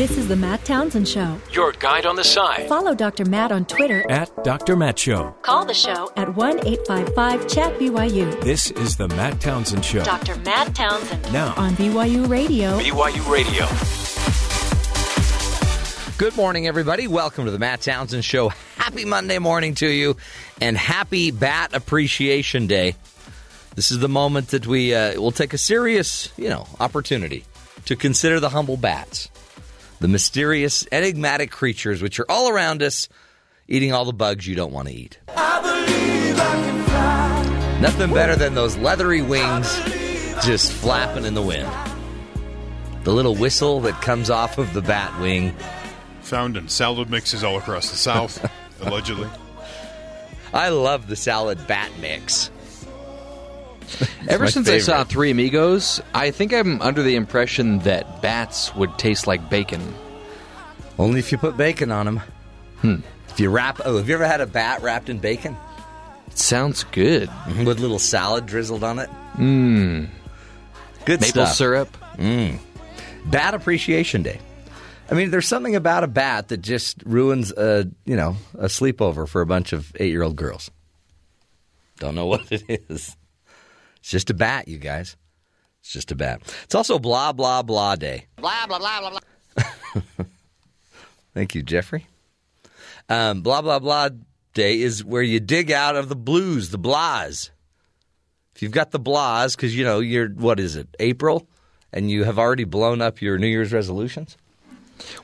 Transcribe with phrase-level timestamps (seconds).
[0.00, 1.38] This is the Matt Townsend Show.
[1.52, 2.66] Your guide on the side.
[2.70, 3.26] Follow Dr.
[3.26, 4.10] Matt on Twitter.
[4.10, 4.74] At Dr.
[4.74, 5.32] Matt Show.
[5.42, 8.40] Call the show at 1 855 Chat BYU.
[8.40, 10.02] This is the Matt Townsend Show.
[10.02, 10.36] Dr.
[10.36, 11.30] Matt Townsend.
[11.34, 11.52] Now.
[11.58, 12.78] On BYU Radio.
[12.78, 13.66] BYU Radio.
[16.16, 17.06] Good morning, everybody.
[17.06, 18.48] Welcome to the Matt Townsend Show.
[18.78, 20.16] Happy Monday morning to you,
[20.62, 22.94] and happy Bat Appreciation Day.
[23.74, 27.44] This is the moment that we uh, will take a serious, you know, opportunity
[27.84, 29.28] to consider the humble bats,
[30.00, 33.08] the mysterious, enigmatic creatures which are all around us,
[33.68, 35.18] eating all the bugs you don't want to eat.
[37.80, 39.74] Nothing better than those leathery wings
[40.44, 41.68] just flapping in the wind.
[43.04, 45.54] The little whistle that comes off of the bat wing.
[46.22, 49.28] Found in salad mixes all across the South, allegedly.
[50.52, 52.50] I love the salad bat mix.
[54.28, 55.04] Ever since I saw.
[55.04, 59.94] Three Amigos, I think I'm under the impression that bats would taste like bacon.
[60.98, 62.20] Only if you put bacon on them.
[62.80, 62.96] Hmm.
[63.28, 65.56] If you wrap, oh, have you ever had a bat wrapped in bacon
[66.26, 67.28] It sounds good.
[67.28, 67.64] Mm-hmm.
[67.64, 69.08] with a little salad drizzled on it?
[69.34, 70.08] Mmm.
[71.04, 71.54] Good Maple stuff.
[71.54, 71.96] syrup.
[72.16, 72.56] Hmm.
[73.26, 74.40] Bat Appreciation Day.
[75.10, 79.26] I mean, there's something about a bat that just ruins a you know a sleepover
[79.28, 80.70] for a bunch of eight year old girls.
[81.98, 83.16] Don't know what it is.
[84.00, 85.16] It's just a bat, you guys.
[85.80, 86.42] It's just a bat.
[86.64, 88.26] It's also blah blah blah day.
[88.36, 90.04] Blah, blah, blah, blah, blah.
[91.34, 92.06] Thank you, Jeffrey.
[93.08, 94.10] Um, blah blah blah
[94.54, 97.50] day is where you dig out of the blues, the blahs.
[98.54, 101.46] If you've got the blahs, because you know you're what is it, April,
[101.92, 104.36] and you have already blown up your New Year's resolutions.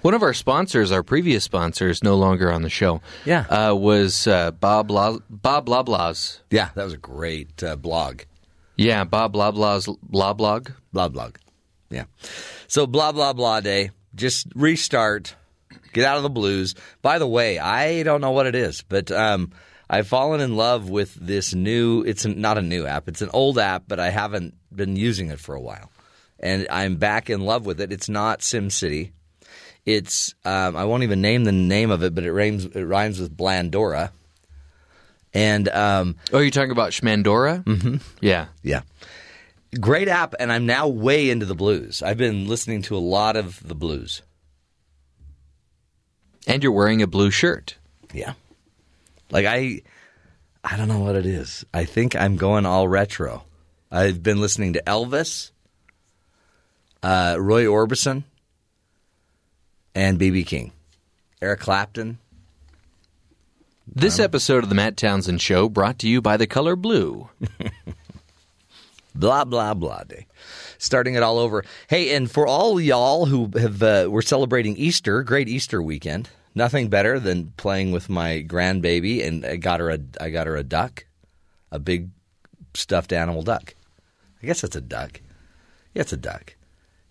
[0.00, 3.02] One of our sponsors, our previous sponsors, no longer on the show.
[3.26, 3.40] Yeah.
[3.50, 6.40] uh, was uh, Bob La- Bob Loblaws.
[6.50, 8.22] Yeah, that was a great uh, blog.
[8.76, 9.80] Yeah, Bob blah blah
[10.32, 10.70] blog.
[10.92, 11.36] Blah blog.
[11.90, 12.04] Yeah.
[12.68, 13.90] So blah blah blah day.
[14.14, 15.34] Just restart.
[15.92, 16.74] Get out of the blues.
[17.00, 19.52] By the way, I don't know what it is, but um,
[19.88, 22.02] I've fallen in love with this new.
[22.02, 23.08] It's not a new app.
[23.08, 25.90] It's an old app, but I haven't been using it for a while,
[26.38, 27.92] and I'm back in love with it.
[27.92, 29.12] It's not SimCity.
[29.86, 32.66] It's um, I won't even name the name of it, but it rhymes.
[32.66, 34.10] It rhymes with Blandora.
[35.36, 37.62] And um, Oh, you're talking about Schmandora?
[37.62, 37.96] Mm-hmm.
[38.22, 38.46] Yeah.
[38.62, 38.80] yeah.
[39.78, 42.02] Great app, and I'm now way into the blues.
[42.02, 44.22] I've been listening to a lot of the blues.
[46.46, 47.76] And you're wearing a blue shirt.
[48.14, 48.32] Yeah.
[49.30, 49.82] Like I
[50.64, 51.66] I don't know what it is.
[51.74, 53.44] I think I'm going all retro.
[53.90, 55.50] I've been listening to Elvis,
[57.02, 58.24] uh, Roy Orbison,
[59.94, 60.72] and BB King.
[61.42, 62.18] Eric Clapton.
[63.88, 67.30] This episode of the Matt Townsend Show brought to you by the color blue.
[69.14, 70.26] blah blah blah day.
[70.76, 71.64] Starting it all over.
[71.88, 76.28] Hey and for all y'all who have uh, we're celebrating easter great easter weekend.
[76.54, 80.56] Nothing better than playing with my grandbaby and i got her a i got her
[80.56, 81.06] a duck
[81.70, 82.10] a big
[82.74, 83.74] stuffed animal duck.
[84.42, 85.20] I guess it's a duck.
[85.94, 86.56] Yeah it's a duck.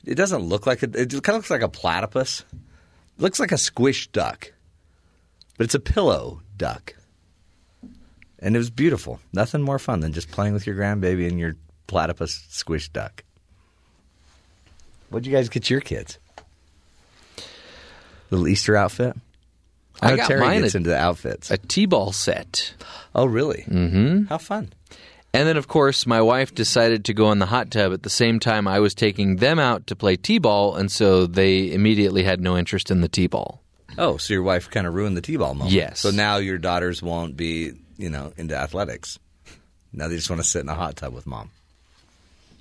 [0.04, 2.44] It doesn't look like a, it kind of looks like a platypus.
[2.52, 4.52] It looks like a squished duck
[5.58, 6.96] but it's a pillow duck
[8.40, 9.20] and it was beautiful.
[9.34, 11.56] Nothing more fun than just playing with your grandbaby and your
[11.88, 13.24] platypus squish duck.
[15.10, 16.20] What'd you guys get your kids?
[18.30, 19.16] Little Easter outfit?
[20.02, 21.52] I, I know got Terry mine gets a- into the outfits.
[21.52, 22.74] A T-ball set.
[23.16, 23.64] oh, really?
[23.68, 24.26] Mm-hmm.
[24.26, 24.74] How fun.
[25.34, 28.10] And then, of course, my wife decided to go in the hot tub at the
[28.10, 32.40] same time I was taking them out to play T-ball, and so they immediately had
[32.42, 33.62] no interest in the T-ball.
[33.98, 35.74] Oh, so your wife kind of ruined the t-ball moment.
[35.74, 36.00] Yes.
[36.00, 39.20] So now your daughters won't be, you know, into athletics.
[39.94, 41.52] Now they just want to sit in a hot tub with mom.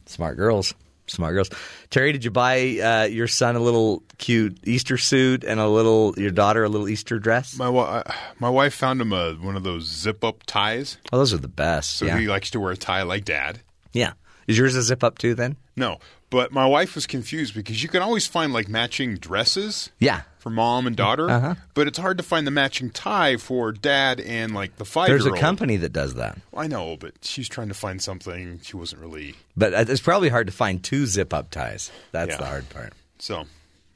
[0.06, 0.74] Smart girls.
[1.06, 1.50] Smart girls.
[1.90, 6.14] Terry, did you buy uh, your son a little cute Easter suit and a little
[6.16, 7.58] your daughter a little Easter dress?
[7.58, 8.02] My, wi-
[8.38, 10.96] my wife found him a, one of those zip up ties.
[11.12, 11.96] Oh, those are the best.
[11.96, 12.18] So yeah.
[12.18, 13.60] he likes to wear a tie like dad.
[13.92, 14.12] yeah.
[14.46, 15.56] Is yours a zip up too then?
[15.74, 15.98] No,
[16.34, 20.22] but my wife was confused because you can always find like matching dresses Yeah.
[20.38, 21.54] for mom and daughter, Uh-huh.
[21.74, 25.26] but it's hard to find the matching tie for dad and like the five There's
[25.26, 26.36] a company that does that.
[26.56, 29.36] I know, but she's trying to find something she wasn't really.
[29.56, 31.92] But it's probably hard to find two zip up ties.
[32.10, 32.38] That's Yeah.
[32.38, 32.92] the hard part.
[33.20, 33.46] So,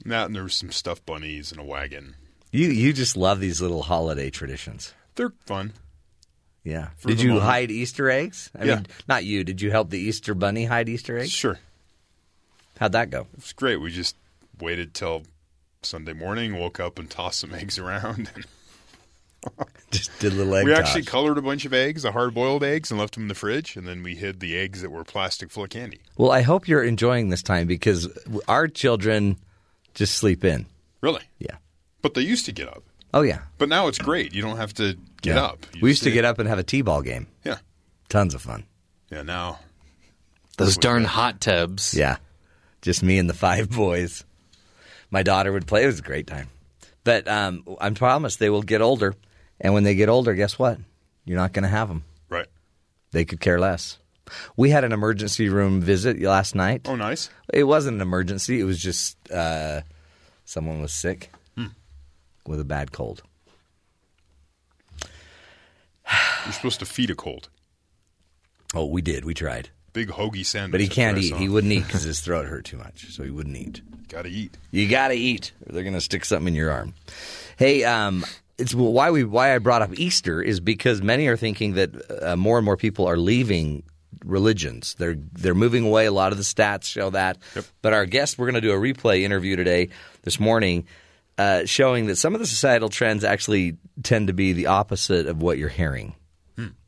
[0.06, 2.14] that and there was some stuffed bunnies and a wagon.
[2.52, 4.94] You you just love these little holiday traditions.
[5.16, 5.72] They're fun.
[6.64, 6.90] Yeah.
[7.04, 7.46] Did you moment.
[7.46, 8.50] hide Easter eggs?
[8.58, 8.74] I Yeah.
[8.76, 9.42] mean, not you.
[9.42, 11.30] Did you help the Easter bunny hide Easter eggs?
[11.32, 11.58] Sure.
[12.78, 13.20] How'd that go?
[13.32, 13.76] It was great.
[13.76, 14.16] We just
[14.60, 15.22] waited till
[15.82, 18.30] Sunday morning, woke up and tossed some eggs around.
[18.34, 18.46] And
[19.90, 22.62] Just did a little egg we actually colored a bunch of eggs, the hard boiled
[22.64, 23.76] eggs, and left them in the fridge.
[23.76, 26.00] And then we hid the eggs that were plastic full of candy.
[26.16, 28.08] Well, I hope you're enjoying this time because
[28.48, 29.38] our children
[29.94, 30.66] just sleep in.
[31.00, 31.22] Really?
[31.38, 31.56] Yeah.
[32.02, 32.82] But they used to get up.
[33.14, 33.42] Oh yeah.
[33.58, 34.34] But now it's great.
[34.34, 35.42] You don't have to get Yeah.
[35.44, 35.66] up.
[35.72, 37.28] You We used to stay- get up and have a t-ball game.
[37.44, 37.58] Yeah.
[38.08, 38.64] Tons of fun.
[39.10, 39.22] Yeah.
[39.22, 39.60] Now.
[40.58, 41.94] Those darn hot tubs.
[41.94, 42.16] Yeah.
[42.88, 44.24] Just me and the five boys.
[45.10, 45.82] My daughter would play.
[45.82, 46.48] It was a great time.
[47.04, 49.14] But um, I promise they will get older.
[49.60, 50.78] And when they get older, guess what?
[51.26, 52.04] You're not going to have them.
[52.30, 52.46] Right.
[53.10, 53.98] They could care less.
[54.56, 56.88] We had an emergency room visit last night.
[56.88, 57.28] Oh, nice.
[57.52, 58.58] It wasn't an emergency.
[58.58, 59.82] It was just uh,
[60.46, 61.30] someone was sick
[62.46, 63.22] with a bad cold.
[64.96, 67.50] You're supposed to feed a cold.
[68.74, 69.26] Oh, we did.
[69.26, 69.68] We tried.
[69.98, 70.70] Big hoagie sandwich.
[70.70, 71.34] But he can't eat.
[71.34, 73.10] He wouldn't eat because his throat hurt too much.
[73.10, 73.82] So he wouldn't eat.
[74.08, 74.56] Gotta eat.
[74.70, 76.94] You got to eat, or they're going to stick something in your arm.
[77.56, 78.24] Hey, um,
[78.58, 81.90] it's why we why I brought up Easter is because many are thinking that
[82.22, 83.82] uh, more and more people are leaving
[84.24, 84.94] religions.
[84.98, 86.06] They're they're moving away.
[86.06, 87.38] A lot of the stats show that.
[87.82, 89.88] But our guest, we're going to do a replay interview today,
[90.22, 90.86] this morning,
[91.38, 95.42] uh, showing that some of the societal trends actually tend to be the opposite of
[95.42, 96.14] what you're hearing.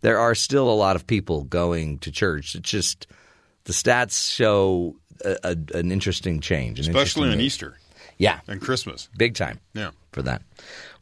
[0.00, 2.54] There are still a lot of people going to church.
[2.54, 3.06] It's just
[3.64, 7.40] the stats show a, a, an interesting change, an Especially interesting on.
[7.40, 7.78] Easter
[8.18, 9.08] Yeah, and Christmas.
[9.16, 9.90] big time Yeah.
[10.12, 10.42] for that.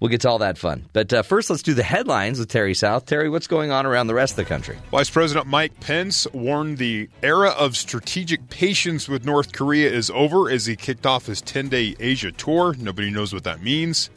[0.01, 0.87] We'll get to all that fun.
[0.93, 3.07] But uh, first, let's do the headlines with Terry South.
[3.07, 4.77] Terry, what's going on around the rest of the country?
[4.91, 10.51] Vice President Mike Pence warned the era of strategic patience with North Korea is over
[10.51, 12.75] as he kicked off his 10 day Asia tour.
[12.79, 14.11] Nobody knows what that means.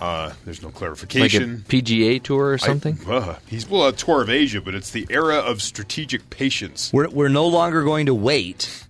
[0.00, 1.64] Uh, there's no Like a clarification.
[1.68, 2.98] PGA tour or I- something?
[3.08, 6.92] uh, he's well a tour of Asia, but it's the era of strategic patience.
[6.92, 8.84] We're, we're no longer going to wait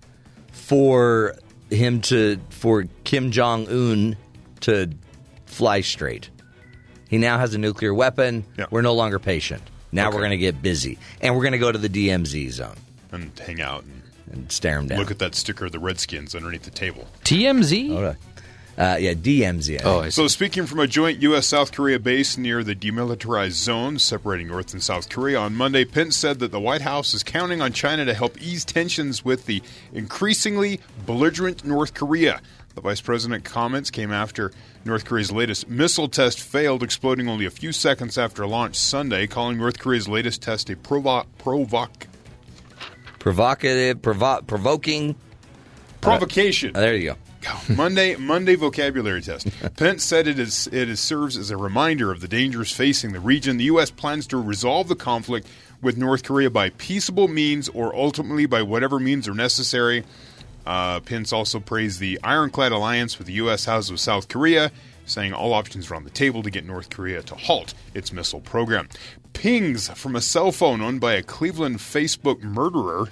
[0.52, 1.34] for
[1.70, 4.16] him to for Kim Jong Un
[4.60, 4.90] to
[5.46, 6.30] fly straight.
[7.08, 8.44] He now has a nuclear weapon.
[8.58, 8.66] Yeah.
[8.70, 9.62] We're no longer patient.
[9.92, 10.16] Now Okay.
[10.16, 12.76] we're going to get busy, and we're going to go to the DMZ zone
[13.12, 14.98] And hang out and and stare him down.
[14.98, 17.06] look at that sticker of the Redskins underneath the table.
[17.24, 17.88] TMZ?
[17.88, 18.16] Hold on.
[18.78, 19.80] Uh, yeah, DMZ.
[19.80, 20.04] I Oh, think.
[20.04, 20.10] I see.
[20.12, 21.48] So, speaking from a joint U.S.
[21.48, 26.14] South Korea base near the demilitarized zone separating North and South Korea on Monday, Pence
[26.16, 29.62] said that the White House is counting on China to help ease tensions with the
[29.92, 32.40] increasingly belligerent North Korea.
[32.76, 34.52] The vice president comments came after
[34.84, 39.58] North Korea's latest missile test failed, exploding only a few seconds after launch Sunday, calling
[39.58, 42.06] North Korea's latest test a provo- provoc-
[43.18, 45.16] provocative, provo- provoking.
[46.00, 46.72] provocation.
[46.76, 47.16] Oh, there you go.
[47.68, 49.48] Monday Monday vocabulary test.
[49.76, 53.20] Pence said it is it is serves as a reminder of the dangers facing the
[53.20, 53.56] region.
[53.56, 53.90] The U.S.
[53.90, 55.46] plans to resolve the conflict
[55.80, 60.04] with North Korea by peaceable means or ultimately by whatever means are necessary.
[60.66, 63.64] Uh, Pence also praised the ironclad alliance with the U.S.
[63.64, 64.70] House of South Korea,
[65.06, 68.40] saying all options are on the table to get North Korea to halt its missile
[68.40, 68.88] program.
[69.38, 73.08] Pings from a cell phone owned by a Cleveland Facebook murderer,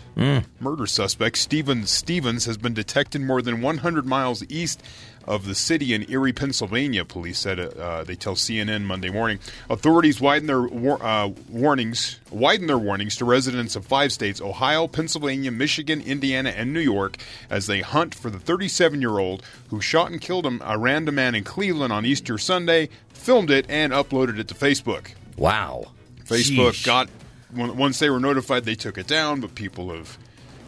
[0.58, 4.82] murder suspect Stephen Stephens, has been detected more than 100 miles east
[5.24, 7.04] of the city in Erie, Pennsylvania.
[7.04, 9.38] Police said uh, they tell CNN Monday morning.
[9.70, 14.88] Authorities widen their war- uh, warnings, widen their warnings to residents of five states: Ohio,
[14.88, 17.18] Pennsylvania, Michigan, Indiana, and New York,
[17.48, 21.92] as they hunt for the 37-year-old who shot and killed a random man in Cleveland
[21.92, 25.12] on Easter Sunday, filmed it, and uploaded it to Facebook.
[25.36, 25.92] Wow.
[26.26, 26.86] Facebook Sheesh.
[26.86, 27.08] got
[27.54, 30.18] once they were notified, they took it down, but people have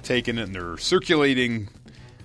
[0.02, 1.68] taken it and they're circulating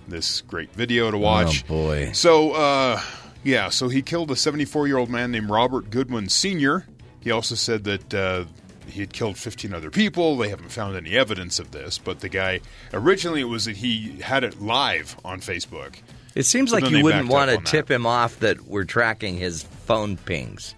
[0.08, 1.64] this great video to watch.
[1.66, 2.12] Oh, boy.
[2.14, 3.02] So, uh,
[3.44, 6.86] yeah, so he killed a 74 year old man named Robert Goodwin Sr.
[7.20, 8.46] He also said that uh,
[8.88, 10.38] he had killed 15 other people.
[10.38, 12.62] They haven't found any evidence of this, but the guy
[12.94, 15.96] originally it was that he had it live on Facebook.
[16.36, 17.66] It seems like you wouldn't want to that.
[17.66, 20.74] tip him off that we're tracking his phone pings.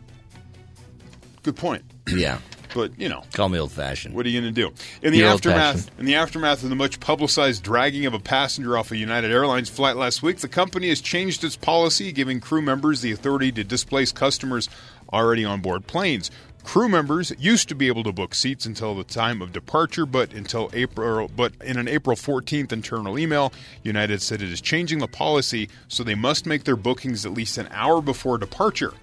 [1.43, 1.83] Good point.
[2.15, 2.39] Yeah.
[2.73, 4.13] But, you know, Call me old fashioned.
[4.15, 4.73] What are you going to do?
[5.01, 8.77] In the You're aftermath, in the aftermath of the much publicized dragging of a passenger
[8.77, 12.61] off a United Airlines flight last week, the company has changed its policy, giving crew
[12.61, 14.67] members the authority to displace customers
[15.13, 16.29] already on board planes.
[16.65, 20.33] Crew members used to be able to book seats until the time of departure, but
[20.33, 21.31] until April.
[21.33, 26.03] But in an April 14th internal email, United said it is changing the policy, so
[26.03, 28.93] they must make their bookings at least an hour before departure.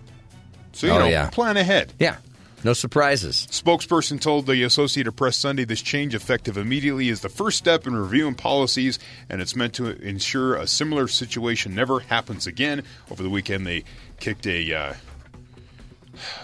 [0.73, 1.31] So you Oh, know, yeah.
[1.31, 1.95] plan ahead.
[1.99, 2.17] Yeah.
[2.65, 3.49] No surprises.
[3.51, 7.97] Spokesperson told the Associated Press Sunday this change, effective immediately, is the first step in
[7.97, 12.85] reviewing policies, and it's meant to ensure a similar situation never happens again.
[13.11, 13.83] Over the weekend, they
[14.21, 14.95] kicked a uh,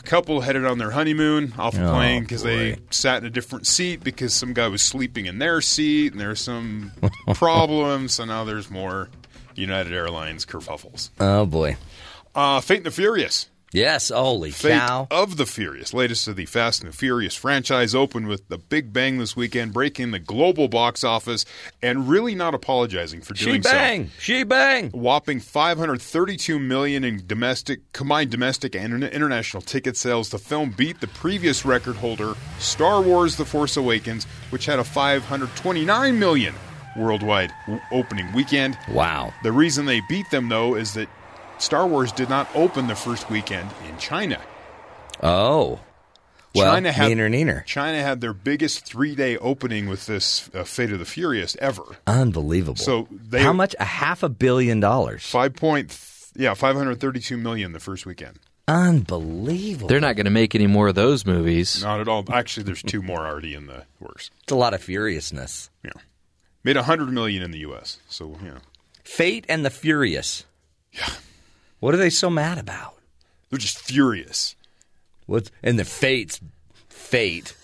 [0.05, 3.67] couple headed on their honeymoon off a Oh, plane because they sat in a different
[3.67, 6.93] seat because some guy was sleeping in their seat, and there's some
[7.35, 8.15] problems.
[8.15, 9.09] So now there's more
[9.55, 11.11] United Airlines kerfuffles.
[11.21, 11.77] Oh boy.
[12.35, 13.49] Uh, Fate and the Furious.
[13.73, 15.07] Yes, holy Fate cow.
[15.11, 18.95] of the Furious, latest of the Fast and the Furious franchise, opened with the big
[18.95, 21.45] bang this weekend, breaking the global box office
[21.83, 23.69] and really not apologizing for doing so.
[23.69, 24.11] She bang.
[24.19, 24.91] She bang.
[24.91, 30.31] Whopping 532 million in domestic, combined domestic and international ticket sales.
[30.31, 34.85] The film beat the previous record holder, Star Wars: The Force Awakens, which had a
[34.85, 36.55] 529 million
[36.97, 37.53] worldwide
[37.93, 38.79] opening weekend.
[38.91, 39.33] Wow.
[39.43, 41.09] The reason they beat them, though, is that
[41.59, 44.41] Star Wars did not open the first weekend in China.
[45.23, 45.81] Oh.
[46.55, 47.65] Well, China had neener, neener.
[47.67, 51.83] China had their biggest three-day opening with this uh, Fate of the Furious ever.
[52.07, 52.77] Unbelievable.
[52.77, 53.75] So they- How much?
[53.79, 55.25] A half a billion dollars.
[55.27, 58.39] Five point, th- yeah, five hundred thirty-two million the first weekend.
[58.67, 59.89] Unbelievable.
[59.89, 61.83] They're not going to make any more of those movies.
[61.83, 62.25] Not at all.
[62.33, 64.31] Actually, there's two more already in the works.
[64.43, 65.71] It's a lot of furiousness.
[65.85, 65.93] Yeah,
[66.65, 67.99] made a hundred million in the U.S.
[68.09, 68.59] So yeah,
[69.05, 70.45] Fate and the Furious.
[70.93, 71.09] Yeah.
[71.81, 72.95] What are they so mad about?
[73.51, 74.57] they're just furious.
[75.27, 76.41] What's and the Fate's
[76.89, 77.57] fate.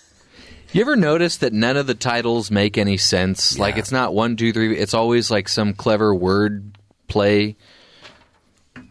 [0.72, 3.58] You ever notice that none of the titles make any sense?
[3.58, 4.76] Like it's not one, two, three.
[4.78, 7.56] It's always like some clever word play.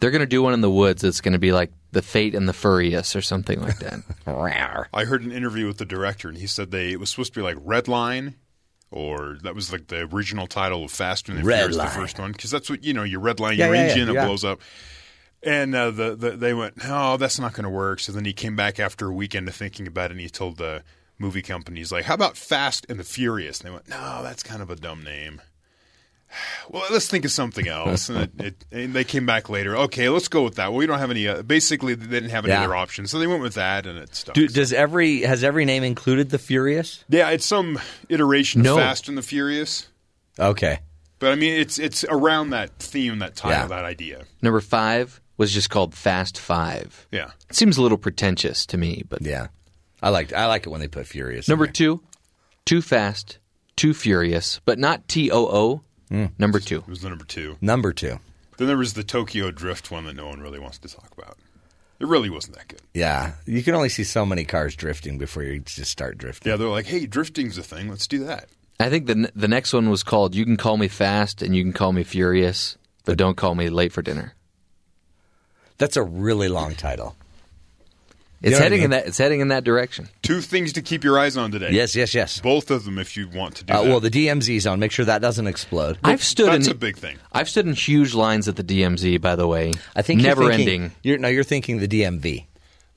[0.00, 2.34] They're going to do one in the woods that's going to be like the Fate
[2.34, 4.00] and the Furious or something like that.
[4.94, 7.40] I heard an interview with the director, and he said they it was supposed to
[7.40, 8.34] be like Red Line,
[8.90, 11.86] or that was like the original title of Fast and the Red Furious, Line.
[11.88, 13.02] the first one, because that's what you know.
[13.02, 14.22] You red line Yeah, your yeah, yeah, engine, yeah.
[14.22, 14.60] it blows up.
[15.46, 18.00] And uh, the, the they went, no, that's not going to work.
[18.00, 20.56] So then he came back after a weekend of thinking about it, and he told
[20.56, 20.82] the
[21.18, 24.62] movie companies like, "How about Fast and the Furious?" And they went, "No, that's kind
[24.62, 25.40] of a dumb name."
[26.68, 28.08] Well, let's think of something else.
[28.08, 29.76] And, it, it, and they came back later.
[29.76, 30.70] Okay, let's go with that.
[30.70, 31.28] Well, we don't have any.
[31.28, 32.64] Uh, basically, they didn't have any Yeah.
[32.64, 34.34] other options, so they went with that, and it stuck.
[34.34, 37.04] Do, does every has every name included the Furious?
[37.08, 38.74] Yeah, it's some iteration No.
[38.76, 39.86] of Fast and the Furious.
[40.40, 40.80] Okay.
[41.20, 43.66] But I mean, it's it's around that theme, that title, Yeah.
[43.68, 44.24] that idea.
[44.42, 47.06] Number five was just called Fast Five.
[47.10, 47.30] Yeah.
[47.50, 49.48] It seems a little pretentious to me, but Yeah.
[50.02, 51.48] I like I like it when they put Furious.
[51.48, 51.72] in number there.
[51.72, 52.02] two,
[52.66, 53.38] Too Fast,
[53.76, 55.80] Too Furious, but not T O O.
[56.10, 56.32] Mm.
[56.38, 56.78] Number two.
[56.78, 57.56] It was the number two.
[57.60, 58.20] Number two.
[58.58, 61.38] Then there was the Tokyo Drift one that no one really wants to talk about.
[61.98, 62.82] It really wasn't that good.
[62.92, 63.32] Yeah.
[63.46, 66.50] You can only see so many cars drifting before you just start drifting.
[66.50, 67.88] Yeah, they're like, hey, drifting's a thing.
[67.88, 68.48] Let's do that.
[68.78, 71.62] I think the the next one was called "You Can Call Me Fast and You
[71.62, 74.34] Can Call Me Furious, but Don't Call Me Late for Dinner."
[75.78, 77.16] That's a really long title.
[78.42, 79.06] It's know what I heading in that.
[79.06, 80.08] It's heading in that direction.
[80.20, 81.70] Two things to keep your eyes on today.
[81.70, 82.40] Yes, yes, yes.
[82.40, 83.88] Both of them if you want to do Uh, that.
[83.88, 84.78] well, the DMZ zone.
[84.80, 85.96] Make sure that doesn't explode.
[86.04, 87.16] I've stood That's in a big thing.
[87.32, 89.18] I've stood in huge lines at the DMZ.
[89.18, 90.92] By the way, I think you're never thinking- ending.
[91.02, 92.44] You're, no, you're thinking the DMV.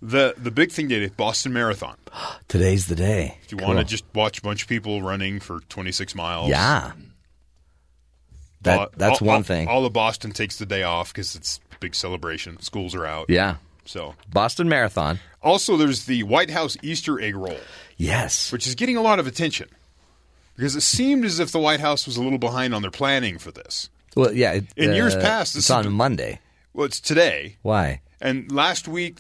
[0.02, 1.96] The the big thing today, Boston Marathon.
[2.50, 3.38] Today's the day.
[3.46, 6.50] If you want to just watch a bunch of people running for 26 miles.
[6.50, 6.92] yeah,
[8.62, 9.68] that that's all- one all- thing.
[9.68, 12.60] All of Boston takes the day off because it's a big celebration.
[12.62, 13.30] Schools are out.
[13.30, 13.56] yeah,
[13.86, 15.20] So Boston Marathon.
[15.42, 17.60] also there's the White House Easter egg roll.
[17.98, 19.70] Yes, which is getting a lot of attention
[20.56, 23.38] because it seemed as if the White House was a little behind on their planning
[23.38, 23.90] for this.
[24.16, 24.54] well, yeah.
[24.54, 26.40] It, In years uh, past, this it's on been- Monday.
[26.74, 28.02] Well, it's today, Why?
[28.22, 29.18] and last week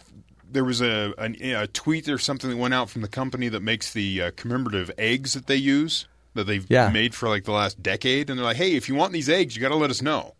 [0.49, 3.61] there was a, an- a tweet or something that went out from the company that
[3.61, 6.89] makes the uh, commemorative eggs that they use that they've Yeah.
[6.89, 9.55] made for like the last decade, and they're like, "Hey, if you want these eggs,
[9.55, 10.35] you got to let us know."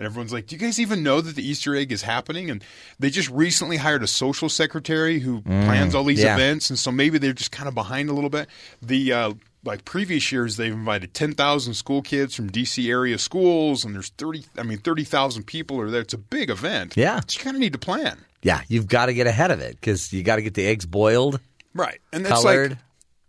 [0.00, 2.64] And everyone's like, "Do you guys even know that the Easter egg is happening?" And
[2.98, 6.34] they just recently hired a social secretary who plans all these yeah.
[6.34, 8.48] events, and so maybe they're just kind of behind a little bit.
[8.80, 13.84] The uh, like previous years, they've invited ten thousand school kids from DC area schools,
[13.84, 14.46] and there's thirty.
[14.56, 16.00] I mean, thirty thousand people are there.
[16.00, 16.96] It's a big event.
[16.96, 17.20] Yeah.
[17.26, 19.72] so you kind of need to plan, Yeah, you've got to get ahead of it
[19.72, 21.40] because you got to get the eggs boiled,
[21.74, 22.00] right?
[22.10, 22.70] And it's colored.
[22.70, 22.78] like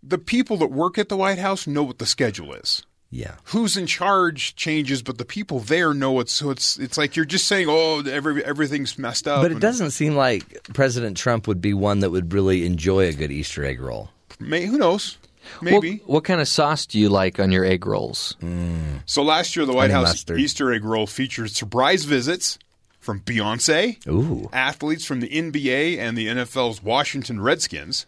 [0.02, 2.82] the people that work at the White House know what the schedule is.
[3.14, 6.30] Yeah, who's in charge changes, but the people there know it.
[6.30, 9.42] So it's it's like you're just saying, oh, every everything's messed up.
[9.42, 13.06] but it and doesn't seem like President Trump would be one that would really enjoy
[13.06, 14.08] a good Easter egg roll.
[14.40, 15.18] May, who knows?
[15.60, 15.96] What, Maybe.
[16.06, 18.36] what kind of sauce do you like on your egg rolls?
[18.40, 19.02] Mm.
[19.06, 20.40] so last year, the White Honey House mustard.
[20.40, 22.58] Easter egg roll featured surprise visits
[22.98, 28.06] from Beyonce, Ooh, athletes from the NBA and the NFL's Washington Redskins,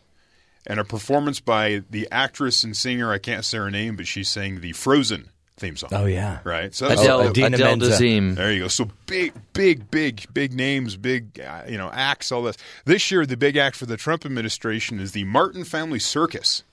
[0.67, 3.13] and a performance by the actress and singer.
[3.13, 5.91] I can't say her name, but she's sang the Frozen theme song.
[5.93, 6.75] oh yeah, Right.
[6.75, 7.91] So Adele, oh, Idina Adele Menza.
[7.91, 8.35] Dazeem.
[8.35, 8.69] There you go.
[8.69, 12.57] So big, big, big, big names, big, uh, you know, acts, all this.
[12.85, 16.65] This year, the big act for the Trump administration is the Martin Family Circus.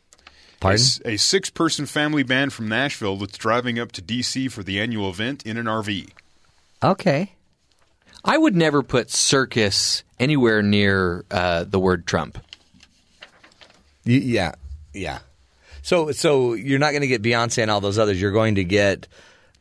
[0.59, 0.75] Pardon?
[0.75, 4.47] It's a six-person family band from Nashville that's driving up to D.C.
[4.47, 6.09] for the annual event in an RV.
[6.83, 7.33] Okay.
[8.23, 12.37] I would never put circus anywhere near uh, the word Trump.
[14.05, 14.53] Y- yeah,
[14.93, 15.19] yeah.
[15.83, 18.21] So, so you're not going to get Beyonce and all those others.
[18.21, 19.07] You're going to get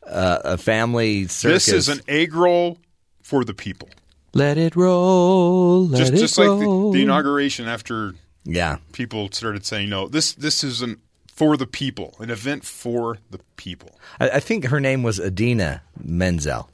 [0.05, 1.65] uh, a family circus.
[1.65, 2.77] This is an egg roll
[3.23, 3.89] for the people.
[4.33, 5.87] Let it roll.
[5.87, 8.13] Let just it just like the, the inauguration after
[8.45, 8.77] Yeah.
[8.93, 13.99] people started saying no, this this isn't for the people, an event for the people.
[14.19, 16.69] I, I think her name was Adina Menzel.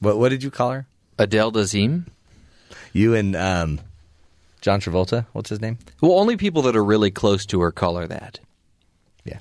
[0.00, 0.86] What what did you call her?
[1.18, 2.06] Adele Dazeem.
[2.92, 3.80] You and um,
[4.60, 5.26] John Travolta.
[5.32, 5.78] What's his name?
[6.00, 8.40] Well, only people that are really close to her call her that.
[9.24, 9.38] Yeah.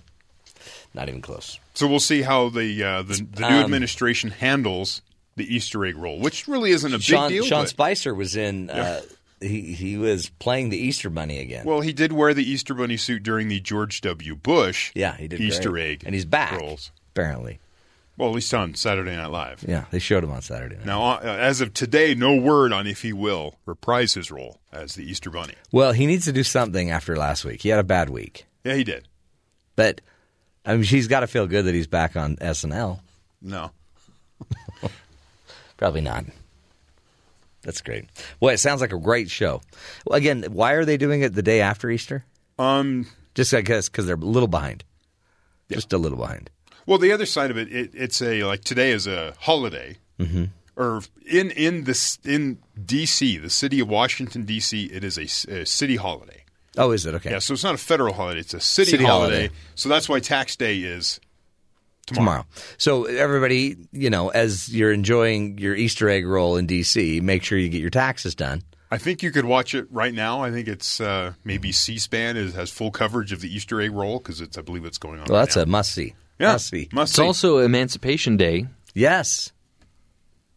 [0.94, 1.60] Not even close.
[1.74, 5.02] So we'll see how the uh, the, the new Um, administration handles
[5.36, 7.44] the Easter egg roll, which really isn't a big Sean, deal.
[7.46, 8.70] Sean but- Spicer was in.
[8.70, 9.02] Uh,
[9.42, 11.64] he he was playing the Easter Bunny again.
[11.66, 14.36] well, he did wear the Easter bunny suit during the George W.
[14.36, 15.92] Bush yeah, he did Easter great.
[15.92, 16.92] egg and he's back rolls.
[17.12, 17.60] apparently.
[18.20, 19.64] Well, at least on Saturday Night Live.
[19.68, 20.86] Yeah, they showed him on Saturday night.
[20.86, 24.96] Now, uh, as of today, no word on if he will reprise his role as
[24.96, 25.54] the Easter bunny.
[25.72, 27.62] Well, he needs to do something after last week.
[27.62, 29.08] He had a bad week, Yeah, he did.
[29.78, 30.02] but
[30.66, 33.00] I mean, she's got to feel good that he's back on SNL.
[33.42, 33.72] No.
[35.78, 36.26] Probably not.
[37.62, 38.06] That's great.
[38.40, 39.62] Well, it sounds like a great show.
[40.06, 42.26] Well, again, why are they doing it the day after Easter?
[42.58, 44.84] Um, Just I guess because they're a little behind.
[45.72, 46.50] Just a little behind.
[46.90, 50.46] Well, the other side of it, it it's a like today is a holiday, mm-hmm.
[50.76, 55.98] or in in this in D.C., the city of Washington D.C., it is a city
[55.98, 56.46] holiday.
[56.80, 57.30] Oh, is it okay?
[57.30, 59.36] Yeah, so it's not a federal holiday; it's a city, City holiday.
[59.36, 59.54] holiday.
[59.76, 61.20] So that's why tax day is
[62.08, 62.26] tomorrow.
[62.26, 62.46] tomorrow.
[62.80, 67.60] So everybody, you know, as you're enjoying your Easter egg roll in DC, make sure
[67.60, 68.64] you get your taxes done.
[68.90, 70.42] I think you could watch it right now.
[70.42, 74.18] I think it's uh, maybe C-SPAN is, has full coverage of the Easter egg roll
[74.18, 75.26] because it's I believe it's going on.
[75.26, 75.62] Well, right that's now.
[75.62, 76.16] a must see.
[76.40, 76.90] Yeah, Must see.
[76.92, 77.22] Must It's see.
[77.24, 79.52] also Emancipation Day, Yes.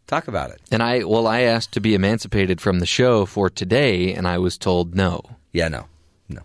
[0.07, 0.61] Talk about it.
[0.71, 4.39] and I well, I asked to be emancipated from the show for today, and I
[4.39, 5.23] was told no.
[5.53, 5.87] Yeah, no.
[6.29, 6.43] No.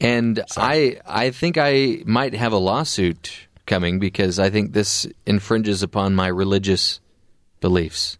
[0.00, 3.32] And I I think I might have a lawsuit
[3.66, 7.00] coming because I think this infringes upon my religious
[7.60, 8.18] beliefs.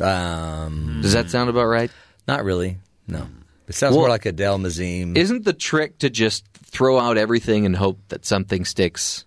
[0.00, 1.90] Um, Does that sound about right?
[2.28, 2.78] not really.
[3.06, 3.26] No.
[3.68, 5.16] It sounds Well- more like Adele Mazim.
[5.16, 9.24] Isn't the trick to just throw out everything and hope that something sticks?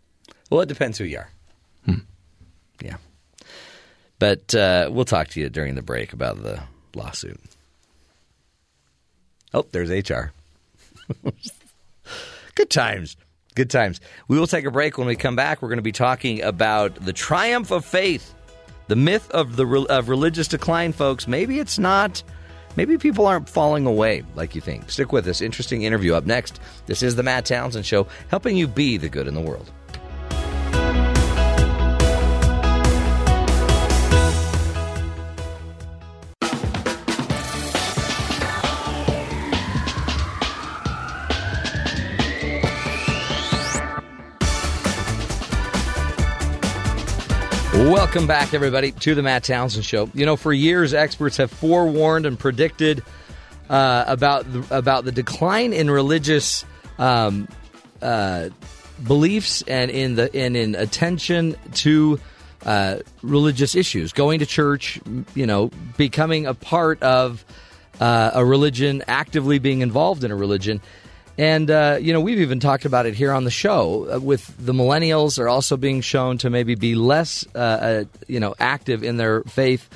[0.50, 1.30] Well, it depends who you are.
[2.82, 2.98] Yeah.
[4.20, 6.62] But uh, we'll talk to you during the break about the
[6.96, 7.40] lawsuit.
[9.54, 10.32] Oh, there's HR.
[12.56, 13.18] Good times.
[13.56, 14.00] Good times.
[14.28, 14.98] We will take a break.
[14.98, 18.34] When we come back, we're going to be talking about the triumph of faith,
[18.88, 21.28] the myth of the of religious decline, folks.
[21.28, 22.22] Maybe it's not.
[22.76, 24.92] Maybe people aren't falling away like you think.
[24.92, 25.42] Stick with us.
[25.42, 26.60] Interesting interview up next.
[26.86, 29.72] This is the Matt Townsend Show, helping you be the good in the world.
[47.80, 50.10] Welcome back, everybody, to the Matt Townsend Show.
[50.14, 53.02] You know, for years, experts have forewarned and predicted
[53.70, 56.66] uh, about the, about the decline in religious
[56.98, 57.48] um,
[58.02, 58.50] uh,
[59.08, 62.20] beliefs and in the and in attention to
[62.66, 65.00] uh, religious issues, going to church,
[65.34, 67.46] you know, becoming a part of
[68.02, 70.82] uh, a religion, actively being involved in a religion.
[71.40, 74.54] And, uh, you know, we've even talked about it here on the show uh, with
[74.60, 79.06] the millennials are also being shown to maybe be less, uh, uh, you know, active
[79.06, 79.90] in their faith.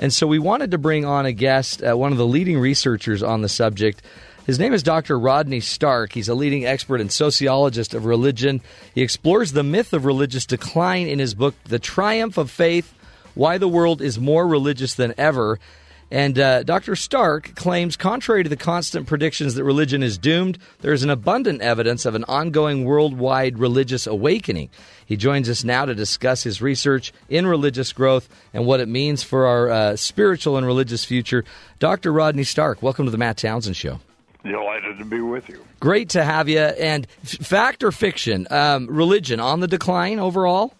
[0.00, 3.22] And so we wanted to bring on a guest, uh, one of the leading researchers
[3.22, 4.02] on the subject.
[4.44, 5.16] His name is Dr.
[5.16, 6.12] Rodney Stark.
[6.12, 8.60] He's a leading expert and sociologist of religion.
[8.92, 12.92] He explores the myth of religious decline in his book, The Triumph of Faith
[13.34, 15.60] Why the World is More Religious Than Ever.
[16.10, 16.96] And uh, Dr.
[16.96, 21.60] Stark claims, contrary to the constant predictions that religion is doomed, there is an abundant
[21.60, 24.70] evidence of an ongoing worldwide religious awakening.
[25.04, 29.22] He joins us now to discuss his research in religious growth and what it means
[29.22, 31.44] for our uh, spiritual and religious future.
[31.78, 32.12] Dr.
[32.12, 34.00] Rodney Stark, welcome to the Matt Townsend Show.
[34.44, 35.62] Delighted to be with you.
[35.78, 36.60] Great to have you.
[36.60, 40.72] And f- fact or fiction, um, religion on the decline overall?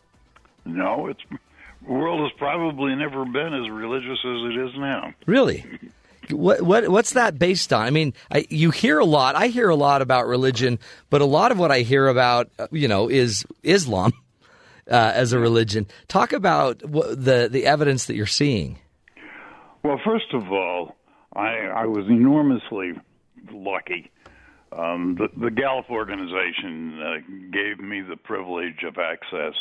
[0.65, 1.21] No, it's
[1.89, 5.15] world has probably never been as religious as it is now.
[5.27, 5.65] Really?
[6.31, 7.87] What what what's that based on?
[7.87, 9.35] I mean, I, you hear a lot.
[9.35, 12.87] I hear a lot about religion, but a lot of what I hear about, you
[12.87, 14.13] know, is Islam
[14.91, 15.87] uh, as a religion.
[16.07, 18.79] Talk about wh- the the evidence that you're seeing.
[19.83, 20.97] Well, first of all,
[21.35, 22.93] I, I was enormously
[23.51, 24.11] lucky.
[24.71, 27.15] Um, the, the Gallup organization uh,
[27.51, 29.55] gave me the privilege of access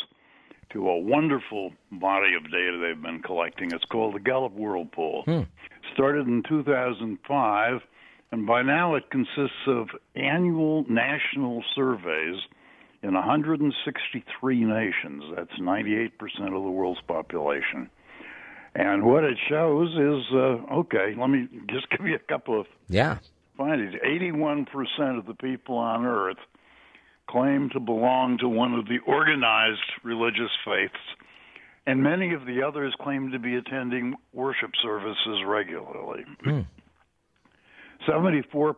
[0.72, 3.70] to a wonderful body of data they've been collecting.
[3.72, 5.24] It's called the Gallup World Poll.
[5.94, 7.80] Started in 2005,
[8.32, 12.36] and by now it consists of annual national surveys
[13.02, 15.24] in 163 nations.
[15.34, 16.10] That's 98%
[16.46, 17.88] of the world's population.
[18.74, 21.14] And what it shows is uh, okay.
[21.18, 23.18] Let me just give you a couple of Yeah.
[23.56, 23.94] findings.
[24.04, 24.66] 81%
[25.18, 26.36] of the people on Earth
[27.28, 30.94] claim to belong to one of the organized religious faiths,
[31.86, 36.24] and many of the others claim to be attending worship services regularly.
[36.42, 36.60] Hmm.
[38.08, 38.74] 74%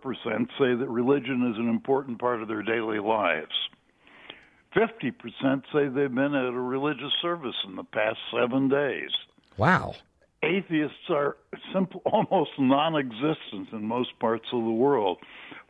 [0.59, 3.53] say that religion is an important part of their daily lives.
[4.77, 5.13] 50%
[5.73, 9.11] say they've been at a religious service in the past seven days
[9.57, 9.95] Wow.
[10.43, 11.37] atheists are
[11.75, 15.19] simple, almost non-existent in most parts of the world.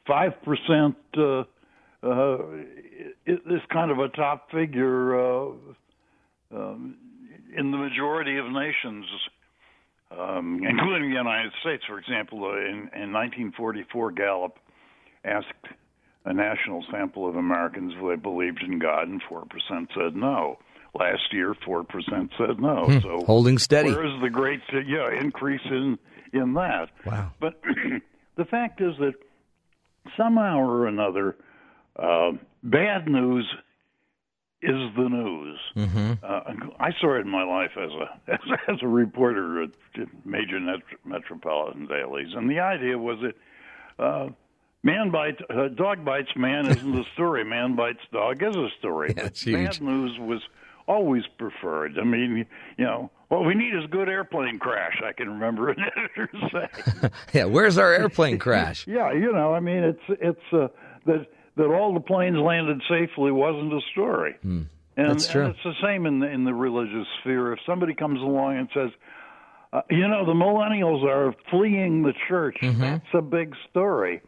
[0.06, 1.44] Five percent uh,
[2.02, 2.38] uh, uh,
[3.26, 5.50] is kind of a top figure uh,
[6.54, 6.96] um,
[7.56, 9.06] in the majority of nations,
[10.10, 11.82] um, including the United States.
[11.86, 14.58] For example, uh, in, in 1944, Gallup
[15.24, 15.46] asked
[16.24, 20.58] a national sample of Americans if they believed in God, and four percent said no.
[20.98, 23.00] Last year, four percent said no.
[23.02, 23.92] So Holding steady.
[23.92, 25.98] where is the great yeah increase in
[26.32, 26.88] in that?
[27.06, 27.32] Wow.
[27.40, 27.60] But
[28.36, 29.14] the fact is that
[30.16, 31.36] somehow or another,
[31.96, 33.46] uh, bad news
[34.62, 35.58] is the news.
[35.76, 36.12] Mm-hmm.
[36.22, 36.40] Uh,
[36.78, 39.70] I started my life as a as, as a reporter at
[40.24, 44.02] major net, metropolitan dailies, and the idea was that.
[44.04, 44.28] Uh,
[44.82, 47.44] Man bites, uh, dog bites man isn't a story.
[47.44, 49.12] Man bites dog is a story.
[49.14, 49.78] Yeah, But huge.
[49.78, 50.40] Bad news was
[50.88, 51.98] always preferred.
[52.00, 52.46] I mean,
[52.78, 55.02] you know, what we need is a good airplane crash.
[55.06, 57.10] I can remember an editor say.
[57.34, 57.44] Yeah.
[57.44, 58.86] Where's our airplane crash?
[58.86, 60.68] Yeah, you know, I mean, it's it's uh,
[61.04, 64.34] that that all the planes landed safely wasn't a story.
[64.42, 65.02] And, Hmm.
[65.08, 65.44] That's true.
[65.46, 67.52] and it's the same in the, in the religious sphere.
[67.52, 68.90] If somebody comes along and says,
[69.72, 72.80] uh, you know, the millennials are fleeing the church, Mm-hmm.
[72.80, 74.20] that's a big story.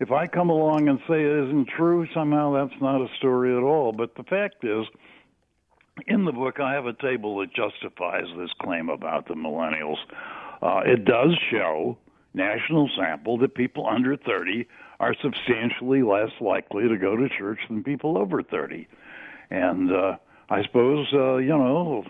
[0.00, 3.62] If I come along and say it isn't true, somehow that's not a story at
[3.62, 3.92] all.
[3.92, 4.84] But the fact is,
[6.06, 9.98] in the book, I have a table that justifies this claim about the millennials.
[10.60, 11.98] Uh, it does show,
[12.34, 14.66] national sample, that people under 30
[15.02, 18.86] are substantially less likely to go to church than people over 30.
[19.50, 20.16] And uh,
[20.48, 22.04] I suppose, uh, you know,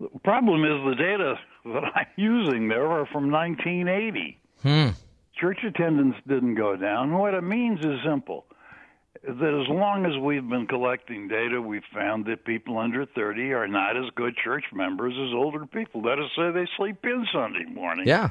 [0.00, 4.38] the problem is the data that I'm using there are from 1980.
[5.40, 7.16] Church attendance didn't go down.
[7.16, 8.46] What it means is simple
[9.22, 13.68] that as long as we've been collecting data, we've found that people under 30 are
[13.68, 16.02] not as good church members as older people.
[16.02, 18.08] That is, say they sleep in Sunday morning.
[18.08, 18.30] Yeah.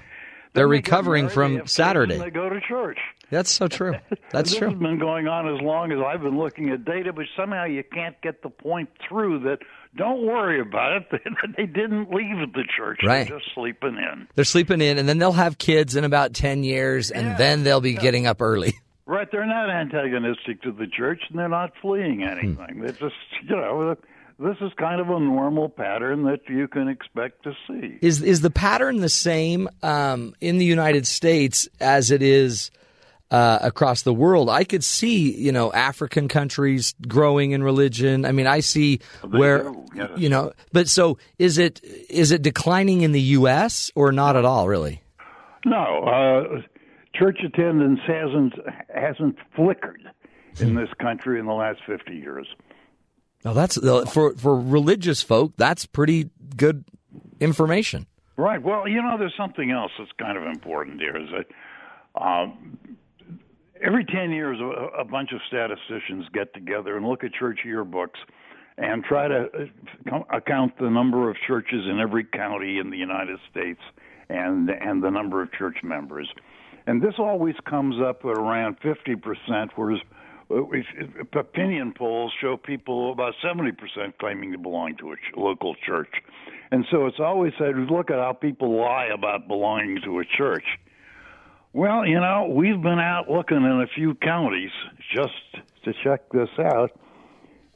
[0.55, 2.17] They're recovering from Saturday.
[2.17, 2.97] They go to church.
[3.29, 3.95] That's so true.
[4.31, 4.69] That's this true.
[4.69, 7.83] has been going on as long as I've been looking at data, but somehow you
[7.83, 9.59] can't get the point through that.
[9.97, 11.21] Don't worry about it.
[11.57, 12.99] They didn't leave the church.
[13.05, 13.27] Right.
[13.27, 14.27] They're just sleeping in.
[14.35, 17.37] They're sleeping in, and then they'll have kids in about 10 years, and Yeah.
[17.37, 18.73] then they'll be getting up early.
[19.07, 22.27] Right, they're not antagonistic to the church, and they're not fleeing hmm.
[22.27, 22.79] anything.
[22.81, 23.13] They're just,
[23.43, 23.95] you know,
[24.39, 27.98] this is kind of a normal pattern that you can expect to see.
[28.02, 32.71] Is is the pattern the same um, in the United States as it is
[33.32, 34.50] uh, across the world?
[34.50, 38.26] I could see, you know, African countries growing in religion.
[38.26, 40.10] I mean, I see where, do, yes.
[40.17, 43.89] you know, but so is it is it declining in the U.S.
[43.95, 44.67] or not at all?
[44.67, 45.02] Really?
[45.65, 46.62] No, uh,
[47.15, 48.54] church attendance hasn't
[48.93, 50.02] hasn't flickered
[50.60, 52.48] in this country in the last fifty years.
[53.45, 55.53] No, that's uh, for for religious folk.
[55.55, 56.84] That's pretty good
[57.39, 58.08] information.
[58.38, 58.62] Right.
[58.62, 61.15] Well, you know, there's something else that's kind of important here.
[61.15, 62.77] Is that um,
[63.79, 68.17] every ten years, a, a bunch of statisticians get together and look at church yearbooks
[68.79, 69.45] and try to
[70.12, 73.79] uh, account the number of churches in every county in the United States
[74.27, 76.27] and and the number of church members.
[76.88, 79.99] And this always comes up at around 50%, whereas
[80.49, 83.73] opinion polls show people about 70%
[84.19, 86.13] claiming to belong to a ch- local church.
[86.71, 90.65] And so it's always said, look at how people lie about belonging to a church.
[91.73, 94.71] Well, you know, we've been out looking in a few counties
[95.13, 95.34] just
[95.84, 96.91] to check this out.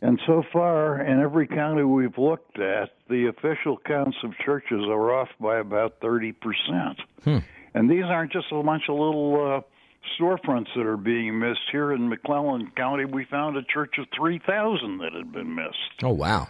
[0.01, 5.13] And so far, in every county we've looked at, the official counts of churches are
[5.13, 6.33] off by about 30%.
[7.73, 9.61] And these aren't just a bunch of little uh,
[10.19, 11.59] storefronts that are being missed.
[11.71, 16.03] Here in McLennan County, we found a church of 3,000 that had been missed.
[16.03, 16.47] Oh wow!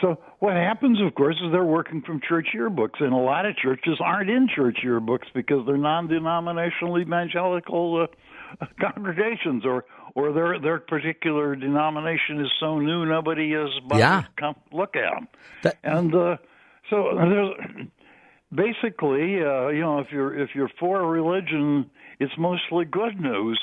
[0.00, 3.56] So what happens, of course, is they're working from church yearbooks, and a lot of
[3.56, 8.06] churches aren't in church yearbooks because they're non-denominational evangelical
[8.60, 14.20] uh, congregations, or or their their particular denomination is so new nobody is bothered Yeah.
[14.22, 15.28] to come look at them.
[15.62, 16.36] That- and uh,
[16.90, 17.88] so there's
[18.54, 23.60] basically, uh, you know, if you're if you're for religion, it's mostly good news.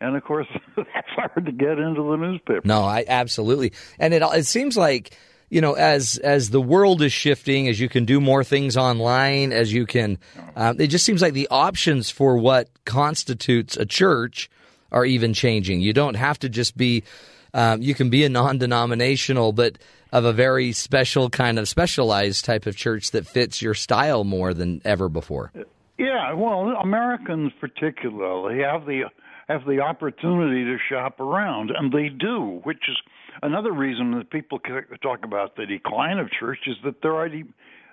[0.00, 2.62] And of course, that's hard to get into the newspaper.
[2.64, 3.72] No, I absolutely.
[3.98, 5.16] And it it seems like
[5.50, 9.52] you know, as as the world is shifting, as you can do more things online,
[9.52, 10.18] as you can,
[10.56, 14.50] um, it just seems like the options for what constitutes a church
[14.90, 15.80] are even changing.
[15.80, 17.04] You don't have to just be,
[17.52, 19.78] um, you can be a non-denominational, but
[20.12, 24.54] of a very special kind of specialized type of church that fits your style more
[24.54, 25.52] than ever before.
[25.98, 29.04] Yeah, well, Americans particularly have the
[29.46, 32.96] have the opportunity to shop around, and they do, which is
[33.42, 34.58] another reason that people
[35.02, 37.44] talk about the decline of church is that there are the,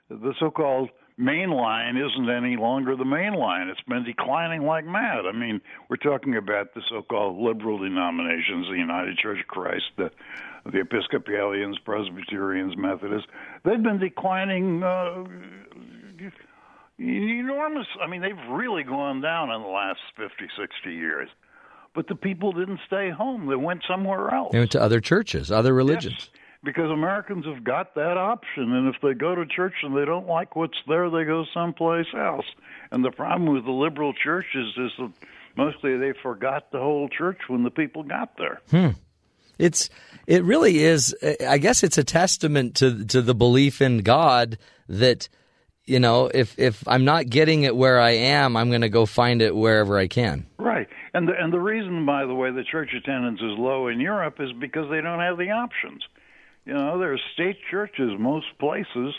[0.10, 3.68] the so-called main line isn't any longer the main line.
[3.68, 5.26] It's been declining like mad.
[5.26, 5.60] I mean,
[5.90, 10.10] we're talking about the so-called liberal denominations, the United Church of Christ, the
[10.66, 13.28] the Episcopalians, Presbyterians, Methodists.
[13.66, 15.24] They've been declining uh,
[17.02, 17.88] enormous.
[18.02, 21.30] I mean, they've really gone down in the last 50, 60 years.
[21.94, 23.48] But the people didn't stay home.
[23.48, 24.54] They went somewhere else.
[24.54, 26.30] They went to other churches, other religions.
[26.34, 28.72] Yes, because Americans have got that option.
[28.72, 32.08] And if they go to church and they don't like what's there, they go someplace
[32.18, 32.46] else.
[32.92, 35.12] And the problem with the liberal churches is that
[35.58, 38.62] mostly they forgot the whole church when the people got there.
[38.70, 38.90] Hmm.
[39.58, 39.90] It's
[40.28, 41.16] it really is.
[41.48, 45.30] I guess it's a testament to to the belief in God that
[45.86, 49.06] you know, if if I'm not getting it where I am, I'm going to go
[49.06, 50.46] find it wherever I can.
[50.58, 54.00] Right, and the, and the reason, by the way, the church attendance is low in
[54.00, 56.04] Europe is because they don't have the options.
[56.66, 59.14] You know, there are state churches most places,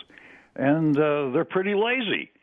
[0.54, 2.30] and uh, they're pretty lazy.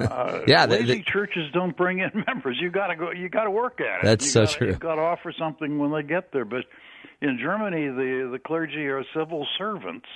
[0.00, 2.58] Uh, yeah, lazy they, they, churches don't bring in members.
[2.60, 3.12] You got to go.
[3.12, 4.02] You got to work at it.
[4.02, 4.66] That's you so gotta, true.
[4.70, 6.44] You've got to offer something when they get there.
[6.44, 6.64] But
[7.22, 10.06] in Germany, the the clergy are civil servants,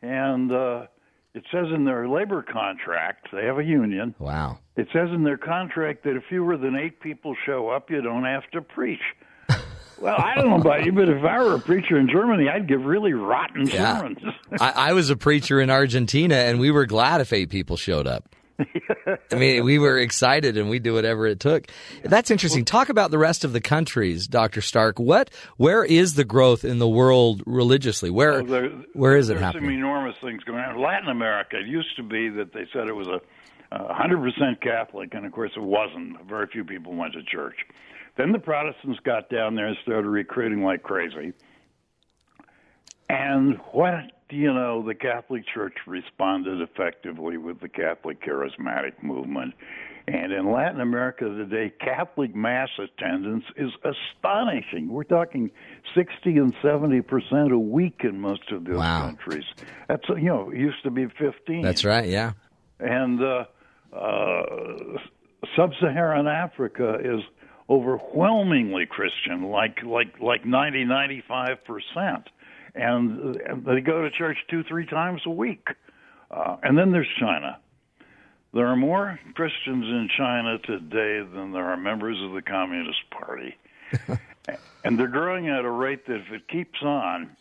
[0.00, 0.86] and uh,
[1.34, 4.14] it says in their labor contract, they have a union.
[4.18, 4.58] Wow.
[4.76, 8.24] It says in their contract that if fewer than eight people show up, you don't
[8.24, 9.00] have to preach.
[10.00, 12.66] Well, I don't know about you, but if I were a preacher in Germany, I'd
[12.66, 13.98] give really rotten Yeah.
[14.00, 14.18] sermons.
[14.60, 18.08] I, I was a preacher in Argentina, and we were glad if eight people showed
[18.08, 18.28] up.
[18.58, 21.66] I mean, we were excited, and we do whatever it took.
[22.04, 22.64] That's interesting.
[22.64, 24.98] Talk about the rest of the countries, Doctor Stark.
[24.98, 28.10] What, where is the growth in the world religiously?
[28.10, 30.80] Where, Well, there- where is it There's some enormous things going on.
[30.80, 33.20] Latin America, it used to be that they said it was a
[33.72, 36.24] uh, 100% Catholic, and of course it wasn't.
[36.28, 37.56] Very few people went to church.
[38.16, 41.32] Then the Protestants got down there and started recruiting like crazy.
[43.08, 43.94] And what
[44.28, 44.82] do you know?
[44.86, 49.54] The Catholic Church responded effectively with the Catholic charismatic movement.
[50.06, 54.88] And in Latin America today, Catholic Mass attendance is astonishing.
[54.90, 55.50] We're talking
[55.94, 59.06] 60 and 70 percent a week in most of those Wow.
[59.06, 59.44] countries.
[59.88, 61.62] That's you know, it used to be 15.
[61.62, 62.06] That's right.
[62.08, 62.32] Yeah.
[62.80, 63.44] And uh,
[63.96, 64.42] uh,
[65.56, 67.20] sub-Saharan Africa is
[67.70, 72.28] overwhelmingly Christian, like like like 90 95 percent,
[72.74, 73.34] and
[73.66, 75.68] they go to church two three times a week.
[76.30, 77.58] Uh, and then there's China.
[78.52, 83.56] There are more Christians in China today than there are members of the Communist Party.
[84.84, 87.36] and they're growing at a rate that if it keeps on,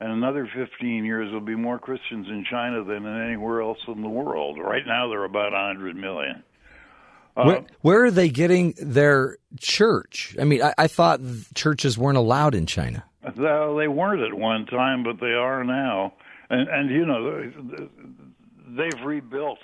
[0.00, 4.02] in another 15 years, there'll be more Christians in China than in anywhere else in
[4.02, 4.58] the world.
[4.58, 6.44] Right now, they're about 100 million.
[7.46, 10.36] Where, where are they getting their church?
[10.40, 11.20] I mean, I, I thought
[11.54, 13.04] churches weren't allowed in China.
[13.36, 16.14] Well, they weren't at one time, but they are now.
[16.50, 17.50] And, and you know,
[18.76, 19.58] they've rebuilt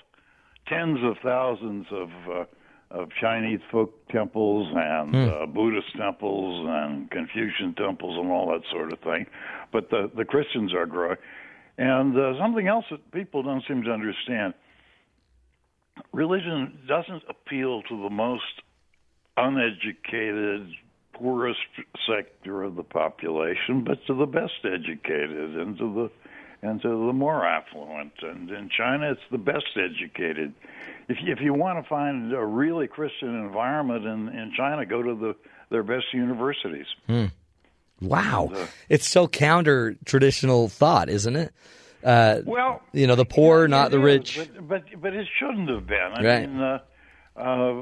[0.69, 2.45] tens of thousands of uh,
[2.91, 8.93] of Chinese folk temples and uh, Buddhist temples and Confucian temples and all that sort
[8.93, 9.27] of thing.
[9.73, 11.17] But the the Christians are growing.
[11.77, 14.55] And uh, something else that people don't seem to understand:
[16.13, 18.63] religion doesn't appeal to the most
[19.37, 20.69] uneducated,
[21.13, 21.61] poorest
[22.07, 26.11] sector of the population, but to the best educated and to the
[26.67, 28.13] and to the more affluent.
[28.23, 30.55] And in China, it's the best educated.
[31.09, 35.03] If you, if you want to find a really Christian environment in in China, go
[35.03, 35.37] to the
[35.71, 36.87] their best universities.
[37.07, 37.27] Hmm.
[38.01, 38.51] Wow.
[38.55, 41.53] Uh, it's so counter traditional thought, isn't it?
[42.05, 44.39] Uh, Well, you know, the poor, not the is, rich.
[44.55, 46.13] But, but but it shouldn't have been.
[46.15, 46.49] I Right.
[46.49, 46.79] mean, uh,
[47.37, 47.81] uh,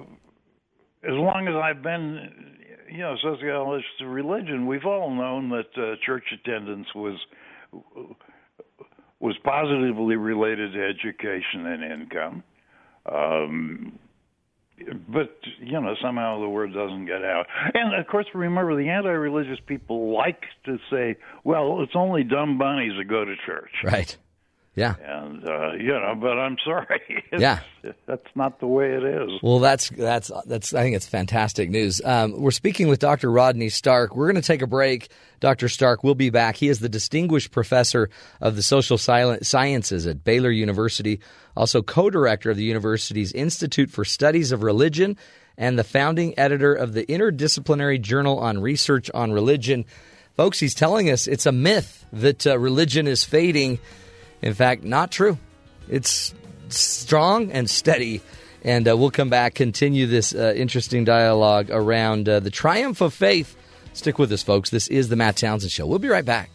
[1.04, 2.56] as long as I've been,
[2.90, 7.18] you know, sociologist of religion, we've all known that uh, church attendance was
[9.18, 12.42] was positively related to education and income.
[13.06, 13.98] Um,
[15.08, 19.58] but you know somehow the word doesn't get out and of course remember the anti-religious
[19.66, 24.16] people like to say well it's only dumb bunnies that go to church Right.
[24.74, 24.94] Yeah.
[25.04, 27.24] And uh, you know, but I'm sorry.
[27.38, 27.60] Yeah.
[28.06, 29.30] that's not the way it is.
[29.42, 30.74] Well, that's that's that's.
[30.74, 32.02] I think it's fantastic news.
[32.04, 33.30] Um, we're speaking with Dr.
[33.30, 34.14] Rodney Stark.
[34.14, 35.08] We're going to take a break.
[35.40, 35.70] Dr.
[35.70, 36.56] Stark will be back.
[36.56, 38.10] He is the distinguished professor
[38.42, 41.20] of the social sciences at Baylor University,
[41.56, 45.16] also co-director of the university's Institute for Studies of Religion,
[45.56, 49.86] and the founding editor of the Interdisciplinary Journal on Research on Religion.
[50.36, 53.78] Folks, he's telling us it's a myth that uh, religion is fading.
[54.42, 55.38] In fact, not true.
[55.88, 56.34] It's
[56.68, 58.20] strong and steady.
[58.64, 63.14] And uh, we'll come back, continue this uh, interesting dialogue around uh, the triumph of
[63.14, 63.56] faith.
[63.92, 64.70] Stick with us, folks.
[64.70, 65.86] This is the Matt Townsend Show.
[65.86, 66.50] We'll be right back.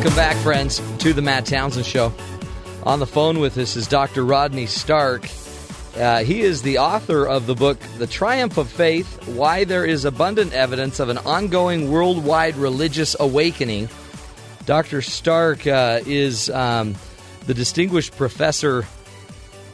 [0.00, 2.10] Welcome back, friends, to the Matt Townsend Show.
[2.84, 4.24] On the phone with us is Dr.
[4.24, 5.28] Rodney Stark.
[5.94, 10.06] Uh, he is the author of the book, The Triumph of Faith Why There Is
[10.06, 13.90] Abundant Evidence of an Ongoing Worldwide Religious Awakening.
[14.64, 15.02] Dr.
[15.02, 16.94] Stark uh, is um,
[17.44, 18.86] the distinguished professor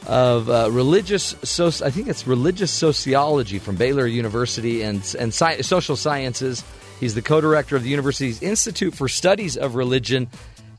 [0.09, 5.63] of uh, religious, so, I think it's religious sociology from Baylor University and, and sci-
[5.63, 6.65] social sciences.
[7.01, 10.29] He's the co director of the university's Institute for Studies of Religion.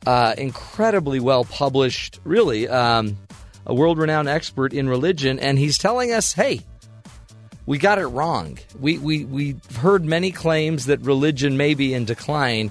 [0.06, 3.18] Uh, incredibly well published, really, um,
[3.66, 5.38] a world renowned expert in religion.
[5.38, 6.60] And he's telling us hey,
[7.66, 8.58] we got it wrong.
[8.80, 12.70] We, we, we've heard many claims that religion may be in decline.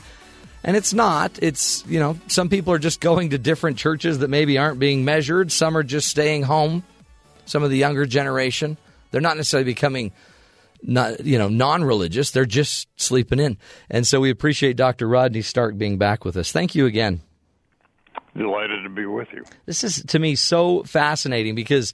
[0.63, 1.37] And it's not.
[1.39, 5.05] It's, you know, some people are just going to different churches that maybe aren't being
[5.05, 5.51] measured.
[5.51, 6.83] Some are just staying home.
[7.45, 8.75] Some of the younger generation.
[9.11, 10.13] They're not necessarily becoming
[10.81, 12.31] not you know non-religious.
[12.31, 13.57] They're just sleeping in.
[13.89, 16.51] And so we appreciate dr rodney stark being back with us.
[16.51, 17.21] Thank you again.
[18.35, 19.43] Delighted to be with you.
[19.65, 21.93] this is to me so fascinating because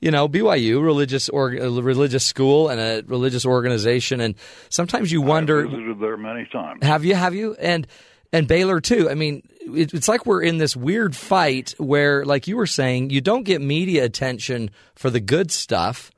[0.00, 4.34] you know BYU religious or uh, religious school and a religious organization and
[4.68, 6.84] sometimes you wonder visited there many times.
[6.84, 7.54] have you have you?
[7.54, 7.86] And
[8.32, 9.08] and Baylor too.
[9.08, 13.10] I mean it, it's like we're in this weird fight where like you were saying
[13.10, 16.10] you don't get media attention for the good stuff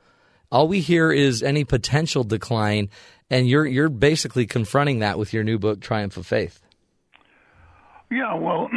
[0.51, 2.89] all we hear is any potential decline
[3.31, 6.61] and you're you're basically confronting that with your new book Triumph of Faith
[8.11, 8.69] Yeah, well,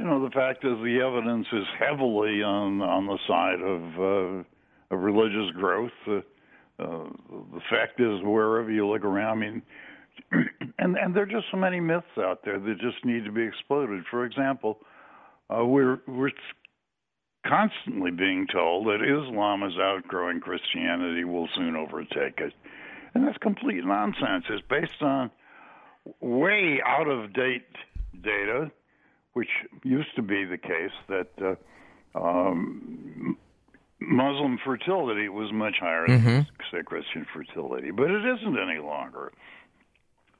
[0.00, 4.94] you know, the fact is the evidence is heavily on on the side of uh,
[4.94, 5.92] of religious growth.
[6.06, 6.20] Uh,
[6.78, 7.04] uh,
[7.52, 9.62] the fact is, wherever you look around, I mean,
[10.78, 13.42] and and there are just so many myths out there that just need to be
[13.42, 14.04] exploded.
[14.10, 14.78] For example,
[15.50, 16.30] uh, we're we're
[17.46, 22.52] constantly being told that Islam is outgrowing Christianity, will soon overtake it,
[23.14, 24.44] and that's complete nonsense.
[24.48, 25.30] It's based on
[26.20, 27.66] way out of date
[28.22, 28.70] data,
[29.32, 29.48] which
[29.84, 31.58] used to be the case that
[32.14, 33.36] uh, um,
[34.00, 39.32] Muslim fertility was much higher than say Christian fertility, but it isn't any longer.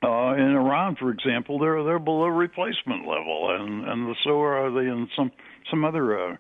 [0.03, 4.89] Uh, in Iran, for example, they're they're below replacement level, and and so are they
[4.89, 5.31] in some
[5.69, 6.37] some other uh,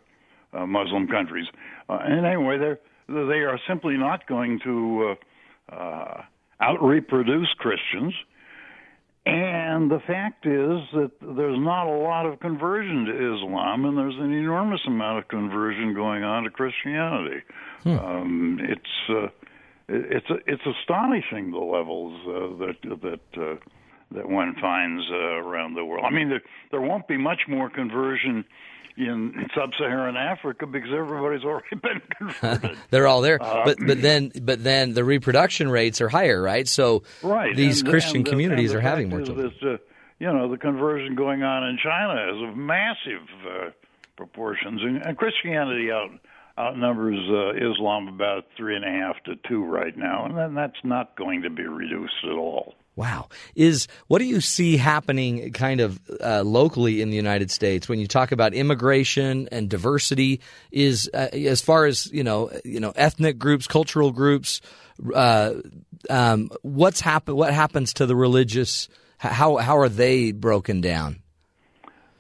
[0.52, 1.46] uh, Muslim countries.
[1.88, 5.16] Uh, and anyway, they're they are simply not going to
[5.70, 6.22] uh, uh,
[6.60, 8.14] out reproduce Christians.
[9.26, 14.16] And the fact is that there's not a lot of conversion to Islam, and there's
[14.16, 17.42] an enormous amount of conversion going on to Christianity.
[17.98, 19.28] Um, it's uh,
[19.88, 23.56] it's it's astonishing the levels uh, that that uh,
[24.12, 26.04] that one finds uh, around the world.
[26.08, 28.44] I mean, there there won't be much more conversion
[29.08, 32.78] in sub-Saharan Africa because everybody's already been converted.
[32.90, 36.68] they're all there Uh, but but then but then the reproduction rates are higher right
[36.68, 37.56] so right.
[37.56, 39.76] these and, Christian and the- communities are having more children that, uh,
[40.18, 43.70] you know, the conversion going on in China is of massive uh,
[44.16, 46.10] proportions, and, and Christianity out
[46.58, 50.76] outnumbers uh, Islam about three and a half to two right now, and then that's
[50.84, 52.74] not going to be reduced at all.
[53.00, 53.30] Wow.
[53.54, 57.98] Is what do you see happening kind of uh, locally in the United States when
[57.98, 60.42] you talk about immigration and diversity?
[60.70, 64.60] Is uh, as far as you know, you know, ethnic groups, cultural groups.
[65.14, 65.54] Uh,
[66.10, 67.36] um, what's happen?
[67.36, 68.90] What happens to the religious?
[69.16, 71.22] How how are they broken down?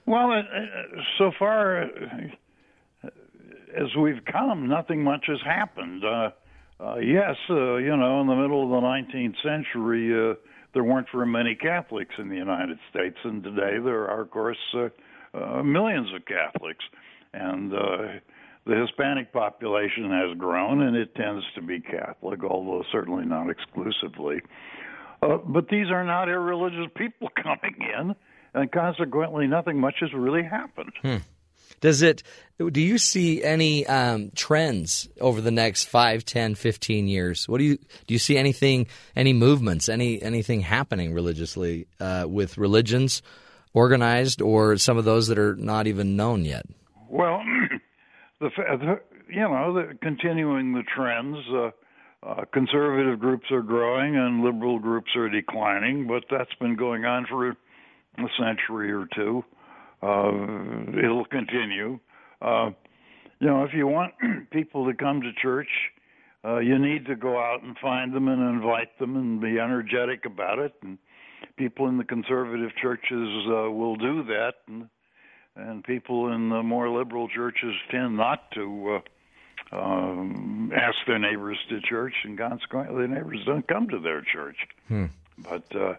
[0.06, 3.08] Well, uh, uh, so far uh,
[3.76, 6.04] as we've come, nothing much has happened.
[7.02, 10.38] Yes, you know, in the middle of the 19th century,
[10.72, 14.58] there weren't very many Catholics in the United States, and today there are, of course,
[14.74, 14.88] uh,
[15.34, 16.84] uh, millions of Catholics.
[17.32, 18.18] And uh,
[18.66, 24.40] the Hispanic population has grown, and it tends to be Catholic, although certainly not exclusively.
[25.22, 28.14] Uh, but these are not irreligious people coming in,
[28.54, 30.92] and consequently, nothing much has really happened.
[31.80, 32.22] Does it?
[32.58, 37.48] Do you see any um, trends over the next 5, 10, 15 years?
[37.48, 38.14] What do you do?
[38.14, 43.22] You see anything, any movements, any anything happening religiously uh, with religions
[43.72, 46.66] organized, or some of those that are not even known yet?
[47.08, 47.42] Well,
[48.40, 51.38] the, the you know, the, continuing the trends.
[51.52, 51.70] Uh,
[52.22, 57.26] uh, conservative groups are growing and liberal groups are declining, but that's been going on
[57.26, 57.56] for a
[58.38, 59.42] century or two.
[60.02, 61.98] Uh, it'll continue.
[62.40, 62.70] Uh,
[63.38, 64.14] you know, if you want
[64.50, 65.68] people to come to church,
[66.44, 70.24] uh, you need to go out and find them and invite them and be energetic
[70.24, 70.72] about it.
[70.82, 70.98] And
[71.56, 74.88] people in the conservative churches uh, will do that, and
[75.56, 79.00] and people in the more liberal churches tend not to
[79.72, 84.22] uh, um, ask their neighbors to church, and consequently, their neighbors don't come to their
[84.22, 84.56] church.
[85.38, 85.94] But uh,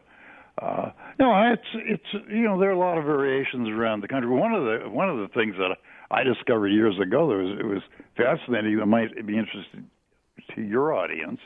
[0.61, 4.29] uh, no, it's it's you know there are a lot of variations around the country.
[4.29, 5.77] One of the one of the things that
[6.09, 7.81] I discovered years ago that was it was
[8.17, 9.89] fascinating that might be interesting
[10.55, 11.39] to your audience.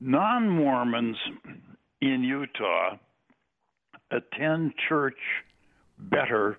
[0.00, 1.16] Non-Mormons
[2.00, 2.96] in Utah
[4.10, 5.18] attend church
[5.98, 6.58] better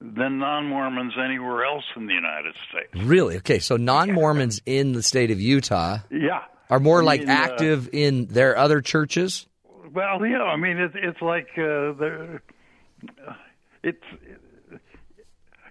[0.00, 3.06] than non-Mormons anywhere else in the United States.
[3.06, 3.36] Really?
[3.38, 6.42] Okay, so non Mormons in the state of Utah Yeah.
[6.68, 9.46] are more I like uh, active in their other churches.
[9.96, 12.42] Well, you know, I mean, it's it's like uh, they're-
[13.82, 14.02] it's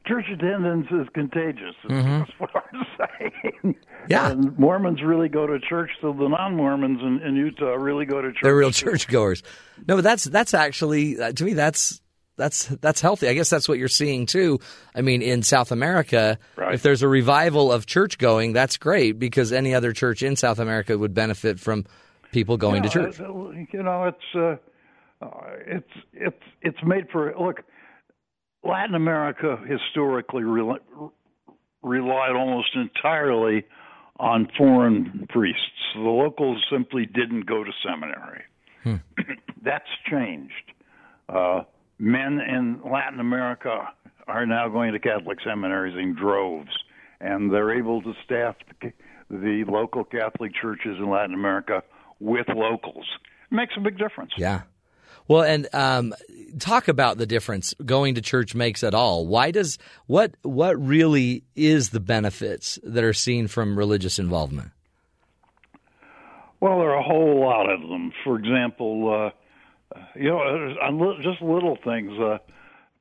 [0.07, 1.75] church attendance is contagious.
[1.89, 3.31] That's what I'm saying.
[3.63, 3.71] Mm-hmm.
[4.09, 4.31] Yeah.
[4.31, 8.29] and Mormons really go to church, so the non-Mormons in, in Utah really go to
[8.29, 8.39] church.
[8.43, 9.41] They're real churchgoers.
[9.87, 12.01] No, but that's that's actually uh, to me that's
[12.37, 13.27] that's that's healthy.
[13.27, 14.59] I guess that's what you're seeing too.
[14.93, 16.73] I mean, in South America, Right.
[16.75, 20.59] if there's a revival of church going, that's great because any other church in South
[20.59, 21.85] America would benefit from
[22.35, 23.17] people going to church.
[23.17, 25.29] You know, it's uh, uh,
[25.65, 27.61] it's it's it's made for look.
[28.63, 31.13] Latin America historically rel-
[31.81, 33.63] relied almost entirely
[34.19, 35.61] on foreign priests.
[35.93, 38.43] The locals simply didn't go to seminary.
[39.63, 40.73] That's changed.
[41.29, 41.61] Uh,
[41.99, 43.87] men in Latin America
[44.27, 46.75] are now going to Catholic seminaries in droves,
[47.21, 48.91] and they're able to staff the,
[49.29, 51.83] the local Catholic churches in Latin America
[52.19, 53.05] with locals.
[53.51, 54.31] It makes a big difference.
[54.37, 54.61] Yeah.
[55.27, 56.13] Well, and um,
[56.59, 59.25] talk about the difference going to church makes at all.
[59.25, 64.71] Why does what what really is the benefits that are seen from religious involvement?
[66.59, 68.11] Well, there are a whole lot of them.
[68.23, 69.31] For example,
[69.95, 72.11] uh, you know, just little things.
[72.19, 72.37] Uh,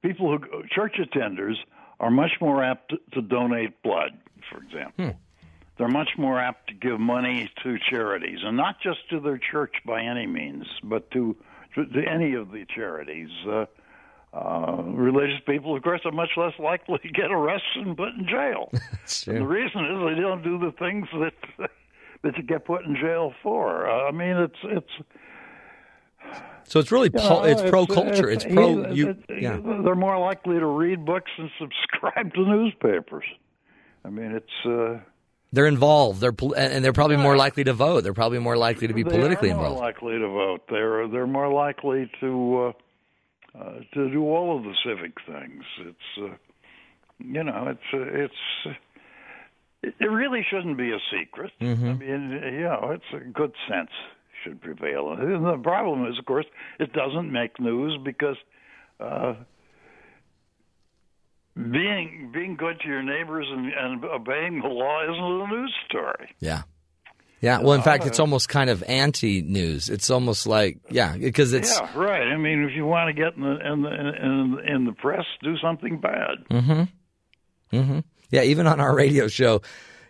[0.02, 1.54] people who church attenders
[2.00, 4.12] are much more apt to, to donate blood.
[4.50, 5.18] For example,
[5.78, 9.74] they're much more apt to give money to charities, and not just to their church
[9.86, 11.36] by any means, but to
[11.74, 13.30] to, to any of the charities.
[13.48, 13.66] Uh,
[14.32, 18.26] uh, religious people, of course, are much less likely to get arrested and put in
[18.28, 18.68] jail.
[19.28, 21.70] And the reason is they don't do the things that
[22.22, 23.88] that you get put in jail for.
[23.88, 24.90] Uh, I mean, it's it's
[26.64, 28.28] So it's really po- know, it's pro culture.
[28.30, 29.08] It's, pro it- you.
[29.10, 29.58] it- yeah.
[29.62, 33.24] They're more likely to read books and subscribe to newspapers.
[34.04, 34.98] I mean, it's uh,
[35.54, 36.20] They're involved.
[36.20, 38.02] They're pol- and they're probably more likely to vote.
[38.02, 39.82] They're probably more likely to be they politically are more involved.
[39.82, 40.62] likely to vote.
[40.68, 42.72] They're they're more likely to
[43.56, 45.64] uh, uh, to do all of the civic things.
[45.80, 46.36] It's uh,
[47.18, 48.34] you know, it's uh, it's.
[48.66, 48.70] Uh,
[49.82, 51.52] it it really shouldn't be a secret.
[51.60, 51.88] Mm-hmm.
[51.88, 53.90] I mean, you know, it's a good sense
[54.44, 55.12] should prevail.
[55.12, 56.46] And the problem is, of course,
[56.78, 58.36] it doesn't make news because
[59.00, 59.34] uh,
[61.56, 66.30] being being good to your neighbors and, and obeying the law isn't a news story.
[66.40, 66.62] Yeah.
[67.40, 67.60] Yeah.
[67.60, 69.90] Well, in fact, it's almost kind of anti-news.
[69.90, 72.26] It's almost like yeah, because it's Yeah, right.
[72.26, 75.26] I mean, if you want to get in the in the in, in the press,
[75.42, 76.38] do something bad.
[76.50, 77.76] Mm-hmm.
[77.76, 77.98] Mm-hmm.
[78.30, 79.60] Yeah, even on our radio show,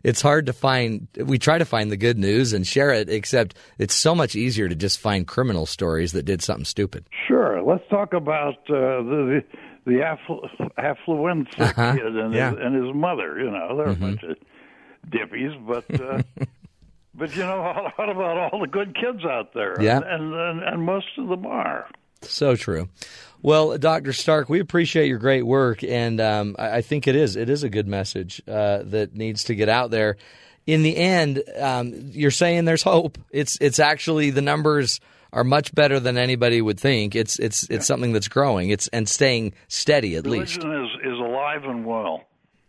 [0.04, 1.08] it's hard to find.
[1.16, 4.68] We try to find the good news and share it, except it's so much easier
[4.68, 7.08] to just find criminal stories that did something stupid.
[7.26, 7.62] Sure.
[7.62, 11.92] Let's talk about uh, the the, the afflu- affluent kid and, Uh-huh.
[12.32, 12.50] Yeah.
[12.50, 12.56] Mm-hmm.
[12.56, 13.38] his, and his mother.
[13.38, 14.36] You know, they're a bunch of
[15.08, 16.00] dippies, but.
[16.00, 16.22] Uh,
[17.16, 19.80] But you know, what about all the good kids out there?
[19.80, 19.98] Yeah.
[20.04, 21.86] and and, and most of them are.
[22.22, 22.88] So true.
[23.40, 24.12] Well, Dr.
[24.12, 27.62] Stark, we appreciate your great work, and um, I, I think it is it is
[27.62, 30.16] a good message uh, that needs to get out there.
[30.66, 33.16] In the end, um, you're saying there's hope.
[33.30, 34.98] It's it's actually the numbers
[35.34, 37.14] are much better than anybody would think.
[37.14, 38.70] It's it's it's something that's growing.
[38.70, 40.62] It's and staying steady at least.
[40.62, 42.24] Religion is is alive and well.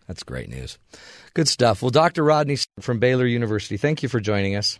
[0.08, 0.78] That's great news.
[1.36, 1.82] Good stuff.
[1.82, 2.24] Well, Dr.
[2.24, 4.80] Rodney from Baylor University, thank you for joining us.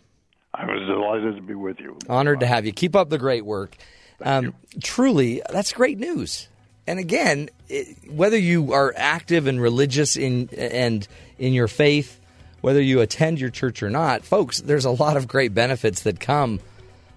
[0.52, 1.98] I was delighted to be with you.
[2.08, 2.72] Honored to have you.
[2.72, 3.76] Keep up the great work.
[4.22, 6.48] Um, truly, that's great news.
[6.86, 11.06] And again, it, whether you are active and religious in and
[11.38, 12.18] in your faith,
[12.62, 16.20] whether you attend your church or not, folks, there's a lot of great benefits that
[16.20, 16.60] come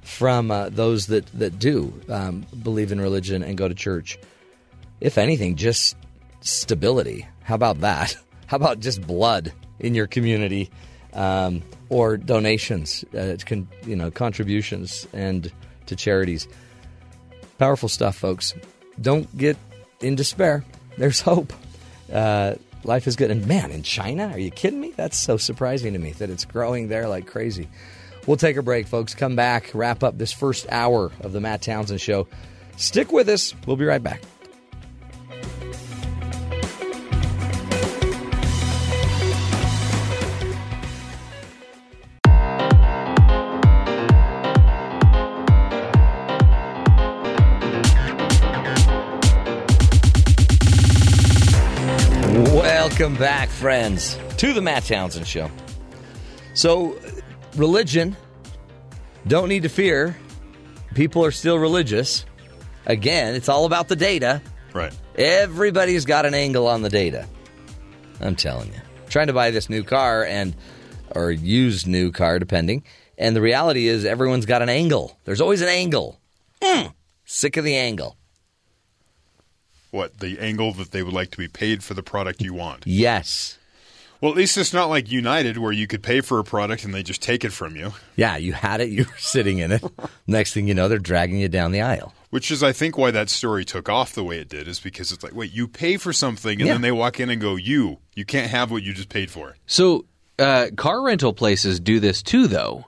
[0.02, 4.18] from uh, those that that do um, believe in religion and go to church.
[5.02, 5.95] If anything, just
[6.41, 7.28] stability.
[7.43, 8.16] How about that?
[8.47, 10.70] How about just blood in your community,
[11.14, 15.52] um, or donations, uh, con- you know, contributions and
[15.86, 16.47] to charities.
[17.58, 18.54] Powerful stuff, folks.
[19.02, 19.58] Don't get
[20.02, 20.64] in despair.
[20.97, 21.54] There's hope.
[22.12, 23.32] Uh, life is good.
[23.32, 24.93] And man, in China, are you kidding me?
[24.95, 27.68] That's so surprising to me that it's growing there like crazy.
[28.28, 29.15] We'll take a break, folks.
[29.15, 32.28] Come back, wrap up this first hour of the Matt Townsend Show.
[32.78, 33.55] Stick with us.
[33.65, 34.22] We'll be right back.
[52.99, 55.49] Welcome back, friends, to the Matt Townsend Show.
[56.53, 56.97] So,
[57.60, 58.16] religion,
[59.28, 60.16] don't need to fear.
[60.95, 62.26] People are still religious.
[62.86, 64.41] Again, it's all about the data.
[64.74, 64.95] Right.
[65.16, 67.28] Everybody's got an angle on the data.
[68.22, 68.80] I'm telling you.
[69.10, 70.55] trying to buy this new car and
[71.16, 72.84] or used new car depending,
[73.18, 75.18] and the reality is everyone's got an angle.
[75.26, 76.20] There's always an angle.
[76.62, 76.93] Mm,
[77.26, 78.16] sick of the angle.
[79.91, 82.84] What the angle that they would like to be paid for the product you want?
[82.86, 83.59] Yes.
[84.22, 86.93] Well, at least it's not like United where you could pay for a product and
[86.93, 87.93] they just take it from you.
[88.17, 89.84] Yeah, you had it, you were sitting in it.
[90.28, 92.13] Next thing you know, they're dragging you down the aisle.
[92.30, 95.11] Which is, I think, why that story took off the way it did, is because
[95.13, 96.74] it's like, wait, you pay for something, and Yeah.
[96.74, 99.55] then they walk in and go, "You, you can't have what you just paid for."
[99.65, 100.05] So,
[100.38, 102.86] uh, car rental places do this too, though,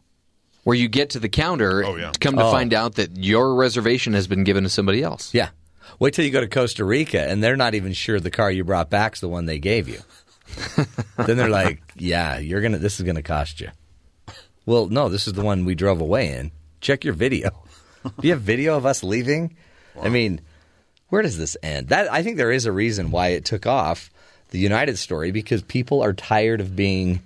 [0.64, 2.12] where you get to the counter, Oh, yeah.
[2.20, 2.52] come to Oh.
[2.52, 5.34] find out that your reservation has been given to somebody else.
[5.34, 5.50] Yeah.
[5.98, 8.64] Wait till you go to Costa Rica and they're not even sure the car you
[8.64, 10.02] brought back's the one they gave you.
[11.18, 13.70] then they're like, "Yeah, you're going to this is going to cost you."
[14.66, 16.52] Well, no, this is the one we drove away in.
[16.82, 17.50] Check your video.
[18.04, 19.56] Do you have video of us leaving?
[20.02, 20.42] I mean,
[21.10, 21.90] where does this end?
[21.90, 24.10] That I think there is a reason why it took off
[24.50, 27.22] the United story because people are tired of being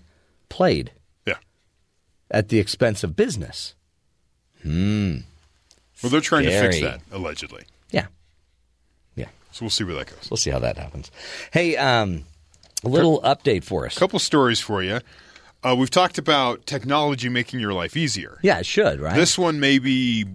[0.49, 0.91] played
[1.25, 1.35] Yeah.
[2.31, 3.75] at the expense of business.
[4.63, 5.17] Hmm.
[6.01, 7.63] Well, they're trying to fix that allegedly.
[7.91, 8.07] Yeah.
[9.15, 9.27] Yeah.
[9.51, 10.27] So we'll see where that goes.
[10.29, 11.09] We'll see how that happens.
[11.51, 12.25] Hey, um,
[12.85, 13.95] a little update for us.
[13.97, 14.99] A couple stories for you.
[15.63, 18.37] Uh, we've talked about technology making your life easier.
[18.43, 19.15] Yeah, it should, right?
[19.15, 20.25] This one maybe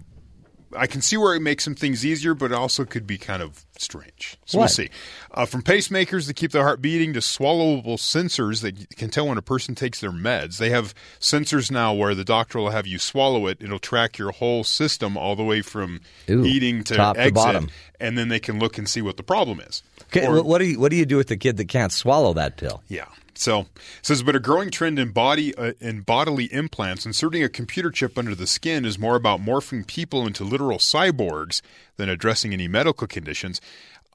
[0.76, 3.42] I can see where it makes some things easier, but it also could be kind
[3.42, 4.36] of strange.
[4.46, 4.90] So we'll see.
[5.32, 9.38] Uh, from pacemakers that keep the heart beating to swallowable sensors that can tell when
[9.38, 10.58] a person takes their meds.
[10.58, 13.58] They have sensors now where the doctor will have you swallow it.
[13.60, 17.68] It'll track your whole system all the way from Ooh, eating to to exit, bottom.
[17.98, 19.82] and then they can look and see what the problem is.
[20.12, 22.32] Okay, Or- what do you what do you do with the kid that can't swallow
[22.34, 22.82] that pill?
[22.88, 23.06] yeah.
[23.34, 23.66] So
[24.02, 28.18] says, but a growing trend in body uh, in bodily implants, inserting a computer chip
[28.18, 31.62] under the skin is more about morphing people into literal cyborgs
[31.96, 33.58] than addressing any medical conditions.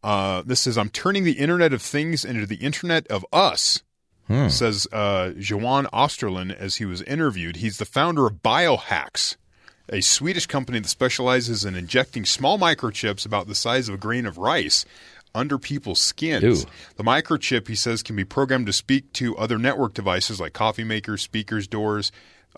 [0.04, 3.82] Uh, this says, I'm turning the Internet of Things into the Internet of Us.
[4.50, 7.56] Says uh, Jowan Österlund as he was interviewed.
[7.58, 9.38] He's the founder of Biohax,
[9.90, 14.26] a Swedish company that specializes in injecting small microchips about the size of a grain
[14.26, 14.84] of rice
[15.36, 16.64] under people's skins.
[16.64, 16.68] Ooh.
[16.96, 20.84] The microchip, he says, can be programmed to speak to other network devices like coffee
[20.84, 22.12] makers, speakers, doors,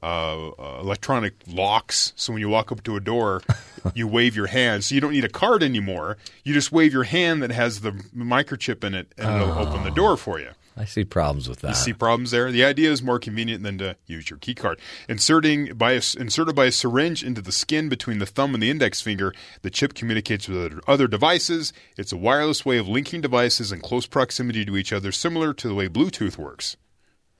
[0.04, 2.14] uh, uh, electronic locks.
[2.16, 3.42] So when you walk up to a door,
[3.96, 4.84] you wave your hand.
[4.84, 6.18] So you don't need a card anymore.
[6.44, 9.92] You just wave your hand that has the microchip in it, and it'll open the
[9.92, 10.52] door for you.
[10.78, 11.70] I see problems with that.
[11.70, 12.52] You see problems there.
[12.52, 14.80] The idea is more convenient than to use your key card.
[15.10, 18.70] Inserting by a, inserted by a syringe into the skin between the thumb and the
[18.70, 21.74] index finger, the chip communicates with other- other devices.
[21.98, 25.68] It's a wireless way of linking devices in close proximity to each other, similar to
[25.68, 26.78] the way Bluetooth works.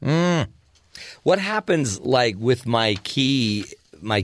[0.02, 0.44] Hmm.
[1.22, 3.66] What happens like with my key
[4.02, 4.24] my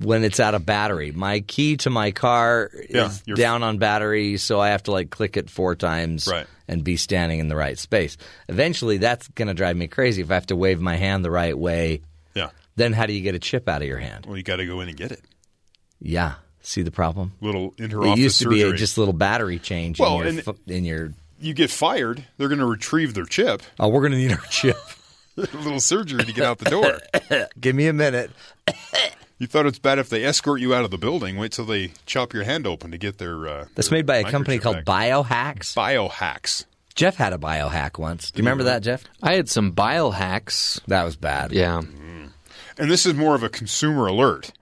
[0.00, 1.12] when it's out of battery?
[1.12, 5.10] My key to my car Yeah, is down on battery, so I have to like
[5.10, 6.46] click it four times Right.
[6.68, 8.16] and be standing in the right space.
[8.48, 11.30] Eventually that's going to drive me crazy if I have to wave my hand the
[11.30, 12.02] right way.
[12.34, 12.50] Yeah.
[12.76, 14.26] Then how do you get a chip out of your hand?
[14.26, 15.20] Well, you got to go in and get it.
[16.00, 16.34] Yeah.
[16.62, 17.32] See the problem?
[17.40, 18.74] Little inter-office It used to be surgery.
[18.74, 21.12] a just little battery change Well, in, your, and- in your.
[21.40, 23.62] you get fired, they're going to retrieve their chip.
[23.80, 24.76] Oh, we're going to need our chip.
[25.36, 27.00] a little surgery to get out the door.
[27.60, 28.30] Give me a minute.
[29.42, 31.36] You thought it's bad if they escort you out of the building.
[31.36, 33.48] Wait till they chop your hand open to get their.
[33.48, 35.10] Uh, That's their made by a company called back.
[35.10, 35.74] Biohax.
[35.74, 36.64] Biohax.
[36.94, 38.30] Jeff had a biohack once.
[38.30, 39.02] Do you remember that, Jeff?
[39.20, 40.80] I had some biohacks.
[40.86, 41.50] That was bad.
[41.50, 41.80] Yeah.
[41.80, 44.52] And this is more of a consumer alert.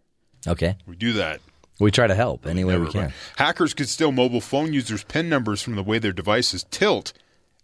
[0.48, 0.76] Okay.
[0.86, 1.42] We do that.
[1.78, 3.00] We try to help any way we can.
[3.02, 3.12] mind.
[3.36, 7.12] Hackers could steal mobile phone users' PIN numbers from the way their devices tilt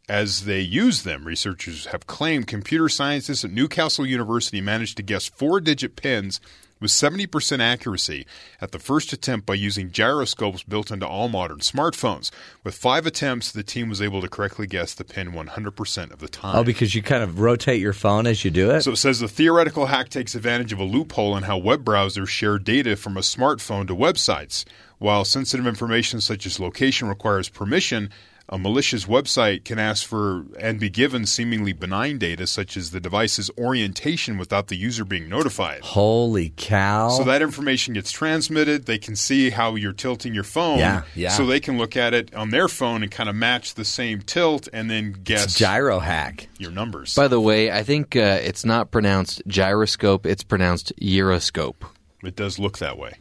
[0.06, 1.24] as they use them.
[1.24, 6.42] Researchers have claimed computer scientists at Newcastle University managed to guess four digit pins
[6.86, 8.26] with 70% accuracy
[8.60, 12.30] at the first attempt by using gyroscopes built into all modern smartphones.
[12.62, 16.28] With five attempts, the team was able to correctly guess the pin 100% of the
[16.28, 16.54] time.
[16.54, 18.82] Oh, because you kind of rotate your phone as you do it?
[18.82, 22.28] So it says the theoretical hack takes advantage of a loophole in how web browsers
[22.28, 24.64] share data from a smartphone to websites.
[24.98, 28.10] While sensitive information such as location requires permission,
[28.48, 33.00] a malicious website can ask for and be given seemingly benign data such as the
[33.00, 35.80] device's orientation without the user being notified.
[35.82, 37.08] Holy cow.
[37.08, 38.86] So that information gets transmitted.
[38.86, 40.78] They can see how you're tilting your phone.
[40.78, 41.30] Yeah, yeah.
[41.30, 44.22] So they can look at it on their phone and kind of match the same
[44.22, 46.48] tilt and then it's guess gyro hack.
[46.58, 47.14] your numbers.
[47.14, 51.84] By the way, I think uh, it's not pronounced gyroscope, it's pronounced euroscope.
[52.22, 53.14] it does look that way.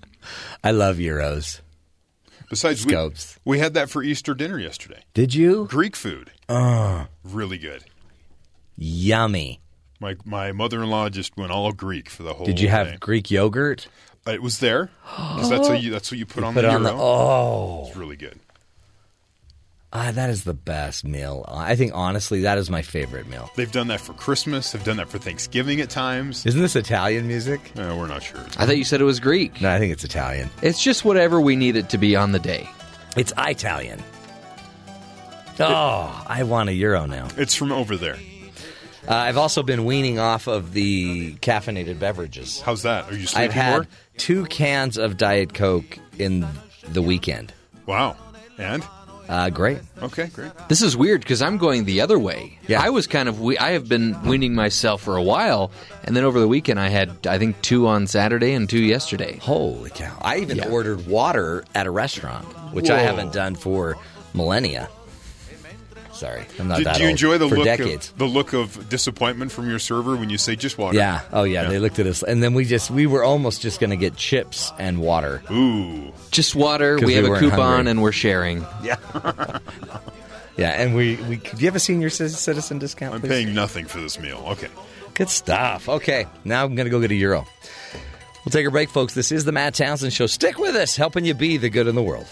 [0.64, 1.62] I love Euros.
[2.50, 3.40] Besides, we, Scopes.
[3.46, 5.02] we had that for Easter dinner yesterday.
[5.14, 5.66] Did you?
[5.70, 6.32] Greek food.
[7.24, 7.84] Really good.
[8.78, 9.62] Yummy.
[10.00, 12.46] My my mother in law just went all Greek for the whole.
[12.46, 12.98] Did you have thing.
[13.00, 13.88] Greek yogurt?
[14.28, 14.90] Uh, It was there.
[15.16, 16.90] 'Cause that's what you that's what you put on Put the it on the.
[16.90, 17.02] gyro.
[17.02, 17.86] Oh.
[17.88, 18.40] It's really good.
[19.98, 21.46] Ah, that is the best meal.
[21.48, 23.50] I think, honestly, that is my favorite meal.
[23.56, 24.74] They've done that for Christmas.
[24.74, 26.46] They've done that for Thanksgiving at times.
[26.46, 27.62] Isn't this Italian music?
[27.78, 28.42] Uh, we're not sure.
[28.58, 29.62] I thought you said it was Greek.
[29.62, 30.50] No, I think it's Italian.
[30.62, 32.68] It's just whatever we need it to be on the day.
[33.16, 34.04] It's Italian.
[35.62, 37.30] Oh, I want a euro now.
[37.38, 38.18] It's from over there.
[39.08, 42.60] Uh, I've also been weaning off of the caffeinated beverages.
[42.60, 43.10] How's that?
[43.10, 43.88] Are you sleeping I've had more?
[44.18, 46.46] two cans of Diet Coke in
[46.90, 47.54] the weekend.
[47.86, 48.18] Wow.
[48.58, 48.84] And
[49.28, 49.80] Uh, great.
[50.04, 50.52] okay, great.
[50.70, 52.60] This is weird because I'm going the other way.
[52.68, 52.82] Yeah.
[52.82, 55.72] I was kind of we- I have been weaning myself for a while,
[56.04, 59.40] and then over the weekend I had I think two on Saturday and two yesterday.
[59.42, 60.16] Holy cow.
[60.22, 60.68] I even Yeah.
[60.70, 63.04] ordered water at a restaurant, which I Whoa.
[63.06, 63.98] haven't done for
[64.34, 64.90] millennia.
[66.16, 67.12] Sorry, I'm not Did, that do you old.
[67.12, 68.10] enjoy the for look decades.
[68.10, 70.98] of the look of disappointment from your server when you say just water?
[70.98, 71.22] Yeah.
[71.34, 71.70] Oh, yeah, Yeah.
[71.70, 74.16] They looked at us, and then we just we were almost just going to get
[74.16, 75.44] chips and water.
[75.52, 76.14] Ooh.
[76.32, 76.98] Just water.
[76.98, 77.92] We we have a coupon hungry.
[77.92, 78.66] and we're sharing.
[78.82, 78.96] Yeah.
[80.58, 81.36] yeah, and we we.
[81.38, 83.14] Do you have a senior citizen discount?
[83.16, 83.30] I'm please?
[83.30, 84.42] paying nothing for this meal.
[84.52, 84.70] Okay.
[85.16, 85.88] Good stuff.
[85.90, 87.46] Okay, now I'm going to go get a euro.
[88.46, 89.14] We'll take a break, folks.
[89.14, 90.28] This is the Matt Townsend Show.
[90.28, 92.28] Stick with us, helping you be the good in the world.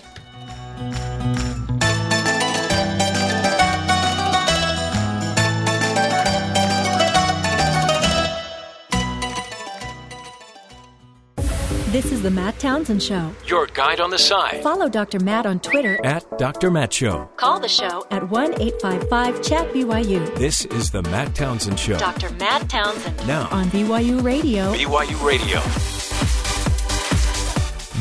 [11.94, 13.32] This is the Matt Townsend Show.
[13.46, 14.64] Your guide on the side.
[14.64, 15.20] Follow Dr.
[15.20, 16.04] Matt on Twitter.
[16.04, 16.72] At Dr.
[16.72, 17.30] Matt Show.
[17.38, 20.36] Call the show at 1 855 Chat BYU.
[20.36, 22.00] This is the Matt Townsend Show.
[22.00, 22.32] Dr.
[22.32, 24.74] Matt Townsend Now, on BYU Radio.
[24.74, 25.62] BYU Radio.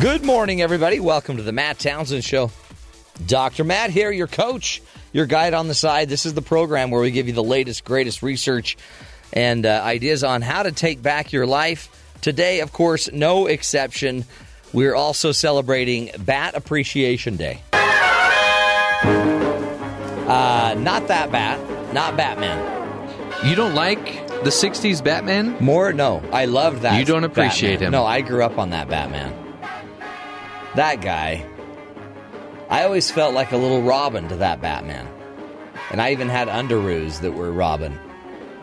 [0.00, 0.98] Good morning, everybody.
[0.98, 2.50] Welcome to the Matt Townsend Show.
[3.26, 3.62] Dr.
[3.62, 4.80] Matt here, your coach,
[5.12, 6.08] your guide on the side.
[6.08, 8.78] This is the program where we give you the latest, greatest research
[9.34, 11.90] and uh, ideas on how to take back your life.
[12.22, 14.24] Today, of course, no exception.
[14.72, 17.60] We're also celebrating Bat Appreciation Day.
[20.22, 22.80] Uh, not that bat, not Batman.
[23.44, 25.56] You don't like the '60s Batman?
[25.58, 25.92] More?
[25.92, 26.22] No.
[26.32, 26.98] I loved that.
[26.98, 27.86] You don't appreciate Batman.
[27.88, 27.92] him.
[27.92, 29.34] No, I grew up on that Batman.
[30.76, 31.44] That guy.
[32.70, 35.08] I always felt like a little Robin to that Batman.
[35.90, 37.98] And I even had underoos that were Robin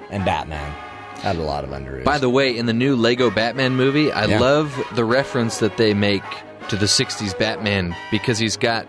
[0.09, 0.73] and Batman.
[1.21, 2.03] Had a lot of underoos.
[2.05, 4.39] By the way, in the new Lego Batman movie, I Yeah.
[4.39, 6.23] love the reference that they make
[6.69, 8.87] to the '60s Batman because he's got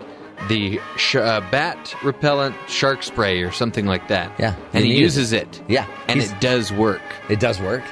[0.48, 4.32] the sh- uh, bat repellent shark spray or something like that.
[4.38, 5.60] Yeah, and he uses it.
[5.68, 7.02] Yeah, and it does work.
[7.28, 7.82] it does work.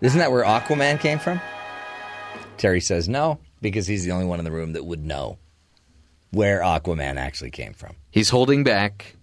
[0.00, 1.40] Isn't that where Aquaman came from?
[2.56, 5.38] Terry says no, because he's the only one in the room that would know
[6.30, 7.94] where Aquaman actually came from.
[8.10, 9.16] He's holding back.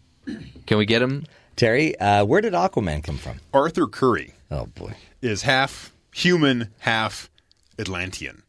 [0.65, 1.25] Can we get him?
[1.57, 3.39] Terry, uh, where did Aquaman come from?
[3.53, 4.93] Arthur Curry Oh, boy.
[5.21, 7.29] is half human, half
[7.77, 8.43] Atlantean.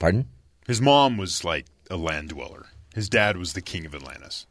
[0.00, 0.26] Pardon?
[0.66, 2.66] His mom was like a land dweller.
[2.94, 4.46] His dad was the king of Atlantis.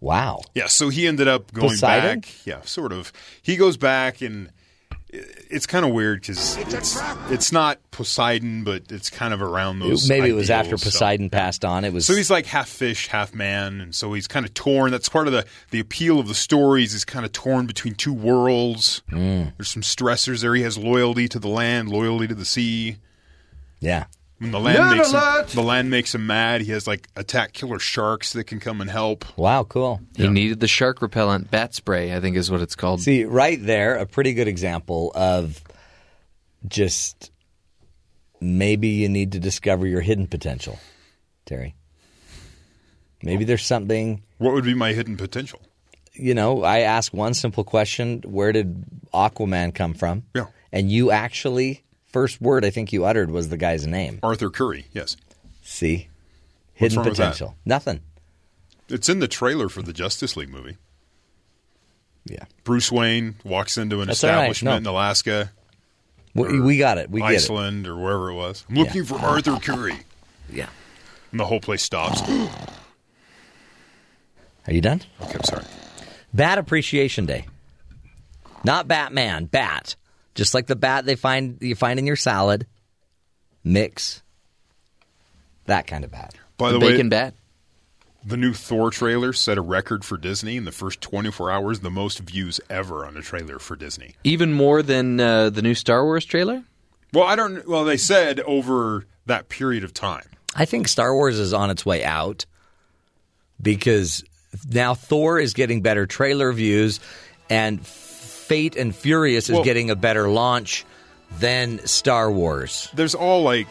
[0.00, 0.40] Wow.
[0.54, 2.20] Yeah, so he ended up going Poseidon?
[2.20, 2.30] back.
[2.46, 3.12] Yeah, sort of.
[3.42, 4.50] He goes back, and
[5.12, 6.98] it's kind of weird because it's,
[7.30, 10.08] it's not Poseidon, but it's kind of around those.
[10.08, 11.84] Maybe it was after ideals, so- Poseidon passed on.
[11.84, 14.90] It was So he's like half fish, half man, and so he's kind of torn.
[14.92, 16.92] That's part of the the appeal of the stories.
[16.92, 19.02] He's kind of torn between two worlds.
[19.10, 19.52] Mm.
[19.56, 20.54] There's some stressors there.
[20.54, 22.96] He has loyalty to the land, loyalty to the sea.
[23.80, 24.04] yeah.
[24.40, 25.12] When the land Nerd makes
[25.52, 28.80] him, the land makes him mad, he has like attack killer sharks that can come
[28.80, 29.26] and help.
[29.36, 30.00] Wow, cool.
[30.16, 33.02] He needed the shark repellent bat spray, I think is what it's called.
[33.02, 35.62] See, right there, a pretty good example of
[36.66, 37.30] just
[38.40, 40.78] maybe you need to discover your hidden potential,
[41.44, 41.74] Terry.
[43.22, 45.60] Maybe there's something, What would be my hidden potential?
[46.14, 50.24] you know, I ask one simple question Where did Aquaman come from?
[50.34, 50.46] Yeah.
[50.72, 54.18] And you actually, first word I think you uttered was the guy's name.
[54.22, 55.16] Arthur Curry, yes.
[55.62, 56.08] See?
[56.74, 57.24] Hidden wrong with that?
[57.32, 57.56] potential.
[57.64, 58.00] Nothing.
[58.88, 60.76] It's in the trailer for the Justice League movie.
[62.24, 62.44] Yeah.
[62.64, 64.36] Bruce Wayne walks into an That's all right.
[64.50, 64.90] establishment No.
[64.90, 65.52] in Alaska,
[66.34, 67.10] We, we got it.
[67.10, 67.34] We get it.
[67.36, 68.64] Iceland, or wherever it was.
[68.68, 69.94] I'm looking for Arthur Curry.
[70.52, 70.68] Yeah.
[71.30, 72.20] And the whole place stops.
[74.66, 75.02] Are you done?
[75.22, 75.64] Okay, I'm sorry.
[76.34, 77.46] Bat Appreciation Day.
[78.64, 79.96] Not Batman, bat.
[80.40, 82.66] Just like the bat they find you find in your salad.
[83.62, 84.22] Mix.
[85.66, 86.34] That kind of bat.
[86.56, 87.34] By the the, way, bat.
[88.24, 91.90] the new Thor trailer set a record for Disney in the first 24 hours, the
[91.90, 94.14] most views ever on a trailer for Disney.
[94.24, 96.64] Even more than uh, the new Star Wars trailer?
[97.12, 97.68] Well, I don't.
[97.68, 100.24] Well, they said over that period of time.
[100.54, 102.46] I think Star Wars is on its way out
[103.60, 104.24] because
[104.70, 106.98] now Thor is getting better trailer views
[107.50, 107.86] and
[108.50, 110.84] Fate and Furious is Well- getting a better launch
[111.38, 112.88] than Star Wars.
[112.92, 113.68] There's all like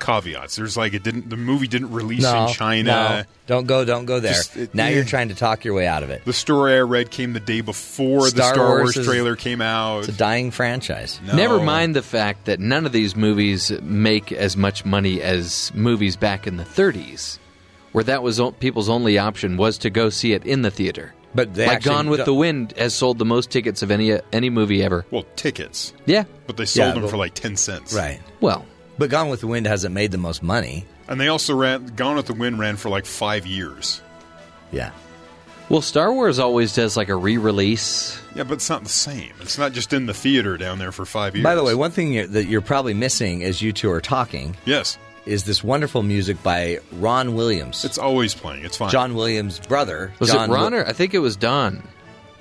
[0.00, 0.56] caveats.
[0.56, 1.30] There's like it didn't.
[1.30, 2.90] The movie didn't release No, in China.
[2.90, 3.22] no.
[3.46, 4.32] don't go, don't go there.
[4.32, 4.96] Just, it- now yeah.
[4.96, 6.24] you're trying to talk your way out of it.
[6.24, 9.36] The story I read came the day before the Star Star Wars Wars, is- trailer
[9.36, 10.00] came out.
[10.00, 11.20] It's a dying franchise.
[11.24, 11.36] No.
[11.36, 16.16] Never mind the fact that none of these movies make as much money as movies
[16.16, 17.38] back in the 30s,
[17.92, 21.14] where that was people's only option was to go see it in the theater.
[21.34, 24.12] But they like Gone with don't- the Wind has sold the most tickets of any
[24.12, 25.04] uh, any movie ever.
[25.10, 26.24] Well, tickets, Yeah.
[26.46, 27.92] but they sold Yeah, them but- for like ten cents.
[27.94, 28.20] Right.
[28.40, 28.64] Well,
[28.98, 30.86] But Gone with the Wind hasn't made the most money.
[31.08, 31.86] And they also ran.
[31.96, 34.00] Gone with the Wind ran for like five years.
[34.70, 34.90] Yeah.
[35.68, 38.20] well, Star Wars always does like a re-release.
[38.36, 39.32] Yeah, but it's not the same.
[39.40, 41.42] It's not just in the theater down there for five years.
[41.42, 44.56] By the way, one thing you're, that you're probably missing as you two are talking
[44.64, 47.84] yes, is this wonderful music by Ron Williams.
[47.84, 48.64] it's always playing.
[48.64, 48.90] It's fine.
[48.90, 50.12] John Williams' brother.
[50.18, 51.82] Was John it Ron Wi- or I think it was Don?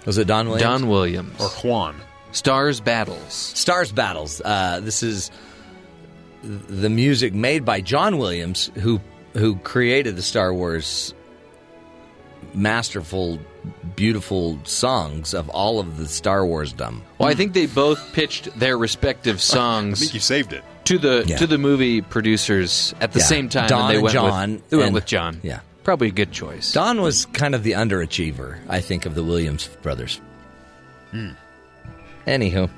[0.05, 0.63] was it Don Williams?
[0.81, 1.39] Don Williams.
[1.41, 1.95] or Juan.
[2.34, 3.31] Stars Battles.
[3.34, 4.41] Stars Battles.
[4.43, 5.31] Uh, this is
[6.43, 8.99] the music made by John Williams, who
[9.34, 11.13] who created the Star Wars
[12.53, 13.39] masterful,
[13.95, 17.01] beautiful songs of all of the Star Wars dumb.
[17.17, 19.99] Well, I think they both pitched their respective songs.
[19.99, 20.63] I think you saved it.
[20.86, 21.38] To the Yeah.
[21.38, 23.25] to the movie producers at the Yeah.
[23.25, 23.67] same time.
[23.67, 25.39] Don and they and went John With, they went and- with John.
[25.43, 25.59] yeah.
[25.84, 26.71] probably a good choice.
[26.71, 30.19] Don was kind of the underachiever, I think, of the Williams brothers.
[32.25, 32.69] Anywho,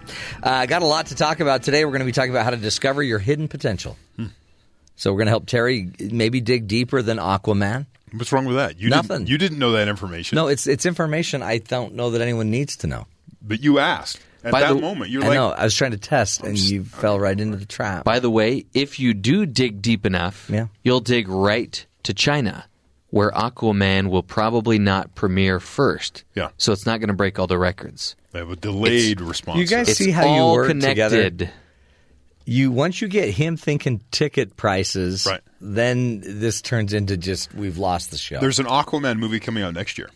[0.42, 1.86] uh, got a lot to talk about today.
[1.86, 3.98] We're going to be talking about how to discover your hidden potential.
[4.98, 7.86] So we're going to help Terry maybe dig deeper than Aquaman.
[8.14, 8.80] What's wrong with that?
[8.80, 9.18] You Nothing.
[9.20, 10.38] Didn't, you didn't know that information.
[10.38, 13.06] No, it's it's information I don't know that anyone needs to know.
[13.42, 15.12] but you asked at By that the- moment.
[15.12, 15.50] You're I like, know.
[15.52, 18.04] I was trying to test, and you fell right into the trap.
[18.06, 20.68] By the way, if you do dig deep enough, Yeah.
[20.84, 22.66] you'll dig right to China,
[23.10, 26.24] where Aquaman will probably not premiere first.
[26.36, 26.50] Yeah.
[26.58, 28.16] So it's not going to break all the records.
[28.32, 29.60] they have a delayed response.
[29.60, 31.40] You guys It's See how you all work connected.
[31.40, 31.52] together?
[32.46, 35.42] you once you get him thinking ticket prices, Right.
[35.60, 38.40] then this turns into just we've lost the show.
[38.40, 40.10] There's an Aquaman movie coming out next year.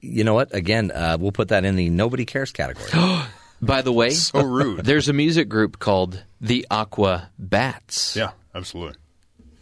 [0.00, 0.54] you know what?
[0.54, 2.90] Again, uh, we'll put that in the nobody cares category.
[3.62, 4.84] By the way, So rude.
[4.84, 8.16] there's a music group called the Aquabats.
[8.16, 8.98] yeah, absolutely.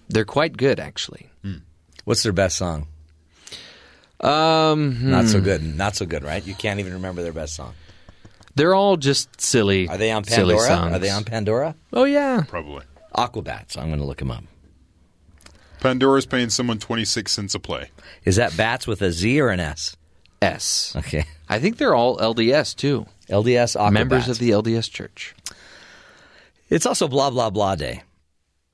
[0.08, 1.28] They're quite good, actually.
[2.04, 2.86] What's their best song?
[4.20, 5.62] Um, Not so good.
[5.62, 6.44] Not so good, right?
[6.44, 7.74] You can't even remember their best song.
[8.54, 9.88] they're all just silly.
[9.88, 10.58] Are they on Pandora?
[10.60, 10.92] songs.
[10.94, 11.74] Are they on Pandora?
[11.92, 12.42] Oh yeah.
[12.48, 12.84] Probably.
[13.14, 13.76] Aquabats.
[13.78, 14.44] I'm going to look them up.
[15.80, 17.90] Pandora's paying someone 26 cents a play.
[18.24, 19.96] Is that bats with a Z or an S?
[20.42, 20.94] S.
[20.96, 21.24] Okay.
[21.48, 23.06] I think they're all LDS too.
[23.30, 23.92] LDS Aquabats.
[23.92, 25.34] Members of the LDS Church.
[26.68, 28.02] It's also blah blah blah day.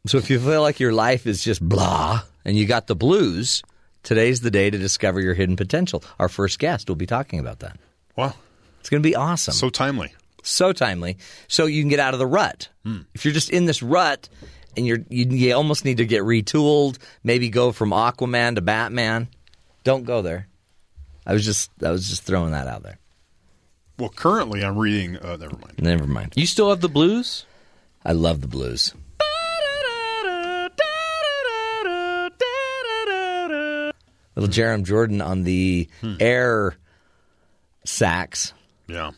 [0.07, 3.63] So if you feel like your life is just blah and you got the blues,
[4.03, 6.03] today's the day to discover your hidden potential.
[6.19, 7.77] Our first guest will be talking about that.
[8.15, 8.35] Wow.
[8.81, 9.55] It's going to be awesome.
[9.55, 10.15] So timely.
[10.45, 12.69] so timely, so you can get out of the rut.
[12.85, 13.01] Hmm.
[13.15, 14.29] If you're just in this rut
[14.77, 19.27] and you're you, you almost need to get retooled, maybe go from Aquaman to Batman.
[19.83, 20.47] Don't go there.
[21.27, 22.99] I was just I was just throwing that out there.
[23.99, 25.17] Well, currently I'm reading.
[25.17, 25.75] Uh, never mind.
[25.81, 26.33] Never mind.
[26.37, 27.47] You still have the blues?
[28.05, 28.95] I love the blues.
[34.35, 35.89] Little Jerem Jordan on the
[36.21, 36.77] air
[37.85, 38.53] sax.
[38.87, 39.13] Yeah,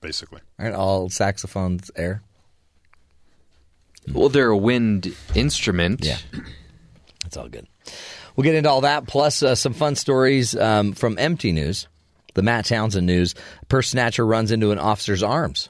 [0.00, 0.40] basically.
[0.58, 2.22] Aren't all saxophones air?
[4.12, 6.04] Well, they're a wind instrument.
[6.04, 6.18] Yeah.
[7.22, 7.68] That's all good.
[8.34, 11.86] We'll get into all that, plus uh, some fun stories um, from Empty News,
[12.38, 13.34] the Matt Townsend news.
[13.68, 15.68] Purse snatcher runs into an officer's arms.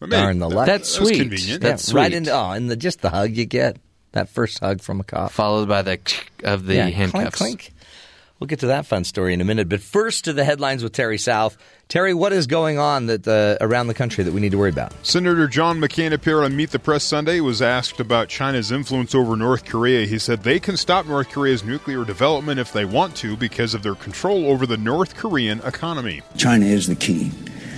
[0.00, 0.66] I mean, Darn the luck.
[0.66, 1.20] That's That's sweet.
[1.20, 1.62] convenient.
[1.62, 2.16] That's yeah, right sweet.
[2.16, 3.76] into oh, and the, just the hug you get
[4.10, 5.30] that first hug from a cop.
[5.30, 6.00] Followed by the
[6.42, 7.36] of the yeah, handcuffs.
[7.36, 7.72] Clink, clink.
[8.38, 10.92] We'll get to that fun story in a minute, but first to the headlines with
[10.92, 11.58] Terry South.
[11.88, 14.70] Terry, what is going on that uh, around the country that we need to worry
[14.70, 14.92] about?
[15.04, 17.40] Senator John McCain appeared on Meet the Press Sunday.
[17.40, 20.06] Was asked about China's influence over North Korea.
[20.06, 23.82] He said they can stop North Korea's nuclear development if they want to because of
[23.82, 26.22] their control over the North Korean economy.
[26.36, 27.32] China is the key.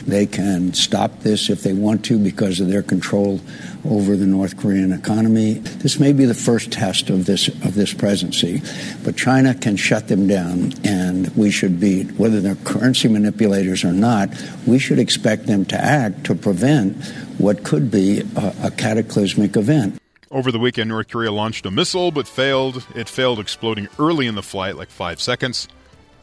[0.06, 3.40] They can stop this if they want to because of their control
[3.84, 5.54] over the North Korean economy.
[5.54, 8.62] This may be the first test of this of this presidency,
[9.04, 13.92] but China can shut them down, and we should be, whether they're currency manipulators or
[13.92, 14.30] not,
[14.66, 17.02] we should expect them to act to prevent
[17.38, 19.96] what could be a, a cataclysmic event.
[20.30, 22.86] Over the weekend, North Korea launched a missile but failed.
[22.94, 25.66] It failed, exploding early in the flight, like five seconds.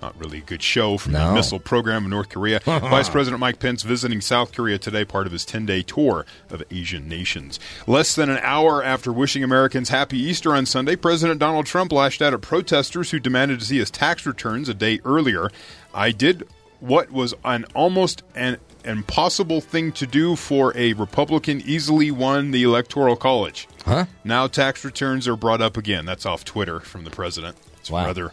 [0.02, 2.60] Not really a good show from the missile program in North Korea.
[2.66, 6.64] Vice President Mike Pence visiting South Korea today, part of his 10 day tour of
[6.70, 7.60] Asian nations.
[7.88, 12.22] Less than an hour after wishing Americans happy Easter on Sunday, President Donald Trump lashed
[12.22, 15.50] out at protesters who demanded to see his tax returns a day earlier.
[15.93, 16.48] I did
[16.80, 22.62] what was an almost an impossible thing to do for a Republican easily won the
[22.64, 23.68] Electoral College.
[23.84, 24.06] Huh?
[24.24, 26.06] Now tax returns are brought up again.
[26.06, 27.58] That's off Twitter from the president.
[27.80, 28.06] It's Wow.
[28.06, 28.32] rather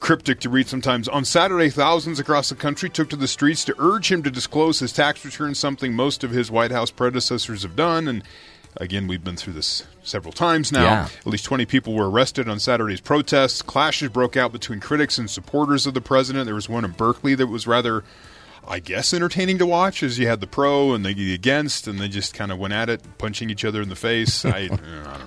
[0.00, 1.08] cryptic to read sometimes.
[1.08, 4.80] On Saturday, thousands across the country took to the streets to urge him to disclose
[4.80, 8.06] his tax returns, something most of his White House predecessors have done.
[8.08, 8.22] And
[8.76, 10.82] again, we've been through this several times now.
[10.82, 11.08] Yeah.
[11.20, 13.62] At least 20 people were arrested on Saturday's protests.
[13.62, 16.46] Clashes broke out between critics and supporters of the president.
[16.46, 18.04] There was one in Berkeley that was rather.
[18.66, 22.08] I guess entertaining to watch as you had the pro and the against, and they
[22.08, 24.44] just kind of went at it, punching each other in the face.
[24.44, 25.18] I, I don't know.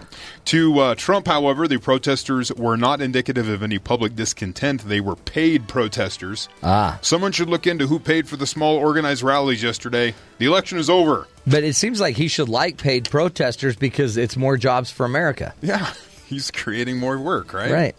[0.46, 4.88] To uh, Trump, however, the protesters were not indicative of any public discontent.
[4.88, 6.48] They were paid protesters.
[6.64, 7.00] Ah.
[7.02, 10.16] Someone should look into who paid for the small organized rallies yesterday.
[10.38, 11.28] The election is over.
[11.46, 15.54] But it seems like he should like paid protesters because it's more jobs for America.
[15.62, 15.94] Yeah,
[16.26, 17.72] he's creating more work, right?
[17.72, 17.96] Right.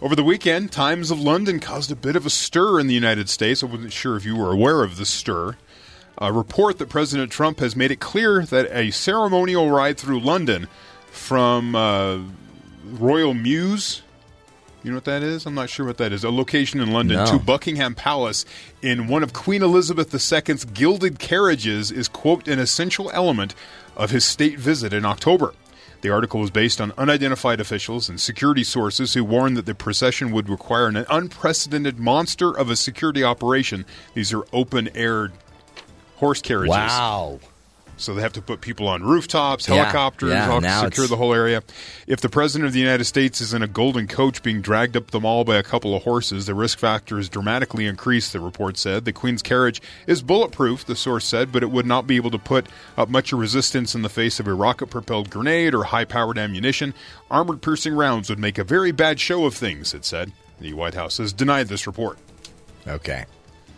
[0.00, 3.28] Over the weekend, Times of London caused a bit of a stir in the United
[3.28, 3.62] States.
[3.62, 5.56] I wasn't sure if you were aware of the stir.
[6.18, 10.68] A report that President Trump has made it clear that a ceremonial ride through London
[11.10, 12.18] from uh,
[12.84, 14.02] Royal Mews,
[14.84, 15.46] you know what that is?
[15.46, 16.22] I'm not sure what that is.
[16.22, 17.26] A location in London No.
[17.26, 18.44] to Buckingham Palace
[18.80, 23.54] in one of Queen Elizabeth II's gilded carriages is, quote, an essential element
[23.96, 25.54] of his state visit in October.
[26.00, 30.30] The article was based on unidentified officials and security sources who warned that the procession
[30.30, 33.84] would require an unprecedented monster of a security operation.
[34.14, 35.32] These are open air
[36.16, 36.76] horse carriages.
[36.76, 37.40] Wow.
[38.00, 41.34] So they have to put people on rooftops, helicopters, yeah, now secure it's- the whole
[41.34, 41.62] area.
[42.06, 45.10] If the president of the United States is in a golden coach being dragged up
[45.10, 48.78] the mall by a couple of horses, the risk factor is dramatically increased, the report
[48.78, 49.04] said.
[49.04, 52.38] The Queen's carriage is bulletproof, the source said, but it would not be able to
[52.38, 56.38] put up much resistance in the face of a rocket propelled grenade or high powered
[56.38, 56.94] ammunition.
[57.30, 60.32] Armored piercing rounds would make a very bad show of things, it said.
[60.60, 62.18] The White House has denied this report.
[62.86, 63.24] Okay.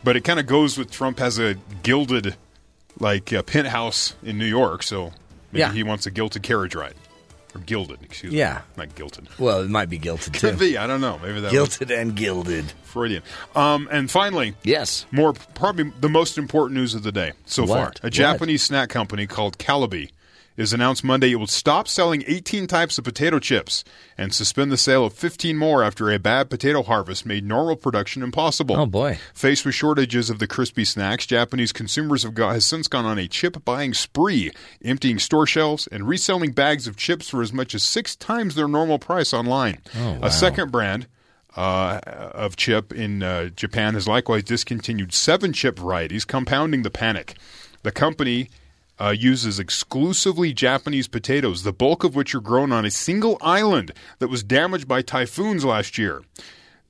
[0.05, 2.37] But it kind of goes with Trump has a gilded,
[2.99, 5.13] like, a penthouse in New York, so
[5.53, 5.73] maybe Yeah.
[5.73, 6.95] he wants a gilded carriage ride.
[7.55, 8.47] Or gilded, excuse Yeah.
[8.47, 8.55] me.
[8.55, 8.61] Yeah.
[8.77, 9.29] Not gilded.
[9.37, 10.57] Well, it might be gilded Could too.
[10.57, 11.19] be, I don't know.
[11.21, 12.73] Maybe that Gilded and gilded.
[12.85, 13.23] Freudian.
[13.57, 15.05] Um, and finally, Yes.
[15.11, 17.69] more probably the most important news of the day so What?
[17.69, 17.87] far.
[17.87, 18.13] A What?
[18.13, 20.11] Japanese snack company called Calbee
[20.61, 23.83] is announced Monday it will stop selling 18 types of potato chips
[24.19, 28.23] and suspend the sale of 15 more after a bad potato harvest made normal production
[28.23, 28.77] impossible.
[28.77, 29.19] Oh, boy.
[29.35, 33.19] Faced with shortages of the crispy snacks, Japanese consumers have got, has since gone on
[33.19, 34.51] a chip buying spree,
[34.85, 38.69] emptying store shelves and reselling bags of chips for as much as six times their
[38.69, 39.79] normal price online.
[39.97, 41.07] Oh, A second brand
[41.57, 47.37] uh, of chip in uh, Japan has likewise discontinued seven chip varieties, compounding the panic.
[47.83, 48.51] The company
[49.01, 53.93] uh, uses exclusively Japanese potatoes, the bulk of which are grown on a single island
[54.19, 56.23] that was damaged by typhoons last year.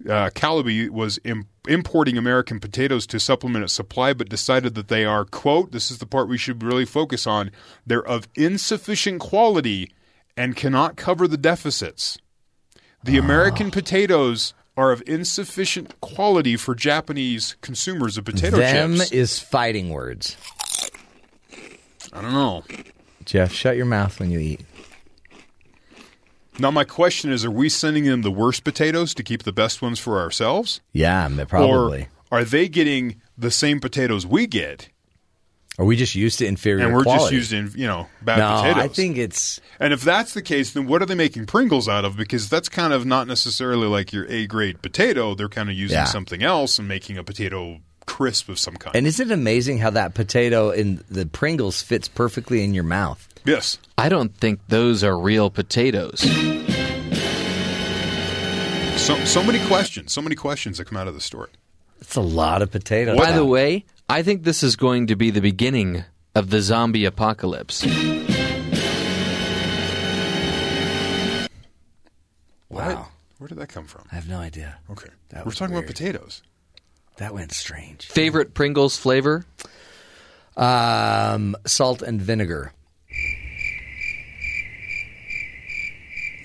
[0.08, 5.04] Uh, Calbee was Im- importing American potatoes to supplement its supply, but decided that they
[5.04, 7.50] are, quote, this is the part we should really focus on,
[7.86, 9.92] they're of insufficient quality
[10.36, 12.16] and cannot cover the deficits.
[13.04, 19.12] The American potatoes are of insufficient quality for Japanese consumers of potato Them chips.
[19.12, 20.36] is fighting words.
[22.12, 22.64] I don't know.
[23.24, 24.60] Jeff, shut your mouth when you eat.
[26.58, 29.80] Now, my question is: Are we sending them the worst potatoes to keep the best
[29.80, 32.08] ones for ourselves, Yeah, probably.
[32.30, 34.88] or are they getting the same potatoes we get?
[35.78, 37.36] Are we just used to inferior and we're quality?
[37.38, 38.82] just using you know bad no, potatoes.
[38.84, 42.04] I think it's And if that's the case, then what are they making Pringles out
[42.04, 42.16] of?
[42.18, 45.34] Because that's kind of not necessarily like your A grade potato.
[45.34, 46.04] They're kind of using Yeah.
[46.04, 47.78] something else and making a potato
[48.10, 48.94] crisp of some kind.
[48.96, 53.26] and isn't it amazing how that potato in the Pringles fits perfectly in your mouth?
[53.44, 53.78] yes.
[53.96, 56.20] I don't think those are real potatoes.
[59.00, 60.12] So, so many questions.
[60.12, 61.48] So many questions that come out of the story.
[62.00, 63.16] It's a lot of potatoes.
[63.16, 66.04] By the way, I think this is going to be the beginning
[66.34, 67.84] of the zombie apocalypse.
[72.68, 73.08] wow,
[73.38, 74.04] Where did that come from?
[74.12, 74.78] I have no idea.
[74.90, 75.08] Okay.
[75.30, 75.84] That We're talking weird.
[75.84, 76.42] about potatoes.
[77.20, 78.06] That went strange.
[78.06, 79.44] Favorite Pringles flavor?
[80.56, 82.72] Um, salt and vinegar.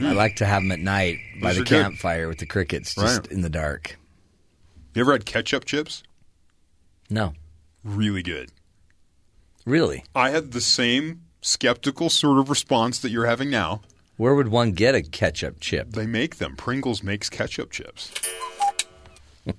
[0.02, 1.84] I like to have them at night by Those the are good.
[1.84, 3.32] campfire with the crickets, just Right.
[3.32, 3.98] in the dark.
[4.94, 6.04] You ever had ketchup chips?
[7.10, 7.34] No,
[7.84, 8.52] Really good.
[9.66, 10.04] really.
[10.14, 13.82] I had the same skeptical sort of response that you're having now.
[14.18, 15.92] Where would one get a ketchup chip?
[15.92, 16.56] They make them.
[16.58, 18.12] Pringles makes ketchup chips.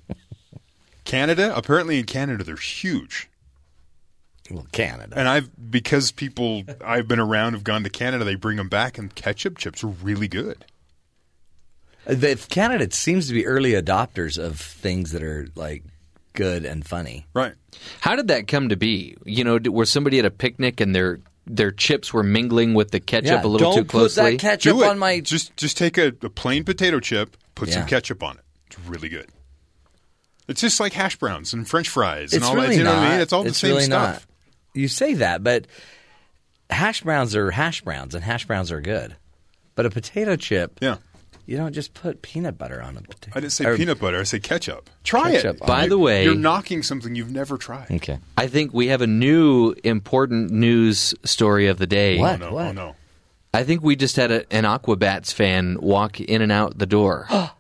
[1.07, 3.31] Canada, apparently in Canada, they're huge.
[4.51, 5.15] Well, Canada.
[5.19, 8.99] And I've because people I've been around have gone to Canada, they bring them back,
[8.99, 10.65] and ketchup chips are really good.
[12.07, 15.83] Uh, the Canada seems to be early adopters of things that are like
[16.35, 17.27] good and funny.
[17.35, 17.55] Right.
[18.01, 19.17] How did that come to be?
[19.25, 22.91] You know, did- were somebody at a picnic and their their chips were mingling with
[22.91, 23.85] the ketchup a little too closely?
[23.85, 24.23] don't too closely?
[24.23, 24.89] put that ketchup Do it.
[24.89, 25.21] on my.
[25.21, 28.45] just just take a, a plain potato chip, put some ketchup on it.
[28.69, 29.27] It's really good.
[30.49, 32.77] It's just like hash browns and French fries and It's all really that.
[32.77, 32.99] You know not.
[33.01, 33.21] what I mean?
[33.21, 34.15] It's all the It's same really stuff.
[34.15, 34.23] not.
[34.75, 35.67] You say that, but
[36.71, 39.17] hash browns are hash browns, and hash browns are good.
[39.75, 40.97] But a potato chip, Yeah.
[41.47, 43.33] you don't just put peanut butter on a potato.
[43.35, 44.19] I didn't say or- peanut butter.
[44.21, 44.89] I say ketchup.
[45.05, 45.67] Try Ketchup it.
[45.67, 47.91] By You- the way- you're knocking something you've never tried.
[47.91, 48.19] Okay.
[48.37, 52.19] I think we have a new important news story of the day.
[52.19, 52.35] What?
[52.43, 52.53] Oh no!
[52.55, 52.67] What?
[52.67, 52.97] Oh no!
[53.55, 57.27] I think we just had a, an Aquabats fan walk in and out the door,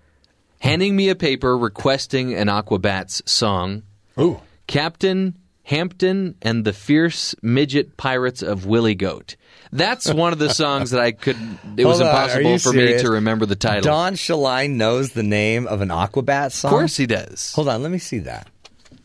[0.61, 3.83] handing me a paper requesting an Aquabats song.
[4.19, 4.41] Ooh.
[4.67, 9.37] Captain Hampton and the Fierce Midget Pirates of Willie Goat.
[9.73, 11.37] That's one of the songs that I could.
[11.77, 13.03] It was Hold impossible for serious?
[13.03, 13.83] me to remember the title.
[13.83, 16.71] Don Shaline knows the name of an Aquabat song.
[16.73, 17.53] of course he does.
[17.55, 18.49] Hold on, let me see that.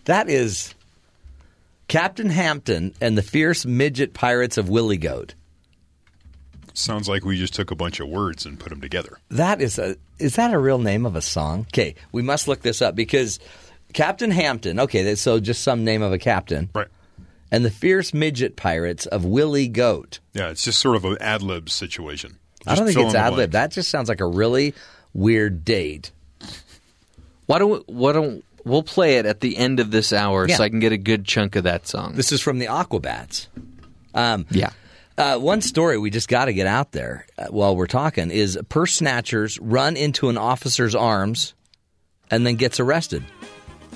[0.05, 0.73] That is
[1.87, 5.33] Captain Hampton and the Fierce Midget Pirates of Willie Goat.
[6.73, 9.17] Sounds like we just took a bunch of words and put them together.
[9.29, 11.61] That is a is that a real name of a song?
[11.69, 13.39] Okay, we must look this up because
[13.93, 14.79] Captain Hampton.
[14.79, 16.87] Okay, so just some name of a captain, Right.
[17.51, 20.19] and the Fierce Midget Pirates of Willie Goat.
[20.33, 22.37] Yeah, it's just sort of an ad lib situation.
[22.65, 23.51] I don't think it's ad lib.
[23.51, 24.73] That just sounds like a really
[25.13, 26.11] weird date.
[27.47, 30.57] Why don't we, why don't we'll play it at the end of this hour Yeah.
[30.57, 32.13] so I can get a good chunk of that song.
[32.15, 33.47] This is from the Aquabats.
[34.13, 34.69] Um, yeah.
[35.17, 38.57] Uh, one story we just got to get out there uh, while we're talking is
[38.69, 41.53] purse snatchers run into an officer's arms
[42.29, 43.23] and then gets arrested.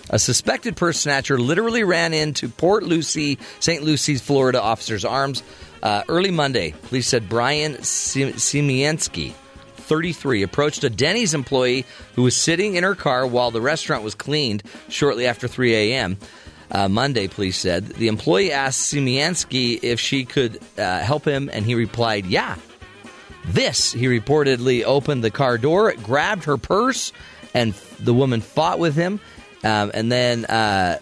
[0.10, 3.82] A suspected purse snatcher literally ran into Port Lucie, St.
[3.82, 5.42] Lucie, Florida officer's arms
[5.82, 6.74] uh, early Monday.
[6.84, 9.34] Police said Brian Sim- Simienski,
[9.78, 11.86] 33, approached a Denny's employee
[12.16, 16.18] who was sitting in her car while the restaurant was cleaned shortly after 3 a.m.
[16.72, 17.86] Uh, Monday, police said.
[17.86, 22.56] The employee asked Simianski if she could uh, help him, and he replied, Yeah.
[23.48, 27.12] This, he reportedly opened the car door, grabbed her purse,
[27.54, 29.20] and the woman fought with him.
[29.64, 30.98] Um, and then uh,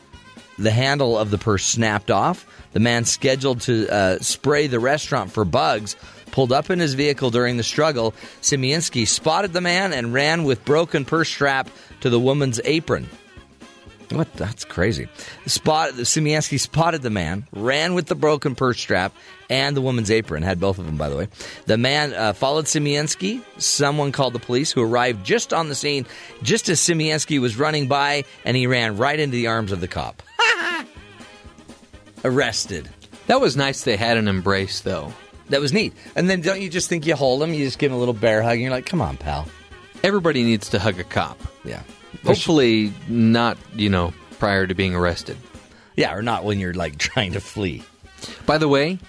[0.60, 2.46] the handle of the purse snapped off.
[2.74, 5.96] The man scheduled to uh, spray the restaurant for bugs
[6.32, 8.14] pulled up in his vehicle during the struggle.
[8.42, 11.70] Simianski spotted the man and ran with broken purse strap
[12.02, 13.08] to the woman's apron.
[14.14, 14.32] What?
[14.34, 15.08] That's crazy.
[15.46, 19.14] Spot Simianski spotted the man, ran with the broken purse strap
[19.50, 20.44] and the woman's apron.
[20.44, 21.28] Had both of them, by the way.
[21.66, 23.42] The man uh, followed Simianski.
[23.62, 26.06] Someone called the police, who arrived just on the scene,
[26.42, 29.88] just as Simianski was running by, and he ran right into the arms of the
[29.88, 30.24] cop.
[32.24, 32.90] Arrested.
[33.28, 35.14] That was nice they had an embrace, though.
[35.50, 35.94] That was neat.
[36.16, 37.54] And then don't you just think you hold him?
[37.54, 39.48] You just give him a little bear hug, and you're like, "Come on, pal."
[40.04, 41.40] Everybody needs to hug a cop.
[41.64, 41.84] Yeah.
[42.26, 45.38] Hopefully, not, you know, prior to being arrested.
[45.96, 47.84] Yeah, or not when you're like trying to flee.
[48.46, 49.00] By the way,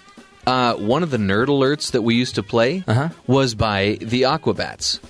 [0.46, 3.08] uh, one of the nerd alerts that we used to play Uh-huh.
[3.26, 5.00] was by the Aquabats.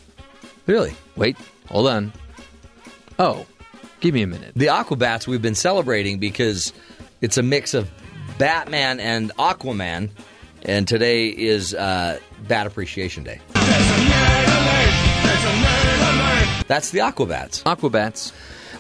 [0.66, 0.94] Really?
[1.16, 1.36] Wait,
[1.68, 2.12] hold on.
[3.18, 3.46] Oh,
[4.00, 4.52] give me a minute.
[4.56, 6.72] The Aquabats we've been celebrating because
[7.20, 7.90] it's a mix of
[8.38, 10.10] Batman and Aquaman,
[10.62, 12.18] and today is uh,
[12.48, 13.40] Bat Appreciation Day.
[16.66, 17.62] That's the Aquabats.
[17.64, 18.32] Aquabats.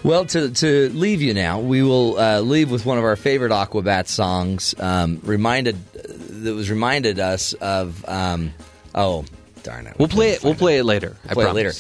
[0.02, 3.52] Well, to, to leave you now, we will uh, leave with one of our favorite
[3.52, 4.74] Aquabats songs.
[4.78, 8.06] Um, reminded that was reminded us of.
[8.08, 8.52] Um,
[8.94, 9.24] oh,
[9.62, 9.96] darn it!
[9.98, 10.44] We'll play it.
[10.44, 11.16] We'll play it later.
[11.28, 11.72] I play it later.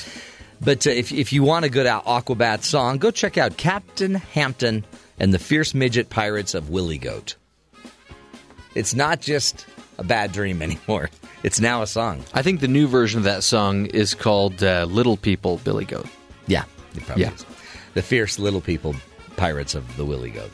[0.60, 4.84] But uh, if if you want a good Aquabat song, go check out Captain Hampton
[5.18, 7.36] and the Fierce Midget Pirates of Willie Goat.
[8.74, 9.66] It's not just
[9.98, 11.10] a bad dream anymore.
[11.44, 12.24] It's now a song.
[12.32, 16.06] I think the new version of that song is called uh, "Little People, Billy Goat."
[16.48, 16.64] Yeah,
[16.96, 17.34] it probably Yeah.
[17.34, 17.46] is.
[17.94, 18.96] The fierce little people,
[19.36, 20.50] pirates of the Willy Goat.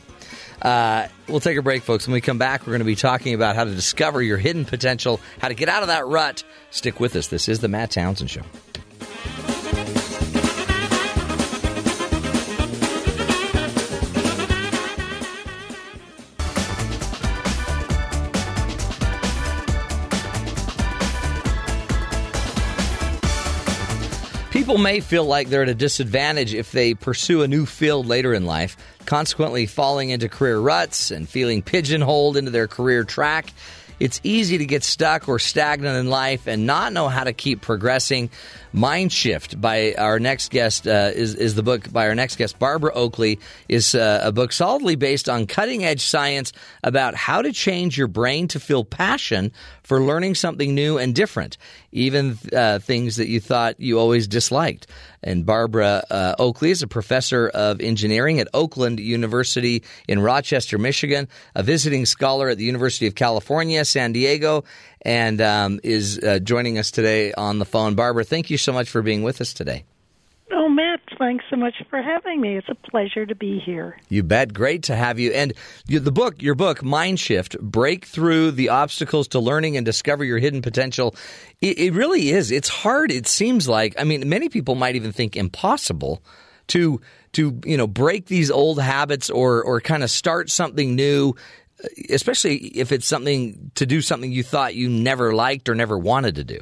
[0.61, 2.05] Uh, we'll take a break, folks.
[2.05, 4.63] When we come back, we're going to be talking about how to discover your hidden
[4.65, 6.43] potential, how to get out of that rut.
[6.69, 7.27] Stick with us.
[7.29, 8.43] This is the Matt Townsend Show.
[24.71, 28.33] People may feel like they're at a disadvantage if they pursue a new field later
[28.33, 33.51] in life, consequently falling into career ruts and feeling pigeonholed into their career track.
[33.99, 37.59] It's easy to get stuck or stagnant in life and not know how to keep
[37.59, 38.29] progressing.
[38.73, 42.57] Mind Shift by our next guest uh, is, is the book by our next guest,
[42.57, 46.53] Barbara Oakley, is uh, a book solidly based on cutting edge science
[46.83, 49.51] about how to change your brain to feel passion
[49.83, 51.57] for learning something new and different,
[51.91, 54.87] even uh, things that you thought you always disliked.
[55.23, 61.27] And Barbara uh, Oakley is a professor of engineering at Oakland University in Rochester, Michigan,
[61.55, 64.63] a visiting scholar at the University of California, San Diego,
[65.01, 67.95] and um, is uh, joining us today on the phone.
[67.95, 69.83] Barbara, thank you so much for being with us today.
[70.53, 72.57] Oh, Matt, thanks so much for having me.
[72.57, 73.97] It's a pleasure to be here.
[74.09, 74.53] You bet.
[74.53, 75.31] Great to have you.
[75.31, 75.53] And
[75.87, 80.39] the book, your book, Mind Shift, Break Through the Obstacles to Learning and Discover Your
[80.39, 81.15] Hidden Potential.
[81.61, 82.51] It, it really is.
[82.51, 83.11] It's hard.
[83.11, 86.21] It seems like, I mean, many people might even think impossible
[86.67, 86.99] to,
[87.31, 91.33] to, you know, break these old habits or, or kind of start something new,
[92.09, 96.35] especially if it's something to do something you thought you never liked or never wanted
[96.35, 96.59] to do.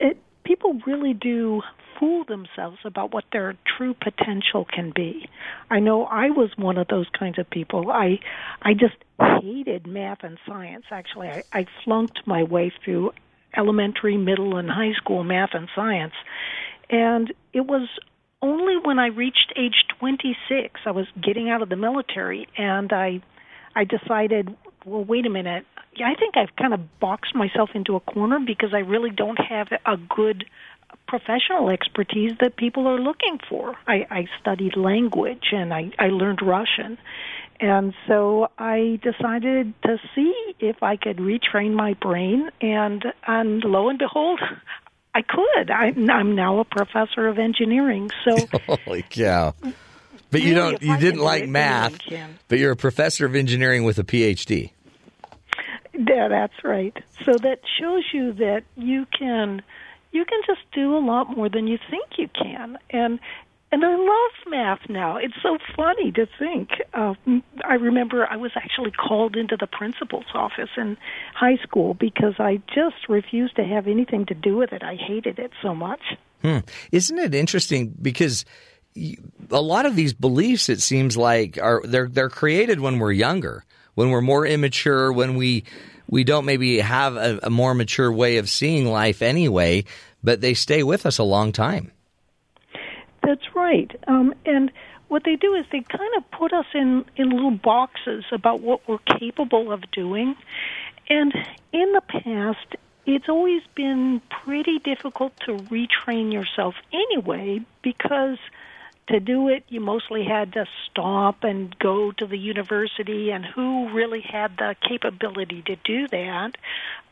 [0.00, 1.62] It, people really do
[1.98, 5.28] fool themselves about what their true potential can be.
[5.70, 7.90] I know I was one of those kinds of people.
[7.90, 8.18] I
[8.62, 10.86] I just hated math and science.
[10.90, 13.12] Actually, I, I flunked my way through
[13.56, 16.14] elementary, middle, and high school math and science,
[16.90, 17.88] and it was
[18.42, 23.22] only when I reached age 26, I was getting out of the military, and I
[23.74, 24.54] I decided,
[24.84, 25.66] well, wait a minute.
[26.04, 29.68] I think I've kind of boxed myself into a corner because I really don't have
[29.86, 30.44] a good
[31.06, 33.76] professional expertise that people are looking for.
[33.86, 36.98] I, I studied language and I, I learned Russian.
[37.60, 43.88] And so I decided to see if I could retrain my brain, and and lo
[43.88, 44.40] and behold,
[45.14, 45.70] I could.
[45.70, 48.10] I, I'm now a professor of engineering.
[48.24, 49.54] So Holy cow.
[50.34, 51.96] But you don't you I didn't like math,
[52.48, 54.72] but you're a professor of engineering with a PhD.
[55.92, 56.92] Yeah, that's right.
[57.24, 59.62] So that shows you that you can
[60.10, 62.78] you can just do a lot more than you think you can.
[62.90, 63.20] And
[63.70, 65.18] and I love math now.
[65.18, 66.70] It's so funny to think.
[66.94, 70.96] Um, I remember I was actually called into the principal's office in
[71.36, 74.82] high school because I just refused to have anything to do with it.
[74.82, 76.02] I hated it so much.
[76.42, 76.58] Hmm.
[76.90, 78.44] Isn't it interesting because
[78.96, 83.64] a lot of these beliefs it seems like are they're they're created when we're younger,
[83.94, 85.64] when we're more immature, when we
[86.08, 89.84] we don't maybe have a, a more mature way of seeing life anyway,
[90.22, 91.90] but they stay with us a long time.
[93.22, 93.90] That's right.
[94.06, 94.70] Um, and
[95.08, 98.86] what they do is they kind of put us in, in little boxes about what
[98.86, 100.36] we're capable of doing.
[101.08, 101.32] And
[101.72, 102.76] in the past,
[103.06, 108.38] it's always been pretty difficult to retrain yourself anyway because
[109.08, 113.90] to do it, you mostly had to stop and go to the university, and who
[113.90, 116.56] really had the capability to do that?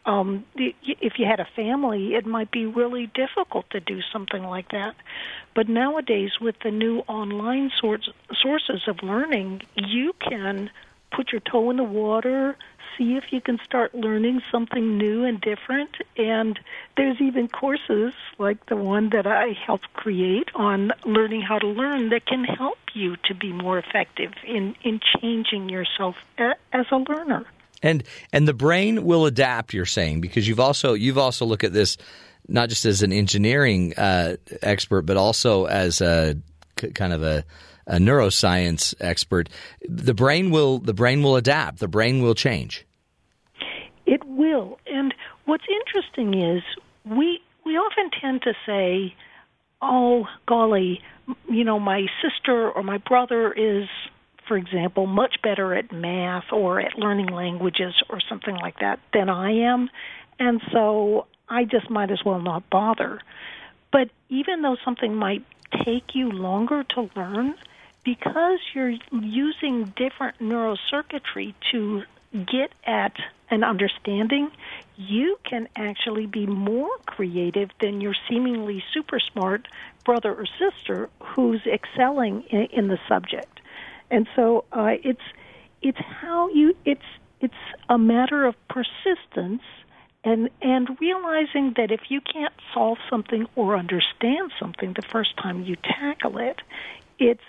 [0.05, 4.70] Um, if you had a family, it might be really difficult to do something like
[4.70, 4.97] that.
[5.55, 8.09] But nowadays, with the new online source,
[8.40, 10.70] sources of learning, you can
[11.14, 12.56] put your toe in the water,
[12.97, 15.97] see if you can start learning something new and different.
[16.16, 16.59] And
[16.97, 22.10] there's even courses like the one that I helped create on learning how to learn
[22.10, 26.97] that can help you to be more effective in, in changing yourself a, as a
[26.97, 27.44] learner.
[27.82, 29.74] And and the brain will adapt.
[29.74, 31.97] You're saying because you've also you've also looked at this
[32.48, 36.36] not just as an engineering uh, expert, but also as a
[36.77, 37.44] kind of a,
[37.86, 39.48] a neuroscience expert.
[39.88, 41.78] The brain will the brain will adapt.
[41.78, 42.86] The brain will change.
[44.06, 44.78] It will.
[44.86, 45.14] And
[45.44, 46.62] what's interesting is
[47.04, 49.14] we we often tend to say,
[49.80, 51.00] oh golly,
[51.48, 53.88] you know, my sister or my brother is,
[54.46, 59.28] for example, much better at math or at learning languages or something like that than
[59.28, 59.88] I am,
[60.38, 63.20] and so I just might as well not bother.
[63.92, 65.44] But even though something might
[65.84, 67.54] take you longer to learn,
[68.05, 72.03] because you're using different neurocircuitry to
[72.33, 73.12] get at
[73.51, 74.51] an understanding,
[74.97, 79.69] you can actually be more creative than your seemingly super smart
[80.05, 83.61] brother or sister who's excelling in, in the subject.
[84.11, 85.23] And so uh, it's
[85.83, 87.03] it's how you it's
[87.41, 87.55] it's
[87.89, 89.62] a matter of persistence
[90.24, 95.65] and and realizing that if you can't solve something or understand something the first time
[95.65, 96.61] you tackle it,
[97.19, 97.43] it's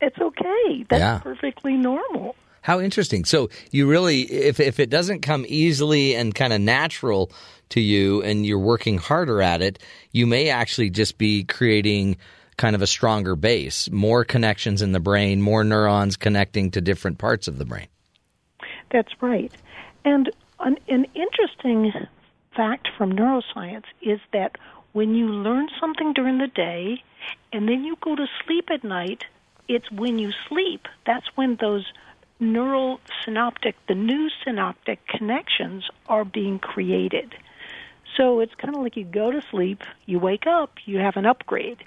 [0.00, 0.84] it's okay.
[0.88, 1.18] That's Yeah.
[1.18, 2.34] perfectly normal.
[2.62, 3.24] How interesting.
[3.24, 7.32] So you really, if if it doesn't come easily and kind of natural
[7.70, 9.78] to you, and you're working harder at it,
[10.12, 12.16] you may actually just be creating
[12.56, 17.16] kind of a stronger base, more connections in the brain, more neurons connecting to different
[17.16, 17.86] parts of the brain.
[18.90, 19.52] That's right.
[20.04, 21.92] And an, an interesting
[22.54, 24.56] fact from neuroscience is that
[24.92, 27.02] when you learn something during the day
[27.52, 29.24] and then you go to sleep at night,
[29.74, 31.86] it's when you sleep that's when those
[32.40, 37.34] neural synaptic, the new synaptic connections are being created.
[38.16, 41.26] So it's kind of like you go to sleep, you wake up, you have an
[41.26, 41.78] upgrade.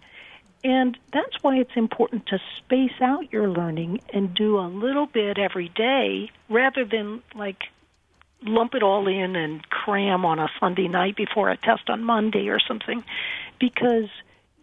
[0.64, 5.38] And that's why it's important to space out your learning and do a little bit
[5.38, 7.64] every day rather than like
[8.44, 12.48] lump it all in and cram on a Sunday night before a test on Monday
[12.48, 13.04] or something
[13.60, 14.10] because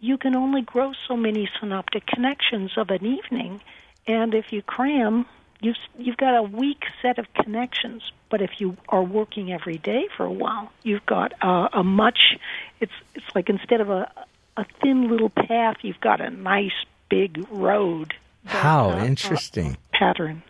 [0.00, 3.60] you can only grow so many synaptic connections of an evening
[4.06, 5.26] and if you cram
[5.60, 10.08] you've you've got a weak set of connections but if you are working every day
[10.16, 12.38] for a while you've got a, a much
[12.80, 14.10] it's it's like instead of a
[14.56, 18.14] a thin little path you've got a nice big road
[18.44, 19.76] How uh, interesting.
[19.92, 20.42] pattern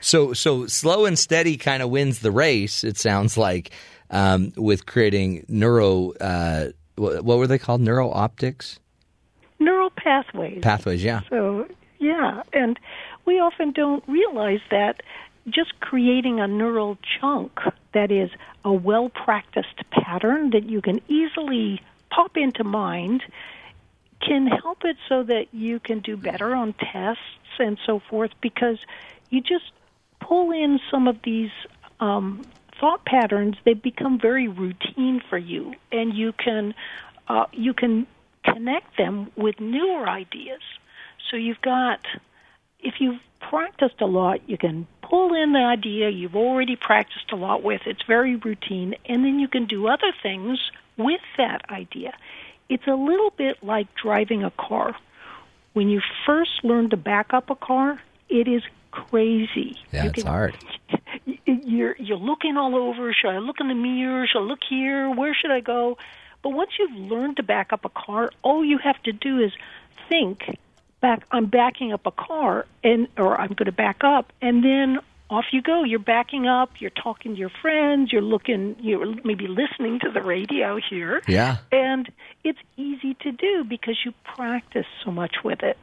[0.00, 2.82] So so slow and steady kind of wins the race.
[2.82, 3.70] It sounds like
[4.10, 6.12] um, with creating neuro.
[6.14, 7.80] Uh, what, what were they called?
[7.80, 8.80] Neuro optics
[9.58, 11.02] neural pathways pathways.
[11.02, 11.22] Yeah.
[11.28, 11.66] So,
[11.98, 12.78] yeah, and
[13.24, 15.02] we often don't realize that
[15.48, 17.58] just creating a neural chunk
[17.94, 18.30] that is
[18.64, 21.80] a well practiced pattern that you can easily
[22.10, 23.22] pop into mind
[24.20, 27.22] can help it so that you can do better on tests
[27.58, 28.78] and so forth because
[29.30, 29.70] you just
[30.20, 31.50] pull in some of these
[32.00, 32.42] um,
[32.80, 36.74] thought patterns they become very routine for you and you can
[37.28, 38.06] uh, you can
[38.52, 40.60] connect them with newer ideas
[41.30, 42.00] so you've got
[42.80, 47.36] if you've practiced a lot you can pull in the idea you've already practiced a
[47.36, 50.58] lot with it's very routine and then you can do other things
[50.96, 52.12] with that idea
[52.68, 54.94] it's a little bit like driving a car
[55.72, 60.22] when you first learn to back up a car it is crazy Yeah, You it's
[60.22, 60.56] can- hard.
[61.46, 63.12] you're you're looking all over.
[63.12, 64.26] Should I look in the mirror?
[64.26, 65.10] Should I look here?
[65.10, 65.96] Where should I go?
[66.48, 69.52] But once you've learned to back up a car, all you have to do is
[70.08, 70.58] think
[71.02, 71.26] back.
[71.30, 74.98] I'm backing up a car, and or I'm going to back up, and then
[75.28, 75.84] off you go.
[75.84, 76.70] You're backing up.
[76.78, 78.10] You're talking to your friends.
[78.10, 78.76] You're looking.
[78.80, 81.20] You're maybe listening to the radio here.
[81.28, 81.58] Yeah.
[81.70, 82.10] And
[82.44, 85.76] it's easy to do because you practice so much with it.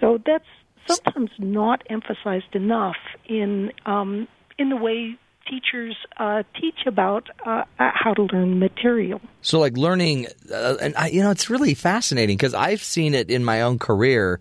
[0.00, 0.48] So that's
[0.86, 2.96] sometimes not emphasized enough
[3.26, 5.18] in um, in the way
[5.48, 9.20] teachers uh, teach about uh, uh, how to learn material.
[9.42, 13.30] So, like learning, uh, and I, you know, it's really fascinating because I've seen it
[13.30, 14.40] in my own career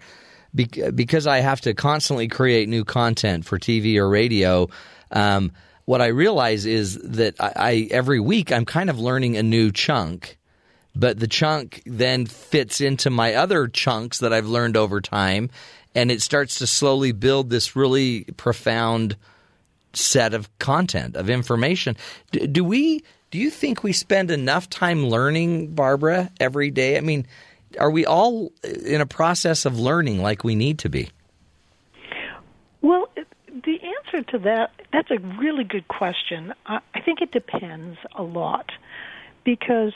[0.54, 4.70] bec- because I have to constantly create new content for TV or radio.
[5.12, 5.52] Um,
[5.86, 9.72] what I realize is that I, I every week I'm kind of learning a new
[9.72, 10.38] chunk,
[10.96, 15.50] but the chunk then fits into my other chunks that I've learned over time,
[15.94, 19.18] and it starts to slowly build this really profound
[19.94, 21.96] set of content of information.
[22.32, 23.04] D- do we?
[23.32, 26.98] Do you think we spend enough time learning, Barbara, every day?
[26.98, 27.26] I mean,
[27.80, 31.10] are we all in a process of learning like we need to be?
[32.82, 33.10] Well,
[33.48, 36.54] the answer to that that's a really good question.
[36.66, 38.70] I, I think it depends a lot
[39.44, 39.94] because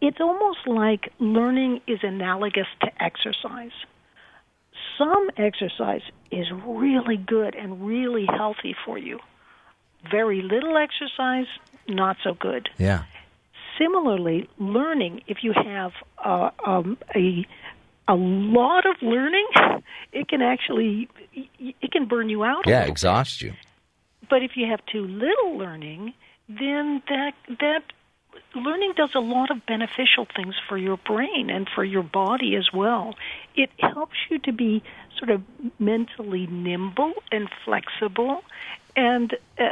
[0.00, 3.72] it's almost like learning is analogous to exercise.
[4.98, 9.18] Some exercise is really good and really healthy for you.
[10.10, 11.46] Very little exercise,
[11.88, 12.68] not so good.
[12.78, 13.04] Yeah.
[13.78, 15.92] Similarly, learning, if you have
[16.24, 17.46] uh, um, a
[18.08, 19.46] a lot of learning,
[20.12, 21.08] it can actually
[21.58, 22.66] it can burn you out.
[22.66, 23.52] Yeah, exhaust you.
[24.30, 26.14] But if you have too little learning,
[26.48, 27.82] then that that
[28.54, 32.72] learning does a lot of beneficial things for your brain and for your body as
[32.72, 33.14] well.
[33.54, 34.82] It helps you to be
[35.18, 35.42] sort of
[35.78, 38.42] mentally nimble and flexible,
[38.94, 39.70] and uh,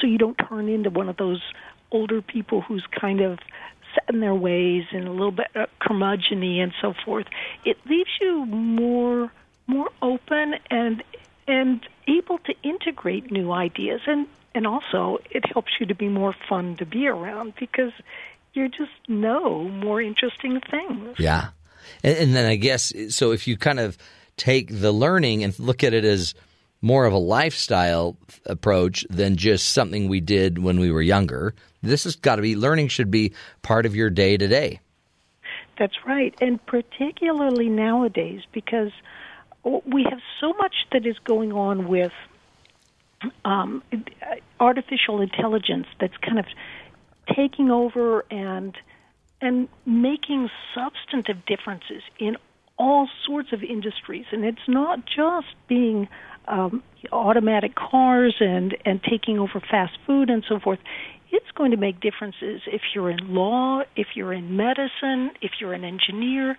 [0.00, 1.42] so you don't turn into one of those
[1.92, 3.38] older people who's kind of
[3.94, 7.26] set in their ways and a little bit uh, curmudgeon and so forth.
[7.64, 9.32] It leaves you more
[9.66, 11.02] more open and
[11.46, 16.34] and able to integrate new ideas and and also it helps you to be more
[16.48, 17.92] fun to be around because
[18.52, 21.16] you just know more interesting things.
[21.18, 21.48] Yeah.
[22.02, 23.96] And, and then I guess so if you kind of
[24.36, 26.34] take the learning and look at it as
[26.82, 28.16] more of a lifestyle
[28.46, 31.54] approach than just something we did when we were younger.
[31.82, 33.32] This has got to be learning should be
[33.62, 34.80] part of your day to day.
[35.78, 38.92] That's right, and particularly nowadays because
[39.64, 42.12] we have so much that is going on with
[43.44, 43.82] um,
[44.58, 46.46] artificial intelligence that's kind of
[47.34, 48.76] taking over and
[49.42, 52.36] and making substantive differences in
[52.78, 54.26] all sorts of industries.
[54.32, 56.08] And it's not just being
[56.48, 56.82] um,
[57.12, 60.78] automatic cars and and taking over fast food and so forth.
[61.30, 65.72] It's going to make differences if you're in law, if you're in medicine, if you're
[65.72, 66.56] an engineer.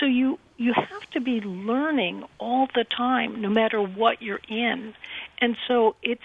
[0.00, 4.94] So you you have to be learning all the time, no matter what you're in.
[5.38, 6.22] And so it's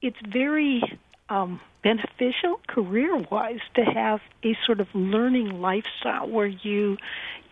[0.00, 0.82] it's very
[1.28, 6.98] um, beneficial career-wise to have a sort of learning lifestyle where you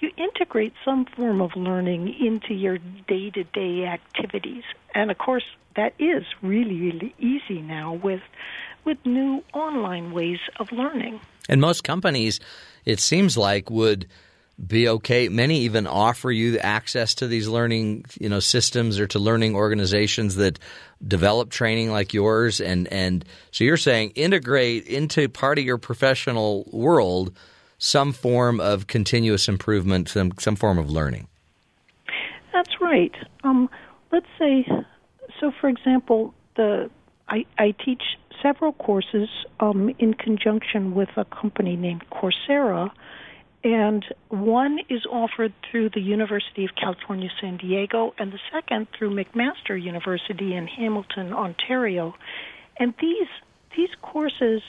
[0.00, 4.64] you integrate some form of learning into your day-to-day activities.
[4.94, 5.44] And of course,
[5.76, 8.22] that is really really easy now with
[8.84, 11.20] with new online ways of learning.
[11.48, 12.40] And most companies,
[12.84, 14.06] it seems like, would
[14.64, 15.28] be okay.
[15.28, 20.36] Many even offer you access to these learning, you know, systems or to learning organizations
[20.36, 20.58] that
[21.06, 22.60] develop training like yours.
[22.60, 27.36] And and so you're saying integrate into part of your professional world
[27.78, 31.28] some form of continuous improvement, some some form of learning.
[32.52, 33.14] That's right.
[33.42, 33.68] Um,
[34.12, 34.66] let's say,
[35.40, 36.90] so for example, the
[37.28, 38.02] I, I teach
[38.42, 39.28] several courses
[39.60, 42.90] um, in conjunction with a company named Coursera
[43.64, 49.10] and one is offered through the University of California, San Diego, and the second through
[49.10, 52.14] McMaster University in Hamilton, Ontario.
[52.78, 53.28] And these
[53.76, 54.62] these courses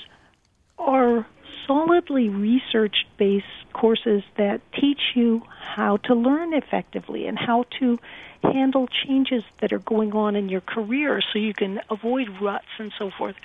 [0.78, 1.26] are
[1.66, 8.00] solidly research based courses that teach you how to learn effectively and how to
[8.44, 12.92] handle changes that are going on in your career so you can avoid ruts and
[12.98, 13.36] so forth.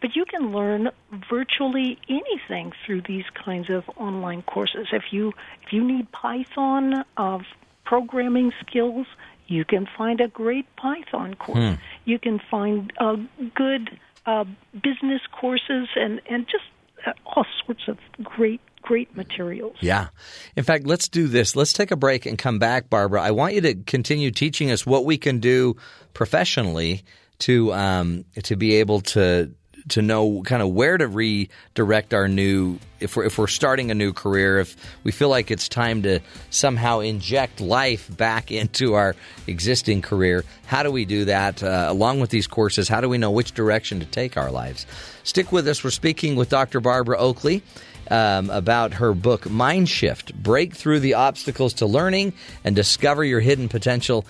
[0.00, 0.90] But you can learn
[1.30, 4.88] virtually anything through these kinds of online courses.
[4.92, 5.32] If you
[5.62, 7.42] if you need Python of
[7.84, 9.06] programming skills,
[9.46, 11.58] you can find a great Python course.
[11.58, 11.74] Hmm.
[12.04, 13.16] You can find uh,
[13.54, 14.44] good uh,
[14.82, 16.64] business courses and and just
[17.06, 19.76] uh, all sorts of great great materials.
[19.80, 20.08] Yeah.
[20.56, 21.56] In fact, let's do this.
[21.56, 23.22] Let's take a break and come back, Barbara.
[23.22, 25.76] I want you to continue teaching us what we can do
[26.12, 27.02] professionally
[27.40, 29.52] to um, to be able to
[29.88, 33.94] to know kind of where to redirect our new if we're if we're starting a
[33.94, 39.14] new career if we feel like it's time to somehow inject life back into our
[39.46, 43.18] existing career how do we do that uh, along with these courses how do we
[43.18, 44.86] know which direction to take our lives
[45.22, 46.80] stick with us we're speaking with Dr.
[46.80, 47.62] Barbara Oakley
[48.10, 52.32] um, about her book Mind Shift Break Through the Obstacles to Learning
[52.64, 54.24] and Discover Your Hidden Potential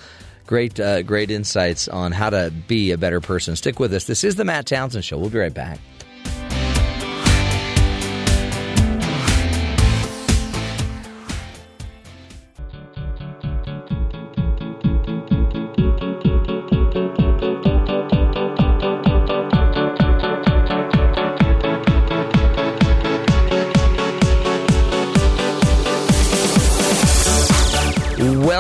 [0.47, 3.57] great, uh, great insights on how to be a better person.
[3.57, 4.05] Stick with us.
[4.05, 5.19] This is the Matt Townsend Show.
[5.19, 5.79] We'll be right back.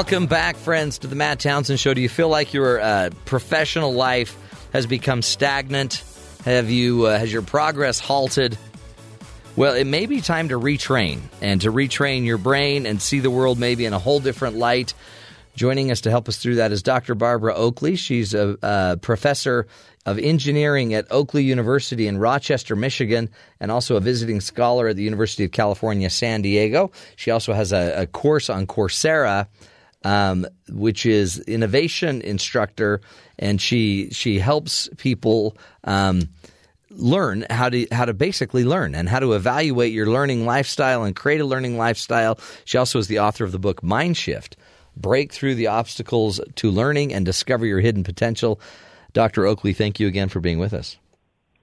[0.04, 1.94] Welcome back, friends, to the Matt Townsend Show.
[1.94, 4.36] Do you feel like your uh, professional life
[4.74, 6.04] has become stagnant?
[6.44, 8.58] Have you uh, has your progress halted?
[9.56, 13.30] Well, it may be time to retrain and to retrain your brain and see the
[13.30, 14.92] world maybe in a whole different light.
[15.56, 17.14] Joining us to help us through that is Dr.
[17.14, 17.96] Barbara Oakley.
[17.96, 19.66] She's a, a professor
[20.04, 25.02] of engineering at Oakley University in Rochester, Michigan, and also a visiting scholar at the
[25.02, 26.92] University of California, San Diego.
[27.16, 29.46] She also has a, a course on Coursera
[30.04, 33.00] um, which is innovation instructor,
[33.38, 35.56] and she she helps people.
[35.84, 36.28] Um,
[36.96, 41.16] learn how to how to basically learn and how to evaluate your learning lifestyle and
[41.16, 42.38] create a learning lifestyle.
[42.64, 44.56] She also is the author of the book Mind Shift:
[44.96, 48.60] Break Through the Obstacles to Learning and Discover Your Hidden Potential.
[49.12, 49.46] Dr.
[49.46, 50.96] Oakley, thank you again for being with us.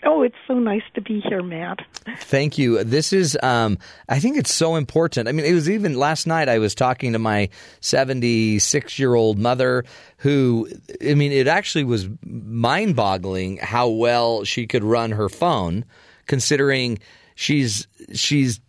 [0.04, 1.86] Oh, it's so nice to be here, Matt.
[2.20, 2.84] Thank you.
[2.84, 3.78] This is, um,
[4.10, 5.28] I think it's so important.
[5.28, 7.50] I mean, it was even last night I was talking to my
[7.82, 9.86] 76 year old mother
[10.18, 10.68] who,
[11.08, 15.86] I mean, it actually was mind boggling how well she could run her phone
[16.26, 16.98] considering
[17.36, 18.60] she's, she's,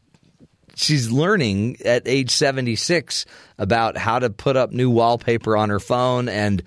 [0.74, 3.24] she's learning at age 76
[3.56, 6.62] about how to put up new wallpaper on her phone and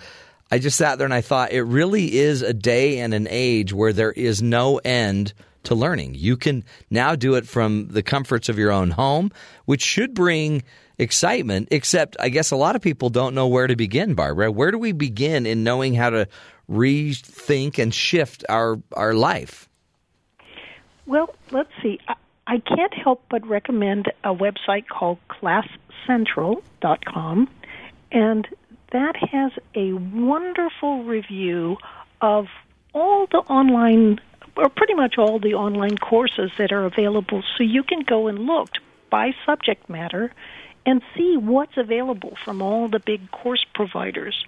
[0.52, 3.74] I just sat there and I thought it really is a day and an age
[3.74, 6.16] where there is no end to learning.
[6.16, 9.32] You can now do it from the comforts of your own home,
[9.66, 10.64] which should bring
[10.98, 14.52] excitement, except I guess a lot of people don't know where to begin, Barbara.
[14.52, 16.28] Where do we begin in knowing how to
[16.70, 19.68] rethink and shift our, our life?
[21.06, 22.00] Well, let's see.
[22.08, 22.16] I,
[22.48, 27.50] I can't help but recommend a website called classcentral.com.
[28.12, 28.48] And
[28.96, 31.76] that has a wonderful review
[32.22, 32.48] of
[32.94, 34.22] all the online,
[34.56, 37.44] or pretty much all the online courses that are available.
[37.58, 38.70] So you can go and look
[39.10, 40.32] by subject matter
[40.86, 44.46] and see what's available from all the big course providers.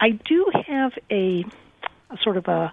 [0.00, 1.44] I do have a,
[2.08, 2.72] a sort of a,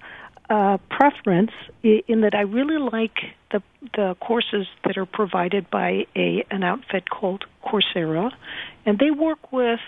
[0.49, 1.51] a preference
[1.83, 3.17] in that I really like
[3.51, 3.61] the
[3.95, 8.31] the courses that are provided by a an outfit called Coursera,
[8.85, 9.81] and they work with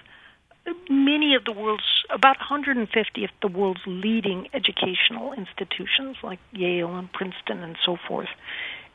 [0.90, 7.12] many of the world's about 150 of the world's leading educational institutions like Yale and
[7.12, 8.30] Princeton and so forth.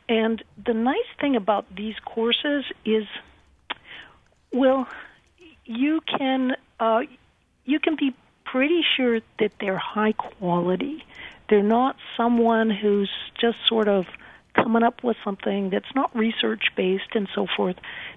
[0.07, 3.05] And the nice thing about these courses is,
[4.51, 4.87] well,
[5.65, 7.01] you can uh,
[7.65, 11.03] you can be pretty sure that they're high quality.
[11.49, 14.05] They're not someone who's just sort of
[14.55, 17.75] coming up with something that's not research based and so forth.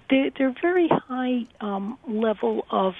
[0.09, 2.95] They, they're very high um, level of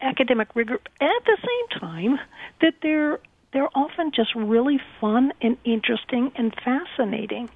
[0.00, 2.18] academic rigor at the same time
[2.60, 3.18] that they're
[3.52, 7.50] they're often just really fun and interesting and fascinating.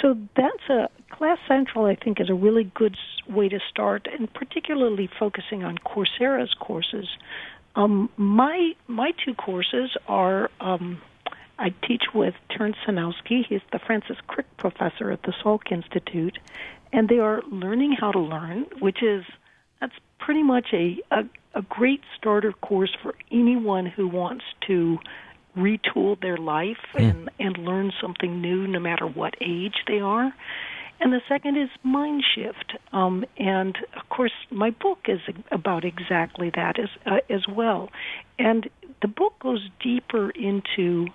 [0.00, 1.86] So that's a Class Central.
[1.86, 2.96] I think is a really good
[3.28, 7.08] way to start, and particularly focusing on Coursera's courses.
[7.76, 10.50] Um, my my two courses are.
[10.60, 11.00] Um,
[11.58, 13.46] I teach with Terrence Sejnowski.
[13.48, 16.38] He's the Francis Crick Professor at the Salk Institute,
[16.92, 19.24] and they are learning how to learn, which is
[19.80, 21.22] that's pretty much a, a,
[21.54, 24.98] a great starter course for anyone who wants to
[25.56, 27.10] retool their life mm.
[27.10, 30.32] and, and learn something new no matter what age they are.
[31.00, 32.74] And the second is mind shift.
[32.92, 35.20] Um, and of course, my book is
[35.50, 37.90] about exactly that as, uh, as well.
[38.38, 38.70] And
[39.00, 41.08] the book goes deeper into,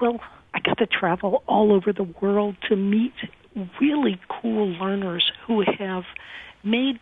[0.00, 0.20] well,
[0.54, 3.14] I got to travel all over the world to meet
[3.80, 6.04] really cool learners who have
[6.64, 6.98] made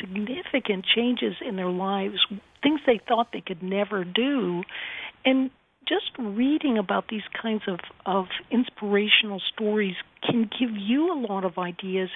[0.00, 2.24] significant changes in their lives,
[2.62, 4.62] things they thought they could never do.
[5.24, 5.50] And
[5.88, 11.58] just reading about these kinds of, of inspirational stories can give you a lot of
[11.58, 12.10] ideas.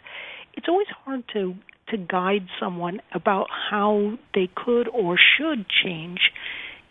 [0.55, 1.55] It's always hard to
[1.89, 6.20] to guide someone about how they could or should change,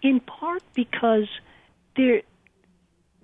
[0.01, 1.27] in part because
[1.95, 2.21] there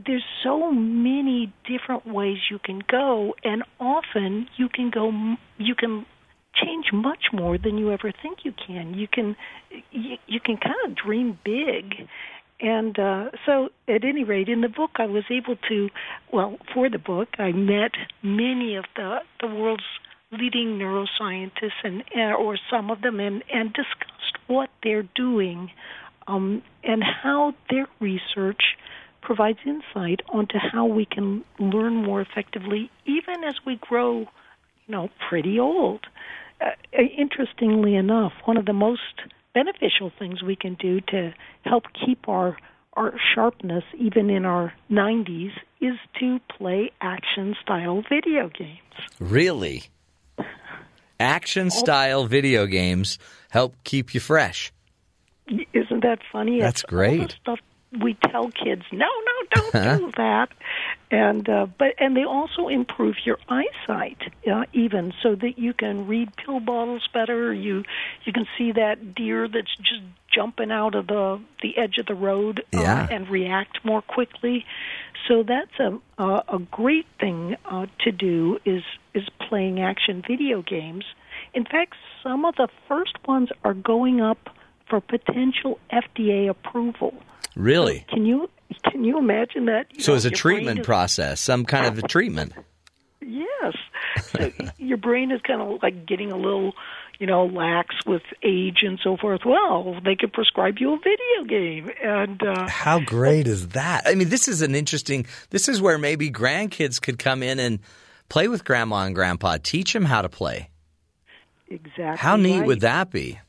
[0.05, 5.11] there's so many different ways you can go, and often you can go
[5.57, 6.05] you can
[6.55, 8.93] change much more than you ever think you can.
[8.93, 9.35] You can
[9.91, 12.07] you, you can kind of dream big.
[12.59, 15.89] And uh, so, at any rate, in the book, I was able to,
[16.31, 17.91] well, for the book, I met
[18.23, 19.83] many of the the world's
[20.31, 25.69] leading neuroscientists, and uh, or some of them, and and discussed what they're doing,
[26.27, 28.61] um, and how their research
[29.21, 34.27] provides insight onto how we can learn more effectively, even as we grow, you
[34.87, 36.05] know, pretty old
[36.61, 36.71] uh,
[37.17, 39.01] interestingly enough, one of the most
[39.53, 41.33] beneficial things we can do to
[41.63, 42.57] help keep our
[42.93, 45.51] our sharpness even in our 90s
[45.81, 48.79] is to play action style video games.
[49.19, 49.83] Really?
[51.19, 53.19] Action style video games
[53.49, 54.71] help keep you fresh.
[55.47, 56.61] Isn't that funny?
[56.61, 57.35] That's great.
[57.41, 57.59] stuff
[58.01, 60.49] we tell kids, no, no, don't do that.
[61.11, 64.17] And uh, but and they also improve your eyesight,
[64.51, 67.53] uh, even so that you can read pill bottles better.
[67.53, 67.83] You
[68.25, 70.01] you can see that deer that's just
[70.33, 73.07] jumping out of the the edge of the road uh, yeah.
[73.09, 74.65] and react more quickly.
[75.27, 80.61] So that's a a, a great thing uh, to do is is playing action video
[80.61, 81.05] games.
[81.53, 81.93] In fact,
[82.23, 84.49] some of the first ones are going up
[84.89, 87.13] for potential FDA approval.
[87.55, 88.05] Really?
[88.09, 88.49] So can you
[88.91, 89.87] can you imagine that?
[89.93, 92.53] You so know, it's a treatment is, process, some kind of a treatment.
[93.21, 93.75] Yes.
[94.23, 96.73] So your brain is kind of like getting a little,
[97.19, 99.41] you know, lax with age and so forth.
[99.45, 104.03] Well, they could prescribe you a video game, and uh, How great is that?
[104.05, 105.25] I mean, this is an interesting.
[105.49, 107.79] This is where maybe grandkids could come in and
[108.29, 110.69] play with grandma and grandpa, teach them how to play.
[111.67, 112.67] exactly How neat right.
[112.67, 113.39] would that be?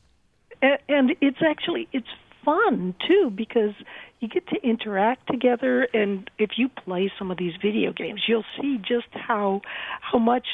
[0.61, 2.07] And it's actually it's
[2.43, 3.73] fun too because
[4.19, 8.45] you get to interact together and if you play some of these video games you'll
[8.59, 9.61] see just how
[9.99, 10.47] how much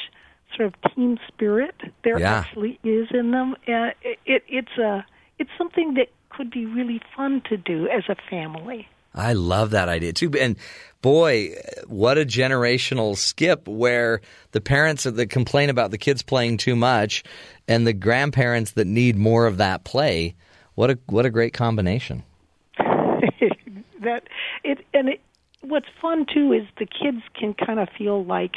[0.56, 2.32] sort of team spirit there Yeah.
[2.40, 5.06] actually is in them and it, it it's a
[5.38, 9.88] it's something that could be really fun to do as a family I love that
[9.88, 10.30] idea too.
[10.38, 10.56] And
[11.02, 11.54] boy,
[11.86, 14.20] what a generational skip where
[14.52, 17.22] the parents that complain about the kids playing too much
[17.68, 20.34] and the grandparents that need more of that play.
[20.74, 22.24] What a what a great combination.
[22.78, 24.22] that
[24.64, 25.20] it and it
[25.62, 28.52] what's fun too is the kids can kind of feel like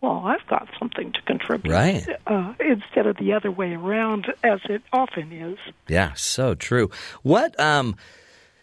[0.00, 2.04] well i've got something to contribute Right.
[2.26, 5.58] uh, instead of the other way around as it often is
[5.88, 6.90] Yeah, so true.
[7.22, 7.96] What um